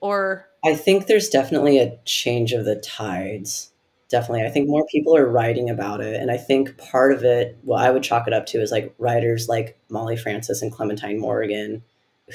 Or 0.00 0.48
I 0.64 0.74
think 0.74 1.06
there's 1.06 1.28
definitely 1.28 1.78
a 1.78 1.96
change 2.04 2.52
of 2.52 2.64
the 2.64 2.76
tides 2.76 3.71
definitely. 4.12 4.46
I 4.46 4.50
think 4.50 4.68
more 4.68 4.86
people 4.86 5.16
are 5.16 5.26
writing 5.26 5.68
about 5.70 6.00
it. 6.00 6.20
And 6.20 6.30
I 6.30 6.36
think 6.36 6.76
part 6.78 7.12
of 7.12 7.24
it, 7.24 7.58
what 7.62 7.82
I 7.82 7.90
would 7.90 8.04
chalk 8.04 8.28
it 8.28 8.32
up 8.32 8.46
to 8.46 8.60
is 8.60 8.70
like 8.70 8.94
writers 8.98 9.48
like 9.48 9.80
Molly 9.88 10.16
Francis 10.16 10.62
and 10.62 10.70
Clementine 10.70 11.18
Morgan 11.18 11.82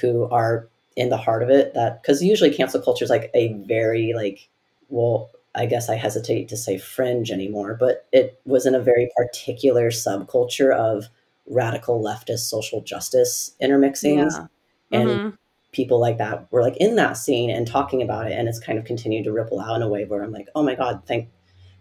who 0.01 0.25
are 0.25 0.67
in 0.97 1.09
the 1.09 1.17
heart 1.17 1.43
of 1.43 1.49
it. 1.49 1.73
That 1.75 2.01
because 2.01 2.21
usually 2.21 2.53
cancel 2.53 2.81
culture 2.81 3.05
is 3.05 3.11
like 3.11 3.31
a 3.33 3.53
very 3.53 4.13
like, 4.13 4.49
well, 4.89 5.29
I 5.55 5.67
guess 5.67 5.87
I 5.87 5.95
hesitate 5.95 6.49
to 6.49 6.57
say 6.57 6.77
fringe 6.77 7.31
anymore, 7.31 7.77
but 7.79 8.07
it 8.11 8.41
was 8.45 8.65
in 8.65 8.75
a 8.75 8.81
very 8.81 9.09
particular 9.15 9.89
subculture 9.89 10.75
of 10.75 11.05
radical 11.49 12.03
leftist 12.03 12.49
social 12.49 12.81
justice 12.81 13.55
intermixings. 13.61 14.33
Yeah. 14.33 14.47
And 14.99 15.09
mm-hmm. 15.09 15.29
people 15.71 15.99
like 15.99 16.17
that 16.17 16.51
were 16.51 16.61
like 16.61 16.77
in 16.77 16.95
that 16.95 17.17
scene 17.17 17.49
and 17.49 17.67
talking 17.67 18.01
about 18.01 18.27
it 18.27 18.33
and 18.33 18.47
it's 18.47 18.59
kind 18.59 18.79
of 18.79 18.85
continued 18.85 19.25
to 19.25 19.31
ripple 19.31 19.59
out 19.59 19.75
in 19.75 19.81
a 19.81 19.89
way 19.89 20.05
where 20.05 20.23
i'm 20.23 20.31
like 20.31 20.47
oh 20.55 20.63
my 20.63 20.75
god 20.75 21.01
thank 21.05 21.27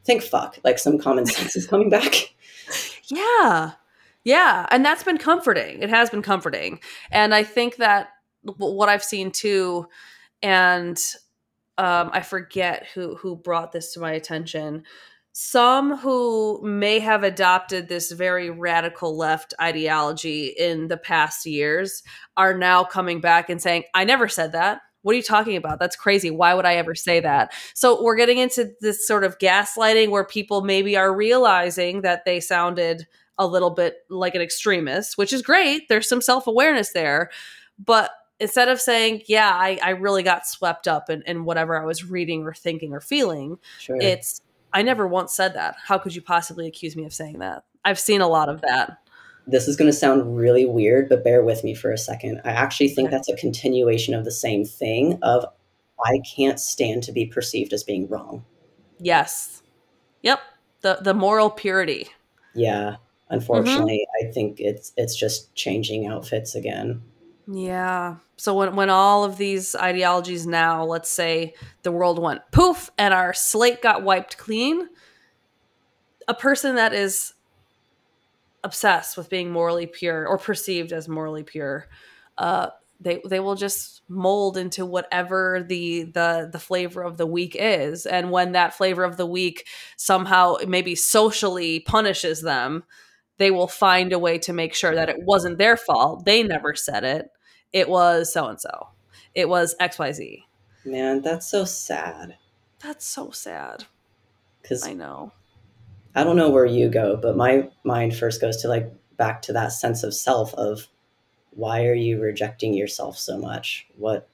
thank 0.06 0.22
fuck 0.22 0.58
like 0.64 0.78
some 0.78 0.98
common 0.98 1.26
sense 1.26 1.56
is 1.56 1.66
coming 1.66 1.90
back. 1.90 2.14
Yeah. 3.08 3.72
Yeah 4.24 4.66
and 4.72 4.84
that's 4.84 5.04
been 5.04 5.18
comforting. 5.18 5.80
It 5.80 5.90
has 5.90 6.10
been 6.10 6.22
comforting. 6.22 6.80
And 7.12 7.32
i 7.32 7.44
think 7.44 7.76
that 7.76 8.08
what 8.42 8.88
i've 8.88 9.04
seen 9.04 9.30
too 9.30 9.86
and 10.42 11.00
um, 11.78 12.10
i 12.12 12.20
forget 12.20 12.86
who 12.94 13.14
who 13.14 13.36
brought 13.36 13.70
this 13.70 13.92
to 13.92 14.00
my 14.00 14.12
attention. 14.12 14.82
Some 15.38 15.98
who 15.98 16.62
may 16.62 16.98
have 17.00 17.22
adopted 17.22 17.88
this 17.88 18.10
very 18.10 18.48
radical 18.48 19.18
left 19.18 19.52
ideology 19.60 20.46
in 20.46 20.88
the 20.88 20.96
past 20.96 21.44
years 21.44 22.02
are 22.38 22.56
now 22.56 22.84
coming 22.84 23.20
back 23.20 23.50
and 23.50 23.60
saying, 23.60 23.84
I 23.92 24.04
never 24.04 24.28
said 24.28 24.52
that. 24.52 24.80
What 25.06 25.12
are 25.12 25.18
you 25.18 25.22
talking 25.22 25.54
about? 25.54 25.78
That's 25.78 25.94
crazy. 25.94 26.32
Why 26.32 26.52
would 26.52 26.66
I 26.66 26.74
ever 26.74 26.96
say 26.96 27.20
that? 27.20 27.52
So 27.74 28.02
we're 28.02 28.16
getting 28.16 28.38
into 28.38 28.72
this 28.80 29.06
sort 29.06 29.22
of 29.22 29.38
gaslighting 29.38 30.10
where 30.10 30.24
people 30.24 30.62
maybe 30.62 30.96
are 30.96 31.14
realizing 31.14 32.00
that 32.00 32.24
they 32.24 32.40
sounded 32.40 33.06
a 33.38 33.46
little 33.46 33.70
bit 33.70 33.98
like 34.10 34.34
an 34.34 34.42
extremist, 34.42 35.16
which 35.16 35.32
is 35.32 35.42
great. 35.42 35.88
There's 35.88 36.08
some 36.08 36.20
self 36.20 36.48
awareness 36.48 36.92
there. 36.92 37.30
But 37.78 38.10
instead 38.40 38.68
of 38.68 38.80
saying, 38.80 39.22
yeah, 39.28 39.52
I, 39.54 39.78
I 39.80 39.90
really 39.90 40.24
got 40.24 40.44
swept 40.44 40.88
up 40.88 41.08
in, 41.08 41.22
in 41.22 41.44
whatever 41.44 41.80
I 41.80 41.84
was 41.84 42.02
reading 42.02 42.42
or 42.42 42.52
thinking 42.52 42.92
or 42.92 43.00
feeling, 43.00 43.58
sure. 43.78 43.98
it's 44.00 44.40
I 44.72 44.82
never 44.82 45.06
once 45.06 45.32
said 45.32 45.54
that. 45.54 45.76
How 45.84 45.98
could 45.98 46.16
you 46.16 46.20
possibly 46.20 46.66
accuse 46.66 46.96
me 46.96 47.04
of 47.04 47.14
saying 47.14 47.38
that? 47.38 47.62
I've 47.84 48.00
seen 48.00 48.22
a 48.22 48.28
lot 48.28 48.48
of 48.48 48.60
that. 48.62 48.98
This 49.46 49.68
is 49.68 49.76
going 49.76 49.90
to 49.90 49.96
sound 49.96 50.36
really 50.36 50.66
weird, 50.66 51.08
but 51.08 51.22
bear 51.22 51.44
with 51.44 51.62
me 51.62 51.74
for 51.74 51.92
a 51.92 51.98
second. 51.98 52.40
I 52.44 52.50
actually 52.50 52.88
think 52.88 53.10
that's 53.10 53.28
a 53.28 53.36
continuation 53.36 54.14
of 54.14 54.24
the 54.24 54.32
same 54.32 54.64
thing 54.64 55.18
of 55.22 55.46
I 56.04 56.20
can't 56.36 56.60
stand 56.60 57.02
to 57.04 57.12
be 57.12 57.26
perceived 57.26 57.72
as 57.72 57.84
being 57.84 58.08
wrong. 58.08 58.44
Yes. 58.98 59.62
Yep. 60.22 60.40
The 60.80 60.98
the 61.00 61.14
moral 61.14 61.50
purity. 61.50 62.08
Yeah. 62.54 62.96
Unfortunately, 63.28 64.06
mm-hmm. 64.06 64.28
I 64.28 64.32
think 64.32 64.60
it's 64.60 64.92
it's 64.96 65.16
just 65.16 65.54
changing 65.54 66.06
outfits 66.06 66.54
again. 66.54 67.02
Yeah. 67.48 68.16
So 68.36 68.54
when 68.54 68.76
when 68.76 68.90
all 68.90 69.24
of 69.24 69.38
these 69.38 69.74
ideologies 69.74 70.46
now, 70.46 70.84
let's 70.84 71.10
say 71.10 71.54
the 71.82 71.92
world 71.92 72.20
went 72.20 72.42
poof 72.52 72.90
and 72.98 73.14
our 73.14 73.32
slate 73.32 73.82
got 73.82 74.02
wiped 74.02 74.38
clean, 74.38 74.88
a 76.28 76.34
person 76.34 76.76
that 76.76 76.92
is 76.92 77.32
obsessed 78.66 79.16
with 79.16 79.30
being 79.30 79.50
morally 79.50 79.86
pure 79.86 80.26
or 80.26 80.36
perceived 80.36 80.92
as 80.92 81.08
morally 81.08 81.42
pure, 81.42 81.88
uh, 82.36 82.68
they 83.00 83.22
they 83.28 83.40
will 83.40 83.54
just 83.54 84.02
mold 84.08 84.56
into 84.56 84.84
whatever 84.84 85.64
the 85.66 86.04
the 86.04 86.48
the 86.52 86.58
flavor 86.58 87.02
of 87.02 87.16
the 87.16 87.26
week 87.26 87.56
is, 87.58 88.04
and 88.06 88.30
when 88.30 88.52
that 88.52 88.74
flavor 88.74 89.04
of 89.04 89.16
the 89.16 89.26
week 89.26 89.66
somehow 89.96 90.56
maybe 90.66 90.94
socially 90.94 91.80
punishes 91.80 92.42
them, 92.42 92.84
they 93.38 93.50
will 93.50 93.68
find 93.68 94.12
a 94.12 94.18
way 94.18 94.38
to 94.38 94.52
make 94.52 94.74
sure 94.74 94.94
that 94.94 95.08
it 95.08 95.22
wasn't 95.22 95.58
their 95.58 95.76
fault. 95.76 96.24
They 96.24 96.42
never 96.42 96.74
said 96.74 97.04
it 97.04 97.30
it 97.72 97.88
was 97.88 98.32
so 98.32 98.46
and 98.46 98.60
so. 98.60 98.88
It 99.34 99.50
was 99.50 99.74
XYZ. 99.80 100.44
Man, 100.86 101.20
that's 101.20 101.46
so 101.46 101.64
sad. 101.64 102.38
That's 102.80 103.06
so 103.06 103.30
sad. 103.30 103.84
Cuz 104.62 104.86
I 104.86 104.94
know. 104.94 105.32
I 106.16 106.24
don't 106.24 106.36
know 106.36 106.48
where 106.48 106.66
you 106.66 106.88
go, 106.88 107.16
but 107.16 107.36
my 107.36 107.68
mind 107.84 108.16
first 108.16 108.40
goes 108.40 108.56
to 108.62 108.68
like 108.68 108.90
back 109.16 109.42
to 109.42 109.52
that 109.52 109.72
sense 109.72 110.02
of 110.02 110.14
self 110.14 110.54
of 110.54 110.88
why 111.50 111.86
are 111.86 111.94
you 111.94 112.20
rejecting 112.20 112.74
yourself 112.74 113.18
so 113.18 113.38
much? 113.38 113.86
What 113.96 114.28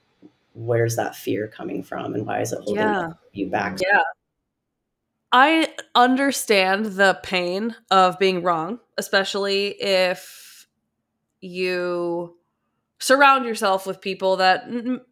where's 0.53 0.95
that 0.95 1.15
fear 1.15 1.47
coming 1.47 1.83
from 1.83 2.13
and 2.13 2.25
why 2.25 2.41
is 2.41 2.53
it 2.53 2.59
holding 2.59 2.75
yeah. 2.75 3.09
you 3.33 3.47
back? 3.47 3.79
Yeah. 3.81 4.01
I 5.31 5.73
understand 5.95 6.85
the 6.85 7.19
pain 7.23 7.75
of 7.89 8.19
being 8.19 8.43
wrong, 8.43 8.79
especially 8.97 9.69
if 9.81 10.67
you 11.41 12.37
surround 12.99 13.43
yourself 13.45 13.85
with 13.85 13.99
people 13.99 14.37
that 14.37 14.65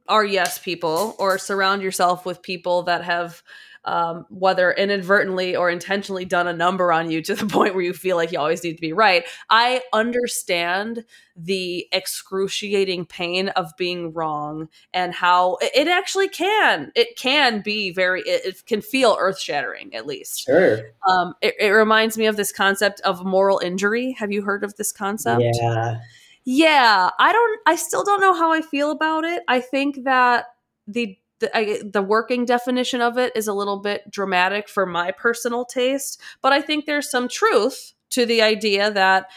are 0.08 0.24
yes 0.24 0.58
people 0.60 1.16
or 1.20 1.38
surround 1.38 1.82
yourself 1.82 2.26
with 2.26 2.42
people 2.42 2.84
that 2.84 3.04
have 3.04 3.44
um, 3.86 4.26
whether 4.30 4.72
inadvertently 4.72 5.56
or 5.56 5.70
intentionally 5.70 6.26
done 6.26 6.48
a 6.48 6.54
number 6.54 6.92
on 6.92 7.10
you 7.10 7.22
to 7.22 7.36
the 7.36 7.46
point 7.48 7.74
where 7.74 7.84
you 7.84 7.94
feel 7.94 8.16
like 8.18 8.32
you 8.32 8.40
always 8.40 8.64
need 8.64 8.76
to 8.76 8.82
be 8.82 8.94
right. 8.94 9.26
I 9.50 9.82
understand 9.94 11.06
the 11.36 11.88
excruciating 11.92 13.06
pain 13.06 13.50
of 13.50 13.72
being 13.78 14.14
wrong 14.14 14.70
and 14.94 15.14
how 15.14 15.58
it 15.62 15.88
actually 15.88 16.30
can. 16.30 16.92
It 16.96 17.18
can 17.18 17.62
be 17.62 17.92
very, 17.92 18.22
it, 18.22 18.46
it 18.46 18.66
can 18.66 18.82
feel 18.82 19.18
earth 19.20 19.40
shattering, 19.40 19.96
at 19.96 20.06
least. 20.06 20.46
Sure. 20.46 20.82
Um, 21.10 21.34
it, 21.42 21.56
it 21.60 21.70
reminds 21.70 22.18
me 22.18 22.28
of 22.28 22.38
this 22.38 22.52
concept 22.52 23.02
of 23.02 23.26
moral 23.26 23.60
injury. 23.60 24.12
Have 24.20 24.32
you 24.32 24.44
heard 24.44 24.64
of 24.64 24.76
this 24.76 24.92
concept? 24.92 25.44
Yeah. 25.44 26.00
Yeah, 26.44 27.12
I 27.20 27.32
don't. 27.32 27.60
I 27.68 27.76
still 27.76 28.04
don't 28.04 28.20
know 28.20 28.34
how 28.34 28.52
I 28.52 28.62
feel 28.62 28.90
about 28.90 29.26
it. 29.26 29.44
I 29.48 29.60
think 29.60 30.06
that 30.06 30.46
the 30.88 31.16
the, 31.42 31.56
I, 31.56 31.82
the 31.84 32.02
working 32.02 32.46
definition 32.46 33.02
of 33.02 33.18
it 33.18 33.34
is 33.36 33.48
a 33.48 33.54
little 33.54 33.78
bit 33.78 34.10
dramatic 34.10 34.70
for 34.70 34.86
my 34.86 35.12
personal 35.12 35.66
taste, 35.66 36.22
but 36.42 36.54
I 36.54 36.62
think 36.62 36.86
there's 36.86 37.12
some 37.12 37.28
truth 37.28 37.94
to 38.12 38.26
the 38.26 38.42
idea 38.42 38.92
that 38.92 39.30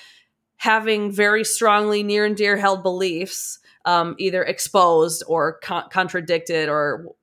having 0.57 1.11
very 1.11 1.45
strongly 1.45 2.03
near 2.03 2.25
and 2.25 2.37
dear 2.37 2.57
held 2.57 2.83
beliefs, 2.83 3.59
um, 3.85 4.15
either 4.19 4.43
exposed 4.43 5.25
or 5.27 5.59
con- 5.59 5.89
contradicted 5.91 6.69
or 6.69 7.15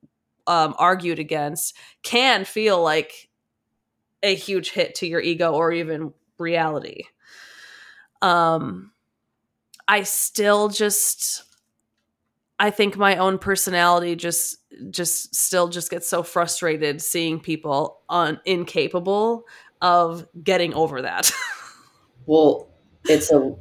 um, 0.46 0.74
argued 0.78 1.18
against, 1.18 1.76
can 2.02 2.44
feel 2.44 2.82
like 2.82 3.30
a 4.22 4.34
huge 4.34 4.70
hit 4.70 4.94
to 4.96 5.06
your 5.06 5.20
ego 5.20 5.52
or 5.52 5.72
even 5.72 6.12
reality. 6.38 7.04
Um, 8.20 8.92
I 9.88 10.04
still 10.04 10.68
just 10.68 11.42
I 12.62 12.70
think 12.70 12.96
my 12.96 13.16
own 13.16 13.38
personality 13.38 14.14
just 14.14 14.58
just 14.90 15.34
still 15.34 15.66
just 15.66 15.90
gets 15.90 16.08
so 16.08 16.22
frustrated 16.22 17.02
seeing 17.02 17.40
people 17.40 17.98
un- 18.08 18.40
incapable 18.44 19.48
of 19.80 20.28
getting 20.44 20.72
over 20.72 21.02
that. 21.02 21.32
well, 22.26 22.68
it's 23.06 23.32
a 23.32 23.56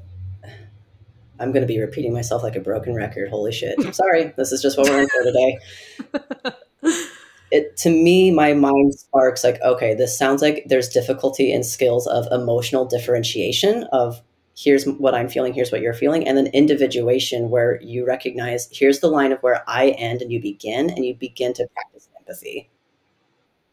I'm 1.39 1.51
going 1.51 1.61
to 1.61 1.67
be 1.67 1.79
repeating 1.79 2.13
myself 2.13 2.43
like 2.43 2.55
a 2.55 2.59
broken 2.59 2.93
record. 2.93 3.31
Holy 3.31 3.51
shit. 3.51 3.73
I'm 3.79 3.91
sorry. 3.91 4.35
This 4.37 4.51
is 4.51 4.61
just 4.61 4.77
what 4.77 4.87
we're 4.87 5.01
in 5.01 5.09
for 5.09 5.23
today. 5.23 6.53
it 7.51 7.75
to 7.77 7.89
me 7.89 8.29
my 8.29 8.53
mind 8.53 8.93
sparks 8.93 9.43
like 9.43 9.59
okay, 9.63 9.95
this 9.95 10.15
sounds 10.15 10.43
like 10.43 10.65
there's 10.67 10.89
difficulty 10.89 11.51
in 11.51 11.63
skills 11.63 12.05
of 12.05 12.27
emotional 12.31 12.85
differentiation 12.85 13.85
of 13.91 14.21
here's 14.55 14.85
what 14.85 15.15
I'm 15.15 15.29
feeling, 15.29 15.53
here's 15.53 15.71
what 15.71 15.81
you're 15.81 15.93
feeling, 15.93 16.27
and 16.27 16.37
then 16.37 16.47
individuation 16.47 17.49
where 17.49 17.81
you 17.81 18.05
recognize 18.05 18.69
here's 18.71 18.99
the 18.99 19.07
line 19.07 19.31
of 19.31 19.39
where 19.39 19.63
I 19.67 19.89
end 19.89 20.21
and 20.21 20.31
you 20.31 20.41
begin, 20.41 20.89
and 20.89 21.05
you 21.05 21.15
begin 21.15 21.53
to 21.53 21.67
practice 21.73 22.09
empathy 22.19 22.69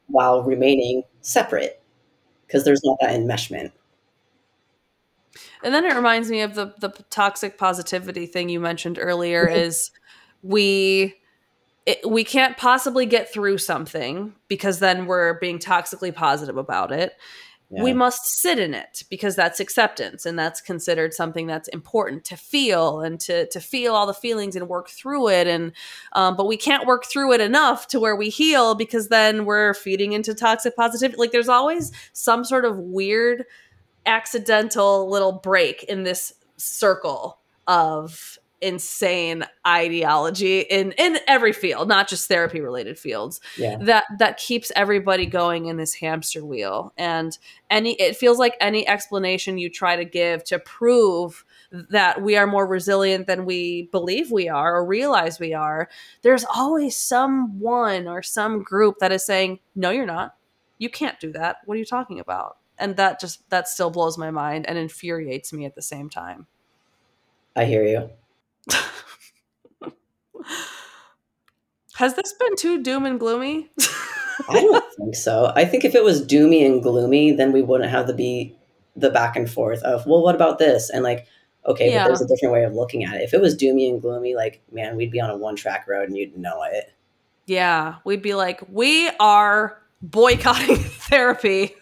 while 0.07 0.43
remaining 0.43 1.03
separate 1.21 1.83
because 2.47 2.65
there's 2.65 2.83
not 2.85 2.97
that 3.01 3.11
enmeshment. 3.11 3.73
And 5.63 5.75
then 5.75 5.85
it 5.85 5.95
reminds 5.95 6.31
me 6.31 6.41
of 6.41 6.55
the 6.55 6.75
the 6.79 6.91
toxic 7.11 7.59
positivity 7.59 8.27
thing 8.27 8.49
you 8.49 8.61
mentioned 8.61 8.99
earlier 9.01 9.47
mm-hmm. 9.47 9.57
is 9.57 9.91
we 10.43 11.15
it, 11.87 12.09
we 12.09 12.23
can't 12.23 12.57
possibly 12.57 13.07
get 13.07 13.33
through 13.33 13.59
something 13.59 14.35
because 14.47 14.79
then 14.79 15.07
we're 15.07 15.39
being 15.39 15.59
toxically 15.59 16.15
positive 16.15 16.57
about 16.57 16.93
it 16.93 17.15
we 17.71 17.93
must 17.93 18.25
sit 18.25 18.59
in 18.59 18.73
it 18.73 19.03
because 19.11 19.37
that's 19.37 19.61
acceptance 19.61 20.25
and 20.25 20.39
that's 20.39 20.61
considered 20.61 21.13
something 21.13 21.47
that's 21.47 21.69
important 21.69 22.25
to 22.25 22.37
feel 22.37 23.01
and 23.01 23.21
to 23.21 23.47
to 23.49 23.61
feel 23.61 23.95
all 23.95 24.07
the 24.07 24.15
feelings 24.15 24.57
and 24.57 24.69
work 24.69 24.89
through 24.89 25.29
it. 25.29 25.47
And 25.47 25.73
um, 26.15 26.35
but 26.37 26.47
we 26.47 26.57
can't 26.57 26.87
work 26.87 27.05
through 27.05 27.33
it 27.35 27.41
enough 27.41 27.87
to 27.89 28.01
where 28.01 28.17
we 28.17 28.31
heal 28.31 28.75
because 28.75 29.09
then 29.09 29.45
we're 29.45 29.75
feeding 29.75 30.13
into 30.13 30.35
toxic 30.35 30.77
positivity. 30.77 31.19
Like 31.19 31.33
there's 31.33 31.49
always 31.49 31.93
some 32.13 32.45
sort 32.45 32.65
of 32.65 32.79
weird 32.79 33.45
accidental 34.07 35.09
little 35.11 35.33
break 35.33 35.85
in 35.85 36.05
this 36.05 36.33
circle 36.57 37.39
of 37.67 38.38
insane 38.61 39.45
ideology 39.67 40.61
in 40.61 40.93
in 40.93 41.19
every 41.29 41.53
field 41.53 41.87
not 41.87 42.09
just 42.09 42.27
therapy 42.27 42.61
related 42.61 42.99
fields 42.99 43.41
yeah. 43.57 43.77
that 43.81 44.05
that 44.19 44.37
keeps 44.37 44.73
everybody 44.75 45.27
going 45.27 45.67
in 45.67 45.77
this 45.77 45.95
hamster 45.95 46.45
wheel. 46.45 46.93
And 46.97 47.37
any 47.71 47.93
it 47.95 48.17
feels 48.17 48.39
like 48.39 48.57
any 48.61 48.87
explanation 48.87 49.59
you 49.59 49.71
try 49.71 49.97
to 49.97 50.05
give 50.05 50.43
to 50.45 50.59
prove 50.59 51.45
that 51.71 52.23
we 52.23 52.37
are 52.37 52.47
more 52.47 52.67
resilient 52.67 53.27
than 53.27 53.45
we 53.45 53.89
believe 53.93 54.33
we 54.33 54.49
are 54.49 54.77
or 54.77 54.85
realize 54.85 55.39
we 55.39 55.55
are 55.55 55.89
there's 56.23 56.45
always 56.55 56.97
someone 56.97 58.09
or 58.09 58.23
some 58.23 58.63
group 58.63 58.97
that 58.99 59.13
is 59.13 59.25
saying 59.25 59.61
no 59.75 59.91
you're 59.91 60.07
not. 60.07 60.35
You 60.79 60.89
can't 60.89 61.19
do 61.21 61.33
that. 61.33 61.59
What 61.65 61.75
are 61.75 61.79
you 61.79 61.85
talking 61.85 62.19
about? 62.19 62.59
And 62.79 62.97
that 62.97 63.21
just 63.21 63.49
that 63.51 63.69
still 63.69 63.91
blows 63.91 64.19
my 64.19 64.31
mind 64.31 64.67
and 64.67 64.79
infuriates 64.79 65.53
me 65.53 65.65
at 65.65 65.75
the 65.75 65.83
same 65.83 66.11
time. 66.11 66.47
I 67.55 67.65
hear 67.65 67.85
you 67.85 68.11
Has 71.95 72.15
this 72.15 72.33
been 72.35 72.57
too 72.57 72.83
doom 72.83 73.07
and 73.07 73.19
gloomy? 73.19 73.71
I 74.49 74.61
don't 74.61 74.85
think 74.97 75.17
so. 75.17 75.53
I 75.57 75.65
think 75.65 75.85
if 75.85 75.95
it 75.97 76.05
was 76.05 76.25
doomy 76.25 76.65
and 76.65 76.81
gloomy, 76.83 77.33
then 77.33 77.51
we 77.53 77.61
wouldn't 77.63 77.91
have 77.91 78.07
to 78.07 78.13
be 78.15 78.57
the 78.95 79.11
back 79.11 79.35
and 79.37 79.51
forth 79.51 79.83
of, 79.83 80.07
well, 80.07 80.23
what 80.23 80.35
about 80.37 80.59
this? 80.59 80.91
And 80.91 81.03
like, 81.03 81.27
okay, 81.67 81.93
Yeah. 81.93 82.05
but 82.05 82.09
there's 82.09 82.21
a 82.23 82.27
different 82.29 82.53
way 82.53 82.63
of 82.65 82.75
looking 82.75 83.05
at 83.05 83.17
it. 83.17 83.23
If 83.23 83.35
it 83.35 83.41
was 83.41 83.57
doomy 83.57 83.89
and 83.91 84.01
gloomy, 84.01 84.37
like, 84.37 84.61
man, 84.71 84.97
we'd 84.97 85.11
be 85.11 85.21
on 85.21 85.31
a 85.31 85.37
one 85.37 85.57
track 85.57 85.87
road 85.89 86.09
and 86.09 86.17
you'd 86.17 86.37
know 86.37 86.63
it. 86.71 86.93
yeah, 87.47 87.97
we'd 88.05 88.23
be 88.23 88.35
like, 88.35 88.61
we 88.71 89.11
are 89.19 89.79
boycotting 90.03 90.77
therapy. 91.09 91.75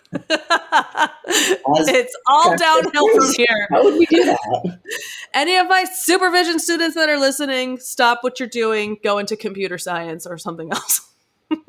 It's 1.28 2.16
all 2.26 2.56
downhill 2.56 3.08
from 3.14 3.34
here. 3.34 3.68
How 3.70 3.84
would 3.84 3.98
we 3.98 4.06
do 4.06 4.24
that? 4.24 4.80
Any 5.34 5.56
of 5.56 5.68
my 5.68 5.84
supervision 5.84 6.58
students 6.58 6.94
that 6.94 7.08
are 7.08 7.18
listening, 7.18 7.78
stop 7.78 8.22
what 8.22 8.40
you're 8.40 8.48
doing, 8.48 8.98
go 9.02 9.18
into 9.18 9.36
computer 9.36 9.78
science 9.78 10.26
or 10.26 10.38
something 10.38 10.72
else. 10.72 11.12
I'm 11.50 11.60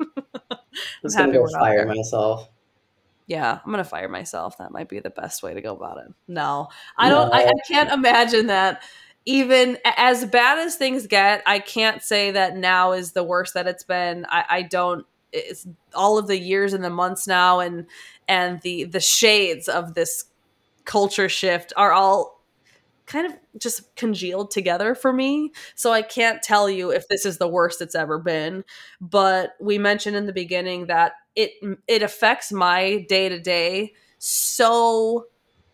just 1.02 1.16
happy 1.16 1.32
go 1.32 1.46
fire 1.48 1.86
myself. 1.86 2.48
Yeah, 3.26 3.58
I'm 3.62 3.70
gonna 3.70 3.84
fire 3.84 4.08
myself. 4.08 4.56
That 4.58 4.72
might 4.72 4.88
be 4.88 5.00
the 5.00 5.10
best 5.10 5.42
way 5.42 5.52
to 5.52 5.60
go 5.60 5.76
about 5.76 5.98
it. 5.98 6.12
No, 6.26 6.68
I 6.96 7.10
don't. 7.10 7.32
I, 7.32 7.44
I 7.44 7.52
can't 7.68 7.92
imagine 7.92 8.46
that. 8.46 8.82
Even 9.26 9.76
as 9.84 10.24
bad 10.24 10.58
as 10.58 10.76
things 10.76 11.06
get, 11.06 11.42
I 11.44 11.58
can't 11.58 12.02
say 12.02 12.30
that 12.30 12.56
now 12.56 12.92
is 12.92 13.12
the 13.12 13.22
worst 13.22 13.52
that 13.52 13.66
it's 13.66 13.84
been. 13.84 14.24
I, 14.30 14.44
I 14.48 14.62
don't. 14.62 15.04
It's 15.32 15.66
all 15.94 16.18
of 16.18 16.26
the 16.26 16.38
years 16.38 16.72
and 16.72 16.84
the 16.84 16.90
months 16.90 17.26
now, 17.26 17.60
and 17.60 17.86
and 18.28 18.60
the 18.62 18.84
the 18.84 19.00
shades 19.00 19.68
of 19.68 19.94
this 19.94 20.24
culture 20.84 21.28
shift 21.28 21.72
are 21.76 21.92
all 21.92 22.42
kind 23.06 23.26
of 23.26 23.32
just 23.58 23.94
congealed 23.96 24.50
together 24.50 24.94
for 24.94 25.12
me. 25.12 25.52
So 25.74 25.92
I 25.92 26.02
can't 26.02 26.42
tell 26.42 26.68
you 26.68 26.90
if 26.90 27.08
this 27.08 27.24
is 27.24 27.38
the 27.38 27.48
worst 27.48 27.80
it's 27.80 27.94
ever 27.94 28.18
been. 28.18 28.64
But 29.00 29.52
we 29.60 29.78
mentioned 29.78 30.16
in 30.16 30.26
the 30.26 30.32
beginning 30.32 30.86
that 30.86 31.12
it 31.34 31.52
it 31.86 32.02
affects 32.02 32.52
my 32.52 33.06
day 33.08 33.28
to 33.28 33.38
day 33.40 33.94
so 34.18 35.26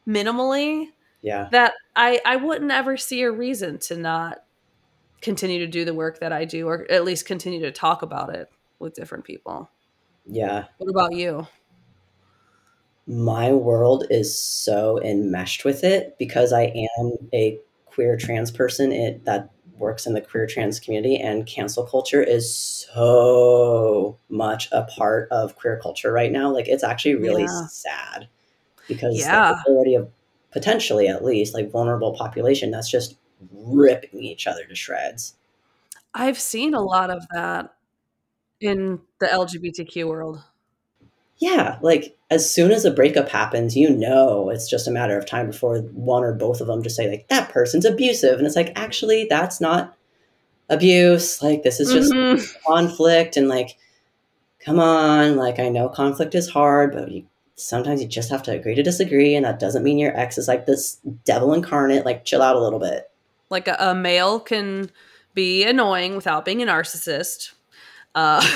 minimally 0.09 0.89
Yeah. 1.23 1.51
that 1.51 1.75
I 1.97 2.21
I 2.27 2.37
wouldn't 2.37 2.71
ever 2.73 2.97
see 2.97 3.23
a 3.23 3.33
reason 3.33 3.79
to 3.81 3.97
not 3.97 4.39
continue 5.23 5.59
to 5.61 5.67
do 5.67 5.85
the 5.85 5.95
work 5.95 6.21
that 6.21 6.33
I 6.33 6.45
do 6.45 6.69
or 6.69 6.91
at 6.91 7.05
least 7.05 7.27
continue 7.27 7.61
to 7.61 7.73
talk 7.73 8.03
about 8.03 8.35
it 8.35 8.49
with 8.85 8.95
different 8.95 9.25
people. 9.25 9.71
Yeah. 10.25 10.67
What 10.79 10.91
about 10.91 11.15
you? 11.15 11.47
My 13.07 13.53
world 13.53 14.07
is 14.11 14.39
so 14.39 15.03
enmeshed 15.03 15.65
with 15.65 15.85
it 15.85 16.17
because 16.19 16.53
I 16.53 16.73
am 16.99 17.13
a 17.35 17.59
queer 17.87 18.17
trans 18.17 18.51
person 18.51 18.93
it, 18.93 19.25
that 19.25 19.51
works 19.77 20.07
in 20.07 20.15
the 20.15 20.21
queer 20.21 20.47
trans 20.47 20.81
community, 20.81 21.17
and 21.17 21.47
cancel 21.47 21.85
culture 21.85 22.23
is 22.23 22.55
so 22.55 24.19
much 24.29 24.69
a 24.73 24.85
part 24.85 25.29
of 25.31 25.57
queer 25.57 25.79
culture 25.83 26.13
right 26.13 26.33
now. 26.33 26.51
Like, 26.53 26.69
it's 26.69 26.85
actually 26.85 27.17
really 27.17 27.43
Yeah. 27.43 27.67
sad 27.67 28.29
because 28.87 29.19
Yeah. 29.19 29.53
there's 29.53 29.65
already 29.67 29.97
a 29.97 30.07
potentially, 30.53 31.09
at 31.09 31.25
least, 31.25 31.53
like 31.53 31.71
vulnerable 31.71 32.15
population 32.15 32.71
that's 32.71 32.91
just 32.91 33.17
ripping 33.53 34.23
each 34.23 34.47
other 34.47 34.65
to 34.65 34.75
shreds. 34.75 35.35
I've 36.15 36.39
seen 36.39 36.75
a 36.75 36.81
lot 36.81 37.11
of 37.11 37.27
that 37.35 37.74
in 38.61 39.01
the 39.21 39.27
LGBTQ 39.27 40.07
world. 40.07 40.43
Yeah, 41.39 41.79
like 41.83 42.17
as 42.31 42.51
soon 42.51 42.71
as 42.71 42.85
a 42.85 42.91
breakup 42.91 43.29
happens, 43.29 43.77
you 43.77 43.91
know 43.91 44.51
it's 44.51 44.69
just 44.71 44.87
a 44.87 44.91
matter 44.93 45.19
of 45.19 45.27
time 45.27 45.47
before 45.49 45.79
one 45.81 46.23
or 46.23 46.33
both 46.33 46.61
of 46.61 46.69
them 46.69 46.83
just 46.83 46.97
say 46.97 47.11
like 47.11 47.29
that 47.29 47.51
person's 47.51 47.85
abusive, 47.85 48.39
and 48.39 48.47
it's 48.47 48.57
like 48.57 48.73
actually 48.77 49.27
that's 49.29 49.61
not 49.61 49.97
abuse. 50.71 51.43
Like 51.43 51.63
this 51.63 51.81
is 51.81 51.93
just 51.93 52.13
Mhm. 52.13 52.63
conflict, 52.67 53.37
and 53.37 53.49
like 53.49 53.77
come 54.61 54.79
on, 54.79 55.37
like 55.37 55.59
I 55.59 55.69
know 55.69 55.89
conflict 55.89 56.35
is 56.35 56.49
hard, 56.49 56.93
but 56.93 57.11
you, 57.11 57.27
sometimes 57.57 58.01
you 58.01 58.09
just 58.09 58.31
have 58.31 58.43
to 58.45 58.53
agree 58.53 58.77
to 58.77 58.83
disagree, 58.83 59.35
and 59.35 59.45
that 59.45 59.59
doesn't 59.59 59.83
mean 59.83 59.99
your 59.99 60.17
ex 60.17 60.39
is 60.39 60.49
like 60.49 60.67
this 60.67 60.99
devil 61.25 61.53
incarnate. 61.53 62.05
Like 62.07 62.25
chill 62.25 62.43
out 62.43 62.57
a 62.57 62.61
little 62.63 62.79
bit. 62.79 63.11
Like 63.51 63.69
a, 63.69 63.77
a 63.79 63.95
male 63.95 64.39
can 64.41 64.91
be 65.35 65.65
annoying 65.65 66.15
without 66.15 66.45
being 66.45 66.63
a 66.63 66.67
narcissist. 66.67 67.53
Uh, 68.15 68.47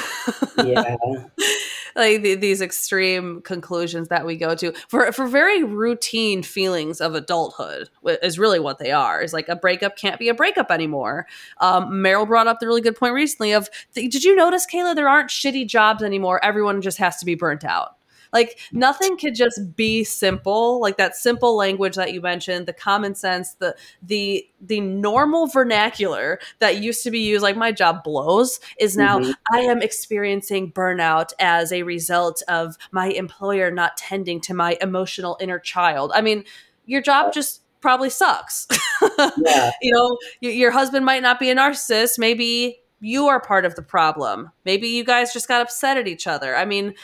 Yeah, 0.64 0.96
like 1.96 2.22
the, 2.22 2.34
these 2.34 2.60
extreme 2.60 3.40
conclusions 3.42 4.08
that 4.08 4.26
we 4.26 4.36
go 4.36 4.54
to 4.54 4.72
for 4.88 5.12
for 5.12 5.26
very 5.26 5.62
routine 5.62 6.42
feelings 6.42 7.00
of 7.00 7.14
adulthood 7.14 7.88
is 8.04 8.38
really 8.38 8.60
what 8.60 8.78
they 8.78 8.90
are. 8.90 9.20
Is 9.20 9.32
like 9.32 9.48
a 9.48 9.56
breakup 9.56 9.96
can't 9.96 10.18
be 10.18 10.28
a 10.28 10.34
breakup 10.34 10.70
anymore. 10.70 11.26
Um, 11.60 11.90
Meryl 11.90 12.26
brought 12.26 12.46
up 12.46 12.60
the 12.60 12.66
really 12.66 12.80
good 12.80 12.96
point 12.96 13.14
recently 13.14 13.52
of 13.52 13.68
did 13.94 14.24
you 14.24 14.34
notice, 14.34 14.66
Kayla? 14.66 14.94
There 14.94 15.08
aren't 15.08 15.30
shitty 15.30 15.68
jobs 15.68 16.02
anymore. 16.02 16.44
Everyone 16.44 16.80
just 16.80 16.98
has 16.98 17.16
to 17.18 17.24
be 17.24 17.34
burnt 17.34 17.64
out. 17.64 17.97
Like 18.32 18.58
nothing 18.72 19.16
could 19.16 19.34
just 19.34 19.76
be 19.76 20.04
simple. 20.04 20.80
Like 20.80 20.96
that 20.98 21.16
simple 21.16 21.56
language 21.56 21.96
that 21.96 22.12
you 22.12 22.20
mentioned, 22.20 22.66
the 22.66 22.72
common 22.72 23.14
sense, 23.14 23.54
the 23.54 23.76
the 24.02 24.46
the 24.60 24.80
normal 24.80 25.46
vernacular 25.46 26.38
that 26.58 26.82
used 26.82 27.02
to 27.04 27.10
be 27.10 27.20
used, 27.20 27.42
like 27.42 27.56
my 27.56 27.72
job 27.72 28.02
blows, 28.04 28.60
is 28.78 28.96
now 28.96 29.18
Mhm. 29.18 29.34
I 29.52 29.60
am 29.60 29.82
experiencing 29.82 30.72
burnout 30.72 31.32
as 31.38 31.72
a 31.72 31.82
result 31.82 32.42
of 32.48 32.76
my 32.90 33.08
employer 33.08 33.70
not 33.70 33.96
tending 33.96 34.40
to 34.42 34.54
my 34.54 34.76
emotional 34.80 35.36
inner 35.40 35.58
child. 35.58 36.12
I 36.14 36.20
mean, 36.20 36.44
your 36.86 37.00
job 37.00 37.32
just 37.32 37.62
probably 37.80 38.10
sucks. 38.10 38.66
yeah, 39.38 39.70
you 39.80 39.92
know, 39.92 40.18
your 40.40 40.70
husband 40.70 41.04
might 41.06 41.22
not 41.22 41.38
be 41.38 41.50
a 41.50 41.54
narcissist. 41.54 42.18
Maybe 42.18 42.80
you 43.00 43.28
are 43.28 43.40
part 43.40 43.64
of 43.64 43.76
the 43.76 43.82
problem. 43.82 44.50
Maybe 44.64 44.88
you 44.88 45.04
guys 45.04 45.32
just 45.32 45.46
got 45.46 45.60
upset 45.62 45.96
at 45.96 46.08
each 46.08 46.26
other. 46.26 46.56
I 46.56 46.64
mean, 46.64 46.94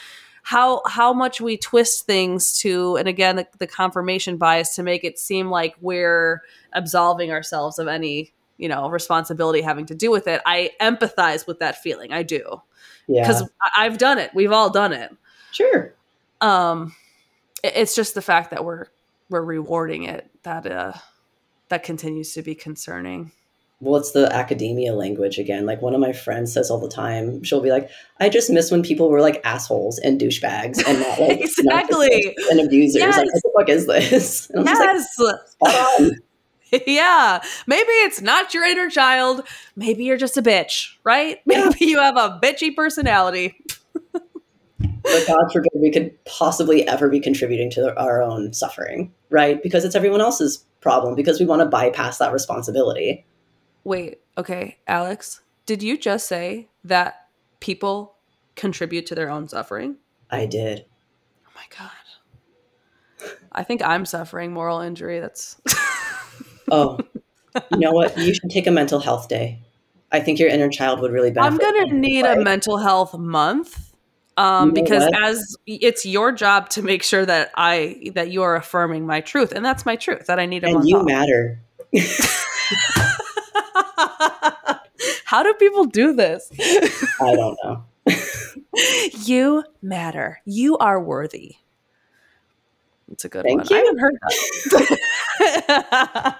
how 0.45 0.83
how 0.85 1.11
much 1.11 1.41
we 1.41 1.57
twist 1.57 2.05
things 2.05 2.59
to, 2.59 2.97
and 2.97 3.07
again, 3.07 3.37
the, 3.37 3.47
the 3.57 3.65
confirmation 3.65 4.37
bias 4.37 4.75
to 4.75 4.83
make 4.83 5.03
it 5.03 5.17
seem 5.17 5.49
like 5.49 5.75
we're 5.81 6.43
absolving 6.71 7.31
ourselves 7.31 7.79
of 7.79 7.87
any 7.87 8.31
you 8.57 8.69
know 8.69 8.87
responsibility 8.87 9.61
having 9.61 9.87
to 9.87 9.95
do 9.95 10.11
with 10.11 10.27
it. 10.27 10.43
I 10.45 10.69
empathize 10.79 11.47
with 11.47 11.57
that 11.59 11.81
feeling. 11.81 12.13
I 12.13 12.21
do 12.21 12.61
yeah, 13.07 13.23
because 13.23 13.49
I've 13.75 13.97
done 13.97 14.19
it. 14.19 14.29
We've 14.35 14.51
all 14.51 14.69
done 14.69 14.93
it. 14.93 15.11
sure. 15.51 15.95
Um, 16.41 16.93
it's 17.63 17.95
just 17.95 18.13
the 18.13 18.21
fact 18.21 18.51
that 18.51 18.63
we're 18.63 18.85
we're 19.31 19.41
rewarding 19.41 20.03
it 20.03 20.29
that 20.43 20.67
uh 20.67 20.93
that 21.69 21.81
continues 21.81 22.33
to 22.33 22.43
be 22.43 22.53
concerning. 22.53 23.31
Well, 23.81 23.97
it's 23.99 24.11
the 24.11 24.33
academia 24.33 24.93
language 24.93 25.37
again. 25.37 25.65
Like 25.65 25.81
one 25.81 25.93
of 25.93 25.99
my 25.99 26.13
friends 26.13 26.53
says 26.53 26.71
all 26.71 26.79
the 26.79 26.89
time, 26.89 27.43
she'll 27.43 27.61
be 27.61 27.71
like, 27.71 27.89
"I 28.19 28.29
just 28.29 28.49
miss 28.49 28.71
when 28.71 28.81
people 28.83 29.09
were 29.09 29.21
like 29.21 29.41
assholes 29.43 29.99
and 29.99 30.19
douchebags 30.19 30.81
and 30.87 30.99
not 30.99 31.19
like 31.19 31.41
Exactly. 31.41 32.35
and 32.49 32.59
abusers. 32.61 33.01
Like, 33.01 33.25
what 33.25 33.33
the 33.33 33.51
fuck 33.57 33.69
is 33.69 33.87
this?" 33.87 34.49
And 34.53 34.67
I'm 34.67 34.75
just 34.97 35.19
like, 35.19 35.35
Yes. 35.63 36.11
Yeah. 36.87 37.41
Maybe 37.67 37.89
it's 37.89 38.21
not 38.21 38.53
your 38.53 38.65
inner 38.65 38.89
child. 38.89 39.47
Maybe 39.75 40.03
you're 40.03 40.17
just 40.17 40.35
a 40.35 40.41
bitch, 40.41 40.95
right? 41.03 41.37
Yeah. 41.45 41.65
Maybe 41.69 41.85
you 41.85 41.99
have 41.99 42.17
a 42.17 42.39
bitchy 42.41 42.75
personality. 42.75 43.55
But 44.81 45.27
God 45.27 45.51
forbid 45.53 45.71
we 45.75 45.91
could 45.91 46.11
possibly 46.25 46.87
ever 46.87 47.07
be 47.09 47.19
contributing 47.19 47.69
to 47.71 47.95
our 47.97 48.21
own 48.23 48.51
suffering, 48.53 49.13
right? 49.29 49.61
Because 49.61 49.85
it's 49.85 49.95
everyone 49.95 50.19
else's 50.19 50.65
problem. 50.81 51.13
Because 51.15 51.39
we 51.39 51.45
want 51.45 51.61
to 51.61 51.67
bypass 51.67 52.17
that 52.17 52.33
responsibility. 52.33 53.25
Wait, 53.85 54.19
okay, 54.37 54.77
Alex, 54.87 55.41
did 55.65 55.81
you 55.81 55.97
just 55.97 56.27
say 56.27 56.67
that 56.83 57.27
people 57.59 58.15
contribute 58.55 59.05
to 59.05 59.15
their 59.15 59.29
own 59.29 59.47
suffering? 59.47 59.95
I 60.29 60.47
did. 60.47 60.85
Oh 61.47 61.51
my 61.55 61.63
god. 61.77 61.91
I 63.51 63.63
think 63.63 63.81
I'm 63.83 64.05
suffering 64.05 64.51
moral 64.51 64.81
injury. 64.81 65.19
That's 65.19 65.61
Oh, 66.71 66.99
you 67.71 67.77
know 67.77 67.91
what? 67.91 68.17
You 68.17 68.33
should 68.33 68.49
take 68.49 68.65
a 68.65 68.71
mental 68.71 68.99
health 68.99 69.29
day. 69.29 69.59
I 70.11 70.19
think 70.19 70.39
your 70.39 70.49
inner 70.49 70.69
child 70.69 70.99
would 71.01 71.11
really 71.11 71.29
benefit. 71.31 71.53
I'm 71.53 71.57
gonna 71.59 71.87
from 71.87 71.97
it, 71.97 71.99
need 71.99 72.25
a 72.25 72.41
mental 72.41 72.77
health 72.77 73.13
month. 73.17 73.93
Um, 74.35 74.69
You 74.69 74.73
know 74.73 74.81
because 74.83 75.03
what? 75.03 75.23
as 75.23 75.55
it's 75.67 76.05
your 76.05 76.31
job 76.31 76.69
to 76.69 76.81
make 76.81 77.03
sure 77.03 77.25
that 77.25 77.51
I 77.55 78.11
that 78.15 78.31
you 78.31 78.41
are 78.41 78.55
affirming 78.55 79.05
my 79.05 79.21
truth, 79.21 79.51
and 79.51 79.63
that's 79.63 79.85
my 79.85 79.95
truth 79.95 80.25
that 80.25 80.39
I 80.39 80.47
need 80.47 80.63
a 80.63 80.73
month. 80.73 80.85
and 80.85 80.89
month 80.89 80.89
you 80.89 80.97
off. 80.97 81.05
matter. 81.05 81.59
How 85.35 85.43
do 85.43 85.53
people 85.55 85.83
do 85.83 86.13
this? 86.13 86.49
I 87.19 87.35
don't 87.35 87.57
know. 87.61 87.83
you 89.25 89.65
matter. 89.81 90.39
You 90.45 90.77
are 90.77 90.97
worthy. 90.97 91.57
It's 93.11 93.25
a 93.25 93.27
good 93.27 93.43
Thank 93.43 93.57
one. 93.59 93.67
you. 93.69 93.75
I 93.75 93.79
haven't 93.79 93.99
heard 93.99 94.15
that. 95.67 96.37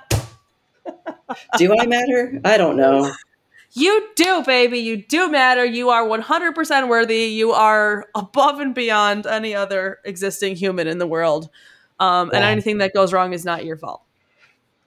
Do 1.58 1.76
I 1.78 1.86
matter? 1.88 2.40
I 2.46 2.56
don't 2.56 2.78
know. 2.78 3.12
you 3.74 4.08
do, 4.16 4.42
baby. 4.46 4.80
You 4.80 4.96
do 5.04 5.30
matter. 5.30 5.66
You 5.66 5.90
are 5.90 6.06
100% 6.08 6.88
worthy. 6.88 7.24
You 7.26 7.52
are 7.52 8.06
above 8.16 8.62
and 8.62 8.74
beyond 8.74 9.28
any 9.28 9.54
other 9.54 10.00
existing 10.06 10.56
human 10.56 10.88
in 10.88 11.00
the 11.00 11.08
world. 11.08 11.50
Um, 12.00 12.32
And 12.34 12.46
anything 12.46 12.78
that 12.78 12.94
goes 12.94 13.12
wrong 13.12 13.34
is 13.34 13.44
not 13.44 13.66
your 13.66 13.76
fault. 13.76 14.04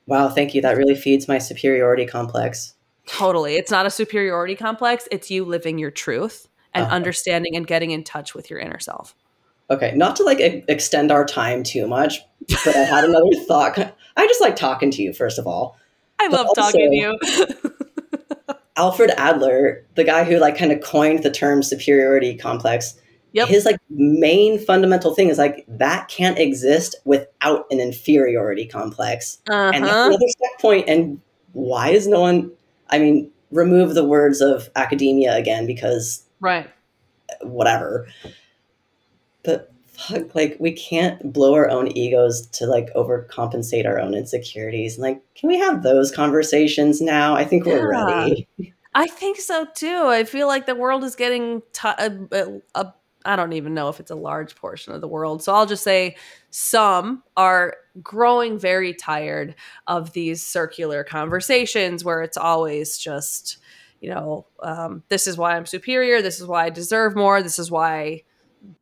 Wow, 0.07 0.31
thank 0.31 0.55
you. 0.55 0.63
That 0.63 0.79
really 0.79 0.95
feeds 0.95 1.29
my 1.29 1.37
superiority 1.37 2.07
complex. 2.07 2.73
Totally. 3.09 3.57
It's 3.57 3.71
not 3.71 3.87
a 3.87 3.91
superiority 3.91 4.55
complex. 4.55 5.09
It's 5.11 5.31
you 5.31 5.45
living 5.45 5.79
your 5.79 5.91
truth 5.91 6.49
and 6.75 6.85
Uh-huh. 6.85 6.95
understanding 6.95 7.57
and 7.57 7.67
getting 7.67 7.91
in 7.91 8.05
touch 8.05 8.35
with 8.35 8.51
your 8.51 8.59
inner 8.59 8.79
self. 8.79 9.15
Okay, 9.71 9.93
not 9.97 10.17
to 10.17 10.23
like 10.23 10.41
e- 10.41 10.65
extend 10.69 11.11
our 11.11 11.25
time 11.25 11.63
too 11.63 11.87
much, 11.87 12.21
but 12.65 12.75
I 12.77 12.81
had 12.85 13.05
another 13.05 13.25
thought. 13.49 13.79
I 14.17 14.27
just 14.27 14.41
like 14.41 14.57
talking 14.57 14.91
to 14.93 15.03
you, 15.03 15.13
first 15.13 15.39
of 15.39 15.47
all. 15.47 15.77
I 16.21 16.29
But 16.29 16.47
love 16.47 16.55
talking 16.55 16.91
to 16.91 16.97
you. 16.97 17.19
Alfred 18.77 19.11
Adler, 19.17 19.85
the 19.97 20.05
guy 20.05 20.23
who 20.25 20.39
like 20.39 20.57
kind 20.57 20.71
of 20.71 20.81
coined 20.81 21.23
the 21.25 21.31
term 21.31 21.63
superiority 21.63 22.37
complex, 22.37 22.95
Yep. 23.33 23.49
his 23.49 23.65
like 23.65 23.77
main 23.91 24.59
fundamental 24.59 25.15
thing 25.15 25.29
is 25.29 25.37
like 25.37 25.65
that 25.69 26.09
can't 26.09 26.39
exist 26.39 26.95
without 27.05 27.67
an 27.71 27.79
inferiority 27.81 28.67
complex. 28.67 29.39
And 29.49 29.85
that's 29.85 29.93
Uh-huh. 29.95 30.07
another 30.09 30.29
step 30.29 30.61
point. 30.61 30.89
And 30.89 31.21
why 31.53 31.91
is 31.91 32.07
no 32.07 32.21
one 32.21 32.53
I 32.91 32.99
mean, 32.99 33.31
remove 33.51 33.95
the 33.95 34.05
words 34.05 34.41
of 34.41 34.69
academia 34.77 35.37
again 35.37 35.67
because 35.67 36.25
Right. 36.41 36.69
whatever. 37.43 38.07
But 39.45 39.73
fuck, 39.87 40.35
like 40.35 40.57
we 40.59 40.73
can't 40.73 41.33
blow 41.33 41.55
our 41.55 41.69
own 41.69 41.97
egos 41.97 42.47
to 42.49 42.67
like 42.67 42.93
overcompensate 42.95 43.87
our 43.87 43.99
own 43.99 44.15
insecurities. 44.15 44.99
Like, 44.99 45.23
can 45.35 45.49
we 45.49 45.59
have 45.59 45.83
those 45.83 46.11
conversations 46.11 47.01
now? 47.01 47.35
I 47.35 47.45
think 47.45 47.67
we're 47.67 47.93
Yeah. 47.93 48.05
ready. 48.07 48.49
I 48.95 49.07
think 49.07 49.39
so 49.39 49.67
too. 49.75 50.07
I 50.07 50.25
feel 50.25 50.47
like 50.47 50.67
the 50.67 50.75
world 50.75 51.05
is 51.05 51.15
getting 51.15 51.63
ti 51.73 51.89
a, 51.89 52.13
a, 52.33 52.61
a 52.75 52.95
I 53.25 53.37
don't 53.37 53.53
even 53.53 53.75
know 53.75 53.89
if 53.89 54.01
it's 54.01 54.11
a 54.11 54.17
large 54.17 54.57
portion 54.57 54.93
of 54.93 55.01
the 55.01 55.09
world. 55.09 55.43
So 55.43 55.55
I'll 55.55 55.67
just 55.67 55.85
say 55.85 56.17
some 56.51 57.23
are 57.37 57.77
growing 58.03 58.59
very 58.59 58.95
tired 58.95 59.55
of 59.87 60.13
these 60.13 60.45
circular 60.45 61.05
conversations 61.05 62.05
where 62.05 62.23
it's 62.23 62.37
always 62.37 62.97
just, 62.97 63.59
you 64.01 64.11
know, 64.11 64.47
um, 64.63 65.03
this 65.09 65.27
is 65.27 65.37
why 65.37 65.57
I'm 65.57 65.67
superior. 65.67 66.23
This 66.23 66.41
is 66.41 66.47
why 66.47 66.67
I 66.67 66.71
deserve 66.71 67.17
more. 67.17 67.43
This 67.43 67.59
is 67.59 67.71
why 67.71 68.23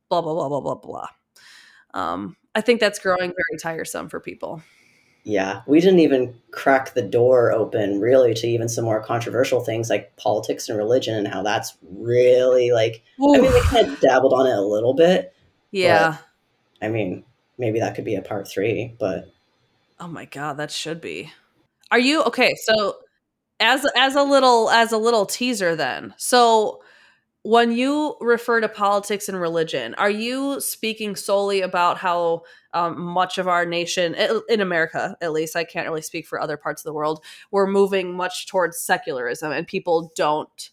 blah, 0.09 0.21
blah, 0.21 0.33
blah, 0.33 0.49
blah, 0.49 0.61
blah, 0.61 0.75
blah. 0.75 1.07
Um, 1.93 2.37
I 2.55 2.61
think 2.61 2.79
that's 2.79 2.99
growing 2.99 3.33
very 3.33 3.59
tiresome 3.61 4.09
for 4.09 4.19
people. 4.19 4.61
Yeah, 5.23 5.61
we 5.67 5.81
didn't 5.81 5.99
even 5.99 6.35
crack 6.51 6.93
the 6.93 7.01
door 7.01 7.51
open 7.51 7.99
really 7.99 8.33
to 8.35 8.47
even 8.47 8.69
some 8.69 8.85
more 8.85 9.03
controversial 9.03 9.59
things 9.59 9.89
like 9.89 10.15
politics 10.15 10.69
and 10.69 10.77
religion 10.77 11.15
and 11.15 11.27
how 11.27 11.43
that's 11.43 11.77
really 11.81 12.71
like 12.71 13.03
I 13.19 13.37
mean 13.37 13.51
we 13.51 13.61
kind 13.63 13.87
of 13.87 13.99
dabbled 13.99 14.31
on 14.31 14.47
it 14.47 14.57
a 14.57 14.61
little 14.61 14.93
bit. 14.93 15.33
yeah. 15.71 16.17
I 16.81 16.87
mean, 16.87 17.25
maybe 17.57 17.79
that 17.79 17.95
could 17.95 18.05
be 18.05 18.15
a 18.15 18.21
part 18.21 18.47
3, 18.47 18.95
but 18.99 19.31
Oh 19.99 20.07
my 20.07 20.25
god, 20.25 20.57
that 20.57 20.71
should 20.71 21.01
be. 21.01 21.31
Are 21.89 21.99
you 21.99 22.23
okay? 22.23 22.53
So 22.65 22.97
as 23.59 23.85
as 23.95 24.15
a 24.15 24.23
little 24.23 24.69
as 24.69 24.91
a 24.91 24.97
little 24.97 25.25
teaser 25.25 25.75
then. 25.75 26.13
So 26.17 26.81
when 27.43 27.71
you 27.71 28.17
refer 28.19 28.59
to 28.59 28.67
politics 28.67 29.29
and 29.29 29.39
religion, 29.39 29.95
are 29.95 30.09
you 30.09 30.59
speaking 30.59 31.15
solely 31.15 31.61
about 31.61 31.97
how 31.97 32.41
um, 32.73 32.99
much 33.01 33.37
of 33.37 33.47
our 33.47 33.65
nation, 33.65 34.15
in 34.49 34.59
America 34.59 35.15
at 35.21 35.31
least, 35.31 35.55
I 35.55 35.63
can't 35.63 35.87
really 35.87 36.01
speak 36.01 36.27
for 36.27 36.41
other 36.41 36.57
parts 36.57 36.81
of 36.81 36.89
the 36.89 36.93
world, 36.93 37.23
we're 37.49 37.67
moving 37.67 38.13
much 38.13 38.47
towards 38.47 38.79
secularism 38.79 39.53
and 39.53 39.65
people 39.65 40.11
don't 40.15 40.71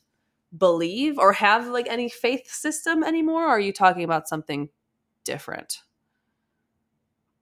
believe 0.56 1.16
or 1.16 1.32
have 1.34 1.68
like 1.68 1.86
any 1.88 2.08
faith 2.08 2.50
system 2.50 3.04
anymore? 3.04 3.44
Or 3.44 3.50
are 3.50 3.60
you 3.60 3.72
talking 3.72 4.02
about 4.02 4.28
something 4.28 4.68
different? 5.22 5.82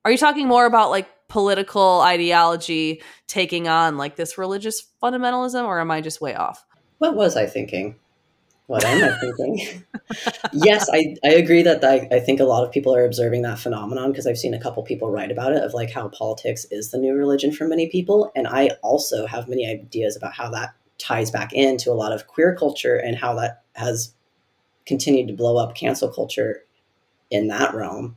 Are 0.05 0.11
you 0.11 0.19
talking 0.19 0.49
more 0.49 0.67
about 0.67 0.91
like 0.91 1.09
political 1.29 2.01
ideology 2.03 3.03
taking 3.27 3.69
on 3.69 3.97
like 3.97 4.17
this 4.17 4.37
religious 4.37 4.83
fundamentalism, 5.03 5.65
or 5.65 5.81
am 5.81 5.91
I 5.91 6.01
just 6.01 6.21
way 6.21 6.35
off? 6.35 6.65
what 7.03 7.17
was 7.17 7.37
I 7.37 7.47
thinking? 7.47 7.97
What 8.69 8.85
am 8.85 9.03
I 9.03 9.19
thinking? 9.19 9.85
yes, 10.53 10.89
I, 10.93 11.17
I 11.25 11.31
agree 11.31 11.63
that 11.63 11.83
I, 11.83 12.07
I 12.13 12.21
think 12.21 12.39
a 12.39 12.45
lot 12.45 12.63
of 12.63 12.71
people 12.71 12.95
are 12.95 13.05
observing 13.05 13.43
that 13.43 13.59
phenomenon 13.59 14.13
because 14.13 14.25
I've 14.25 14.39
seen 14.39 14.55
a 14.55 14.61
couple 14.61 14.85
people 14.85 15.11
write 15.11 15.33
about 15.33 15.51
it 15.51 15.65
of 15.65 15.75
like 15.75 15.91
how 15.91 16.09
politics 16.11 16.65
is 16.71 16.93
the 16.93 16.99
new 16.99 17.13
religion 17.15 17.51
for 17.51 17.67
many 17.67 17.89
people. 17.89 18.31
And 18.37 18.47
I 18.47 18.69
also 18.83 19.27
have 19.27 19.49
many 19.49 19.67
ideas 19.69 20.17
about 20.17 20.35
how 20.35 20.49
that 20.51 20.75
ties 20.97 21.33
back 21.33 21.53
into 21.53 21.91
a 21.91 21.95
lot 21.95 22.13
of 22.13 22.29
queer 22.29 22.55
culture 22.55 22.95
and 22.95 23.17
how 23.17 23.35
that 23.35 23.65
has 23.75 24.15
continued 24.87 25.27
to 25.27 25.35
blow 25.35 25.57
up 25.57 25.75
cancel 25.75 26.09
culture 26.09 26.63
in 27.33 27.49
that 27.49 27.75
realm. 27.75 28.17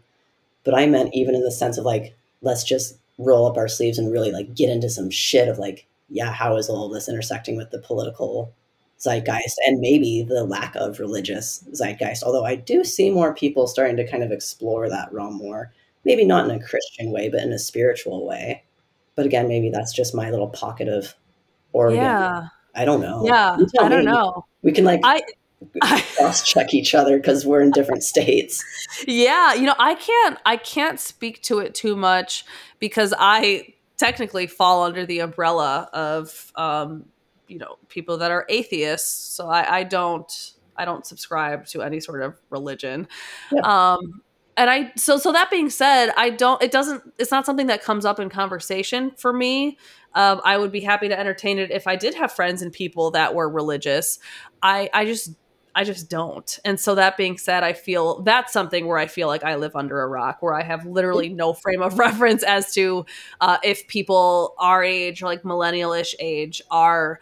But 0.65 0.75
I 0.75 0.85
meant 0.87 1.13
even 1.13 1.35
in 1.35 1.43
the 1.43 1.51
sense 1.51 1.77
of 1.77 1.85
like, 1.85 2.15
let's 2.41 2.63
just 2.63 2.97
roll 3.17 3.45
up 3.45 3.55
our 3.55 3.69
sleeves 3.69 3.97
and 3.97 4.11
really 4.11 4.31
like 4.31 4.53
get 4.55 4.69
into 4.69 4.89
some 4.89 5.09
shit 5.09 5.47
of 5.47 5.57
like, 5.57 5.87
yeah, 6.09 6.31
how 6.33 6.57
is 6.57 6.67
all 6.69 6.89
this 6.89 7.07
intersecting 7.07 7.55
with 7.55 7.71
the 7.71 7.79
political 7.79 8.53
zeitgeist 8.99 9.59
and 9.67 9.79
maybe 9.79 10.23
the 10.23 10.43
lack 10.43 10.75
of 10.75 10.99
religious 10.99 11.63
zeitgeist. 11.73 12.23
Although 12.23 12.45
I 12.45 12.55
do 12.55 12.83
see 12.83 13.09
more 13.09 13.33
people 13.33 13.67
starting 13.67 13.97
to 13.97 14.09
kind 14.09 14.23
of 14.23 14.31
explore 14.31 14.89
that 14.89 15.11
realm 15.13 15.35
more. 15.35 15.71
Maybe 16.03 16.23
not 16.23 16.45
in 16.45 16.51
a 16.51 16.63
Christian 16.63 17.11
way, 17.11 17.29
but 17.29 17.41
in 17.41 17.51
a 17.51 17.59
spiritual 17.59 18.25
way. 18.25 18.63
But 19.15 19.25
again, 19.25 19.47
maybe 19.47 19.69
that's 19.69 19.93
just 19.93 20.13
my 20.13 20.29
little 20.29 20.49
pocket 20.49 20.87
of 20.87 21.15
Oregon. 21.73 22.03
Yeah, 22.03 22.47
I 22.75 22.85
don't 22.85 23.01
know. 23.01 23.23
yeah. 23.25 23.57
I 23.79 23.89
don't 23.89 24.05
know. 24.05 24.45
We 24.61 24.71
can 24.71 24.85
like 24.85 25.01
I, 25.03 25.21
cross 26.17 26.43
check 26.43 26.73
each 26.73 26.93
other 26.95 27.17
because 27.17 27.45
we're 27.45 27.61
in 27.61 27.71
different 27.71 28.03
states. 28.03 28.63
yeah, 29.07 29.53
you 29.53 29.63
know, 29.63 29.75
I 29.79 29.95
can't 29.95 30.37
I 30.45 30.57
can't 30.57 30.99
speak 30.99 31.41
to 31.43 31.59
it 31.59 31.73
too 31.75 31.95
much 31.95 32.45
because 32.79 33.13
I 33.17 33.73
technically 33.97 34.47
fall 34.47 34.83
under 34.83 35.05
the 35.05 35.19
umbrella 35.19 35.89
of 35.93 36.51
um, 36.55 37.05
you 37.47 37.59
know, 37.59 37.77
people 37.89 38.17
that 38.17 38.31
are 38.31 38.45
atheists. 38.49 39.35
So 39.35 39.47
I, 39.47 39.79
I 39.79 39.83
don't 39.83 40.53
I 40.77 40.85
don't 40.85 41.05
subscribe 41.05 41.65
to 41.67 41.81
any 41.81 41.99
sort 41.99 42.21
of 42.21 42.39
religion. 42.49 43.07
Yeah. 43.51 43.61
Um 43.63 44.21
and 44.57 44.69
I 44.69 44.91
so 44.95 45.17
so 45.17 45.31
that 45.31 45.49
being 45.51 45.69
said, 45.69 46.11
I 46.15 46.29
don't 46.29 46.61
it 46.61 46.71
doesn't 46.71 47.03
it's 47.17 47.31
not 47.31 47.45
something 47.45 47.67
that 47.67 47.83
comes 47.83 48.05
up 48.05 48.19
in 48.19 48.29
conversation 48.29 49.11
for 49.17 49.33
me. 49.33 49.77
Um, 50.13 50.39
I 50.45 50.57
would 50.57 50.71
be 50.71 50.79
happy 50.79 51.09
to 51.09 51.19
entertain 51.19 51.59
it 51.59 51.71
if 51.71 51.87
I 51.87 51.97
did 51.97 52.15
have 52.15 52.31
friends 52.31 52.61
and 52.61 52.71
people 52.71 53.11
that 53.11 53.35
were 53.35 53.49
religious. 53.49 54.19
I 54.61 54.89
I 54.93 55.05
just 55.05 55.31
I 55.77 55.83
just 55.83 56.09
don't. 56.09 56.57
And 56.63 56.79
so 56.79 56.95
that 56.95 57.17
being 57.17 57.37
said, 57.37 57.61
I 57.61 57.73
feel 57.73 58.21
that's 58.21 58.53
something 58.53 58.87
where 58.87 58.97
I 58.97 59.07
feel 59.07 59.27
like 59.27 59.43
I 59.43 59.55
live 59.55 59.75
under 59.75 60.01
a 60.01 60.07
rock, 60.07 60.41
where 60.41 60.53
I 60.53 60.63
have 60.63 60.85
literally 60.85 61.27
no 61.27 61.51
frame 61.51 61.81
of 61.81 61.99
reference 61.99 62.43
as 62.43 62.73
to 62.75 63.05
uh, 63.41 63.57
if 63.61 63.85
people 63.87 64.55
our 64.57 64.81
age, 64.83 65.21
like 65.21 65.43
millennial-ish 65.43 66.15
age, 66.19 66.61
are 66.71 67.19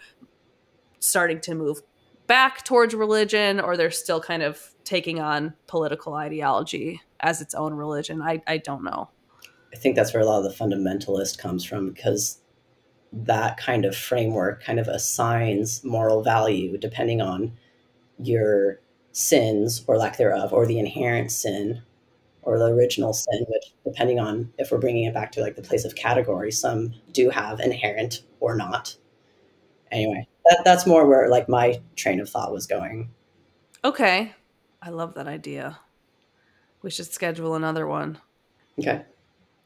starting 0.99 1.41
to 1.41 1.55
move 1.55 1.81
back 2.27 2.63
towards 2.63 2.93
religion, 2.93 3.59
or 3.59 3.75
they're 3.75 3.89
still 3.89 4.21
kind 4.21 4.43
of 4.43 4.75
taking 4.83 5.19
on 5.19 5.55
political 5.65 6.13
ideology 6.13 7.01
as 7.19 7.41
its 7.41 7.55
own 7.55 7.73
religion. 7.73 8.21
I 8.21 8.43
I 8.45 8.57
don't 8.57 8.83
know. 8.83 9.09
I 9.73 9.77
think 9.77 9.95
that's 9.95 10.13
where 10.13 10.21
a 10.21 10.25
lot 10.27 10.45
of 10.45 10.51
the 10.55 10.63
fundamentalist 10.63 11.39
comes 11.39 11.65
from 11.65 11.89
because 11.89 12.37
that 13.11 13.57
kind 13.57 13.83
of 13.83 13.95
framework 13.95 14.63
kind 14.63 14.79
of 14.79 14.87
assigns 14.87 15.83
moral 15.83 16.21
value 16.21 16.77
depending 16.77 17.21
on 17.21 17.53
your 18.19 18.79
sins 19.11 19.83
or 19.87 19.97
lack 19.97 20.17
thereof, 20.17 20.53
or 20.53 20.65
the 20.65 20.79
inherent 20.79 21.31
sin 21.31 21.81
or 22.41 22.59
the 22.59 22.65
original 22.65 23.13
sin, 23.13 23.45
which, 23.47 23.73
depending 23.85 24.19
on 24.19 24.51
if 24.57 24.71
we're 24.71 24.77
bringing 24.77 25.05
it 25.05 25.13
back 25.13 25.31
to 25.31 25.41
like 25.41 25.55
the 25.55 25.61
place 25.61 25.85
of 25.85 25.95
category, 25.95 26.51
some 26.51 26.93
do 27.11 27.29
have 27.29 27.59
inherent 27.59 28.23
or 28.39 28.55
not. 28.55 28.97
Anyway, 29.91 30.27
that, 30.45 30.61
that's 30.65 30.85
more 30.85 31.07
where 31.07 31.29
like 31.29 31.47
my 31.47 31.79
train 31.95 32.19
of 32.19 32.29
thought 32.29 32.51
was 32.51 32.67
going. 32.67 33.09
Okay, 33.85 34.33
I 34.81 34.89
love 34.89 35.13
that 35.13 35.27
idea. 35.27 35.79
We 36.81 36.89
should 36.89 37.05
schedule 37.05 37.55
another 37.55 37.87
one. 37.87 38.19
Okay. 38.79 39.03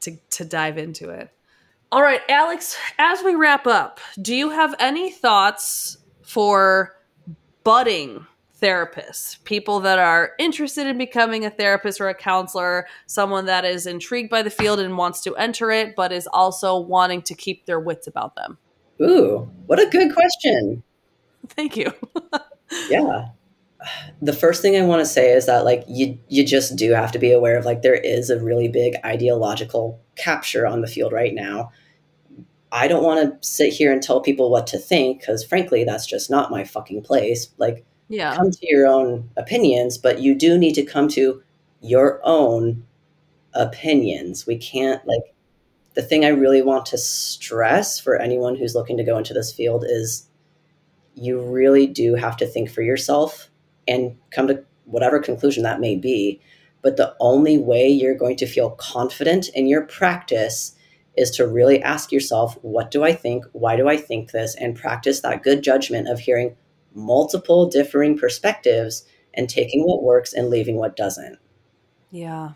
to 0.02 0.18
to 0.32 0.46
dive 0.46 0.78
into 0.78 1.10
it. 1.10 1.30
All 1.92 2.02
right, 2.02 2.22
Alex, 2.30 2.78
as 3.00 3.24
we 3.24 3.34
wrap 3.36 3.66
up, 3.66 4.02
do 4.22 4.36
you 4.36 4.50
have 4.50 4.76
any 4.80 5.10
thoughts 5.10 5.98
for 6.22 6.94
budding 7.64 8.26
therapists, 8.62 9.44
people 9.44 9.80
that 9.82 10.00
are 10.00 10.32
interested 10.40 10.88
in 10.88 10.98
becoming 10.98 11.46
a 11.46 11.50
therapist 11.50 12.02
or 12.02 12.10
a 12.10 12.16
counselor, 12.16 12.88
someone 13.06 13.46
that 13.46 13.66
is 13.66 13.86
intrigued 13.86 14.30
by 14.30 14.42
the 14.42 14.50
field 14.50 14.80
and 14.80 14.98
wants 14.98 15.22
to 15.22 15.36
enter 15.36 15.72
it 15.72 15.96
but 15.96 16.12
is 16.12 16.28
also 16.34 16.78
wanting 16.78 17.22
to 17.24 17.36
keep 17.36 17.66
their 17.66 17.80
wits 17.80 18.08
about 18.08 18.36
them? 18.36 18.58
Ooh, 19.02 19.50
what 19.68 19.80
a 19.80 19.90
good 19.90 20.14
question. 20.14 20.84
Thank 21.50 21.78
you. 21.78 21.94
yeah 22.90 23.28
the 24.22 24.34
first 24.34 24.62
thing 24.62 24.76
i 24.76 24.82
want 24.82 25.00
to 25.00 25.06
say 25.06 25.32
is 25.32 25.46
that 25.46 25.64
like 25.64 25.84
you 25.88 26.18
you 26.28 26.46
just 26.46 26.76
do 26.76 26.92
have 26.94 27.12
to 27.12 27.20
be 27.20 27.32
aware 27.32 27.58
of 27.58 27.66
like 27.66 27.82
there 27.82 27.96
is 27.96 28.30
a 28.30 28.40
really 28.40 28.68
big 28.68 28.96
ideological 29.06 30.00
capture 30.16 30.66
on 30.66 30.82
the 30.82 30.88
field 30.88 31.14
right 31.14 31.34
now 31.34 31.72
i 32.72 32.88
don't 32.88 33.04
want 33.04 33.42
to 33.42 33.48
sit 33.48 33.72
here 33.72 33.92
and 33.92 34.02
tell 34.02 34.20
people 34.20 34.50
what 34.50 34.68
to 34.68 34.78
think 34.78 35.20
because 35.20 35.44
frankly 35.44 35.84
that's 35.84 36.08
just 36.08 36.30
not 36.30 36.52
my 36.52 36.64
fucking 36.64 37.02
place 37.02 37.50
like 37.58 37.86
Yeah. 38.10 38.36
come 38.36 38.52
to 38.52 38.60
your 38.62 38.88
own 38.88 39.30
opinions 39.36 39.98
but 39.98 40.20
you 40.20 40.34
do 40.36 40.58
need 40.58 40.74
to 40.76 40.84
come 40.84 41.08
to 41.10 41.44
your 41.82 42.22
own 42.24 42.86
opinions 43.54 44.46
we 44.48 44.58
can't 44.58 45.06
like 45.06 45.34
the 45.94 46.02
thing 46.02 46.24
i 46.24 46.30
really 46.30 46.62
want 46.62 46.86
to 46.88 46.98
stress 46.98 48.00
for 48.00 48.16
anyone 48.16 48.56
who's 48.56 48.76
looking 48.76 48.98
to 48.98 49.04
go 49.04 49.18
into 49.18 49.34
this 49.34 49.52
field 49.52 49.84
is 49.88 50.28
you 51.18 51.42
really 51.42 51.88
do 51.88 52.16
have 52.16 52.38
to 52.38 52.46
think 52.46 52.70
for 52.70 52.82
yourself 52.82 53.50
and 53.88 54.16
come 54.32 54.48
to 54.48 54.64
whatever 54.86 55.20
conclusion 55.20 55.64
that 55.64 55.80
may 55.80 55.96
be. 55.96 56.40
But 56.82 56.98
the 56.98 57.16
only 57.20 57.58
way 57.58 57.88
you're 57.90 58.16
going 58.16 58.38
to 58.38 58.46
feel 58.46 58.72
confident 58.72 59.50
in 59.50 59.68
your 59.68 59.82
practice 59.82 60.76
is 61.18 61.32
to 61.32 61.48
really 61.48 61.82
ask 61.82 62.12
yourself, 62.12 62.58
what 62.62 62.92
do 62.92 63.04
I 63.04 63.14
think? 63.14 63.46
Why 63.54 63.76
do 63.76 63.88
I 63.90 63.98
think 63.98 64.32
this? 64.32 64.56
And 64.56 64.76
practice 64.76 65.22
that 65.22 65.42
good 65.42 65.64
judgment 65.64 66.08
of 66.08 66.20
hearing 66.20 66.56
multiple 66.94 67.70
differing 67.70 68.18
perspectives 68.18 69.06
and 69.34 69.50
taking 69.50 69.84
what 69.84 70.04
works 70.04 70.34
and 70.34 70.50
leaving 70.50 70.78
what 70.78 70.96
doesn't. 70.96 71.38
Yeah. 72.12 72.52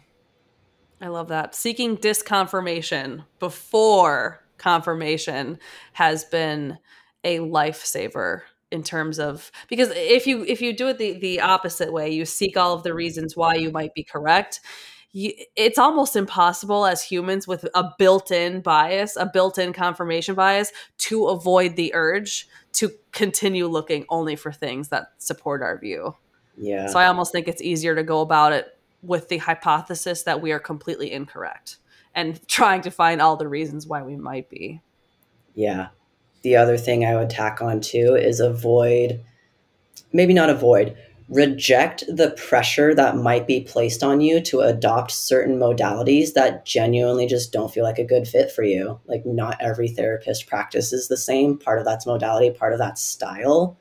I 1.01 1.07
love 1.07 1.29
that. 1.29 1.55
Seeking 1.55 1.97
disconfirmation 1.97 3.25
before 3.39 4.43
confirmation 4.57 5.57
has 5.93 6.23
been 6.25 6.77
a 7.23 7.39
lifesaver 7.39 8.41
in 8.71 8.83
terms 8.83 9.19
of 9.19 9.51
because 9.67 9.89
if 9.95 10.25
you 10.25 10.45
if 10.45 10.61
you 10.61 10.71
do 10.75 10.87
it 10.87 10.97
the 10.97 11.19
the 11.19 11.41
opposite 11.41 11.91
way 11.91 12.09
you 12.09 12.25
seek 12.25 12.55
all 12.55 12.73
of 12.73 12.83
the 12.83 12.93
reasons 12.93 13.35
why 13.35 13.55
you 13.55 13.71
might 13.71 13.93
be 13.93 14.03
correct 14.03 14.61
you, 15.11 15.33
it's 15.57 15.77
almost 15.77 16.15
impossible 16.15 16.85
as 16.85 17.03
humans 17.03 17.47
with 17.47 17.67
a 17.75 17.91
built-in 17.97 18.61
bias 18.61 19.17
a 19.17 19.25
built-in 19.25 19.73
confirmation 19.73 20.35
bias 20.35 20.71
to 20.97 21.27
avoid 21.27 21.75
the 21.75 21.93
urge 21.93 22.47
to 22.73 22.91
continue 23.11 23.68
looking 23.68 24.06
only 24.10 24.35
for 24.35 24.52
things 24.52 24.89
that 24.89 25.11
support 25.18 25.61
our 25.61 25.77
view 25.77 26.15
yeah 26.57 26.88
so 26.88 26.99
i 26.99 27.06
almost 27.06 27.31
think 27.31 27.48
it's 27.48 27.61
easier 27.61 27.95
to 27.95 28.03
go 28.03 28.22
about 28.22 28.53
it 28.53 28.77
with 29.03 29.30
the 29.30 29.38
hypothesis 29.38 30.23
that 30.23 30.41
we 30.41 30.52
are 30.52 30.60
completely 30.60 31.11
incorrect 31.11 31.77
and 32.14 32.45
trying 32.48 32.81
to 32.81 32.91
find 32.91 33.22
all 33.22 33.35
the 33.35 33.48
reasons 33.48 33.88
why 33.88 34.02
we 34.02 34.15
might 34.15 34.49
be. 34.49 34.81
Yeah. 35.56 35.89
The 36.43 36.56
other 36.56 36.77
thing 36.77 37.06
I 37.06 37.15
would 37.15 37.30
tack 37.30 37.61
on 37.61 37.81
too 37.81 38.15
is 38.15 38.39
avoid, 38.39 39.23
maybe 40.11 40.34
not 40.34 40.49
avoid, 40.49 40.98
reject 41.31 42.03
the 42.09 42.31
pressure 42.31 42.93
that 42.93 43.15
might 43.15 43.47
be 43.47 43.61
placed 43.61 44.03
on 44.03 44.19
you 44.19 44.41
to 44.41 44.59
adopt 44.59 45.11
certain 45.11 45.57
modalities 45.57 46.33
that 46.33 46.65
genuinely 46.65 47.25
just 47.25 47.53
don't 47.53 47.73
feel 47.73 47.85
like 47.85 47.97
a 47.97 48.03
good 48.03 48.27
fit 48.27 48.51
for 48.51 48.63
you. 48.63 48.99
Like, 49.05 49.25
not 49.25 49.55
every 49.61 49.87
therapist 49.87 50.45
practice 50.45 50.91
is 50.91 51.07
the 51.07 51.15
same. 51.15 51.57
Part 51.57 51.79
of 51.79 51.85
that's 51.85 52.05
modality, 52.05 52.51
part 52.51 52.73
of 52.73 52.79
that's 52.79 53.01
style. 53.01 53.77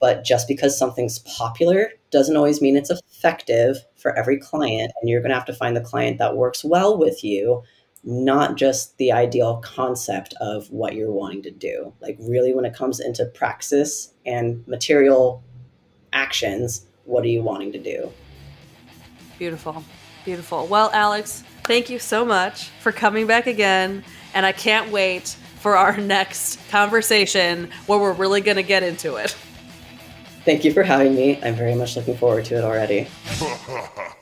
But 0.00 0.24
just 0.24 0.48
because 0.48 0.76
something's 0.76 1.20
popular 1.20 1.92
doesn't 2.10 2.36
always 2.36 2.60
mean 2.60 2.76
it's 2.76 2.90
effective 2.90 3.76
for 3.94 4.18
every 4.18 4.38
client. 4.38 4.90
And 5.00 5.08
you're 5.08 5.20
going 5.20 5.30
to 5.30 5.36
have 5.36 5.44
to 5.44 5.54
find 5.54 5.76
the 5.76 5.80
client 5.80 6.18
that 6.18 6.36
works 6.36 6.64
well 6.64 6.98
with 6.98 7.22
you, 7.22 7.62
not 8.02 8.56
just 8.56 8.98
the 8.98 9.12
ideal 9.12 9.58
concept 9.58 10.34
of 10.40 10.68
what 10.72 10.96
you're 10.96 11.12
wanting 11.12 11.42
to 11.42 11.52
do. 11.52 11.92
Like, 12.00 12.16
really, 12.18 12.52
when 12.52 12.64
it 12.64 12.74
comes 12.74 12.98
into 12.98 13.24
praxis 13.26 14.12
and 14.26 14.66
material 14.66 15.44
actions, 16.12 16.86
what 17.04 17.24
are 17.24 17.28
you 17.28 17.42
wanting 17.42 17.72
to 17.72 17.78
do? 17.78 18.12
Beautiful. 19.38 19.84
Beautiful. 20.24 20.66
Well, 20.66 20.90
Alex, 20.92 21.44
thank 21.64 21.88
you 21.88 21.98
so 21.98 22.24
much 22.24 22.68
for 22.80 22.92
coming 22.92 23.26
back 23.26 23.46
again. 23.46 24.04
And 24.34 24.44
I 24.44 24.52
can't 24.52 24.90
wait 24.92 25.28
for 25.60 25.76
our 25.76 25.96
next 25.98 26.58
conversation 26.70 27.70
where 27.86 27.98
we're 27.98 28.12
really 28.12 28.40
going 28.40 28.56
to 28.56 28.62
get 28.62 28.82
into 28.82 29.16
it. 29.16 29.36
Thank 30.44 30.64
you 30.64 30.72
for 30.72 30.82
having 30.82 31.14
me. 31.14 31.38
I'm 31.42 31.54
very 31.54 31.74
much 31.74 31.96
looking 31.96 32.16
forward 32.16 32.46
to 32.46 32.56
it 32.56 32.64
already. 32.64 33.08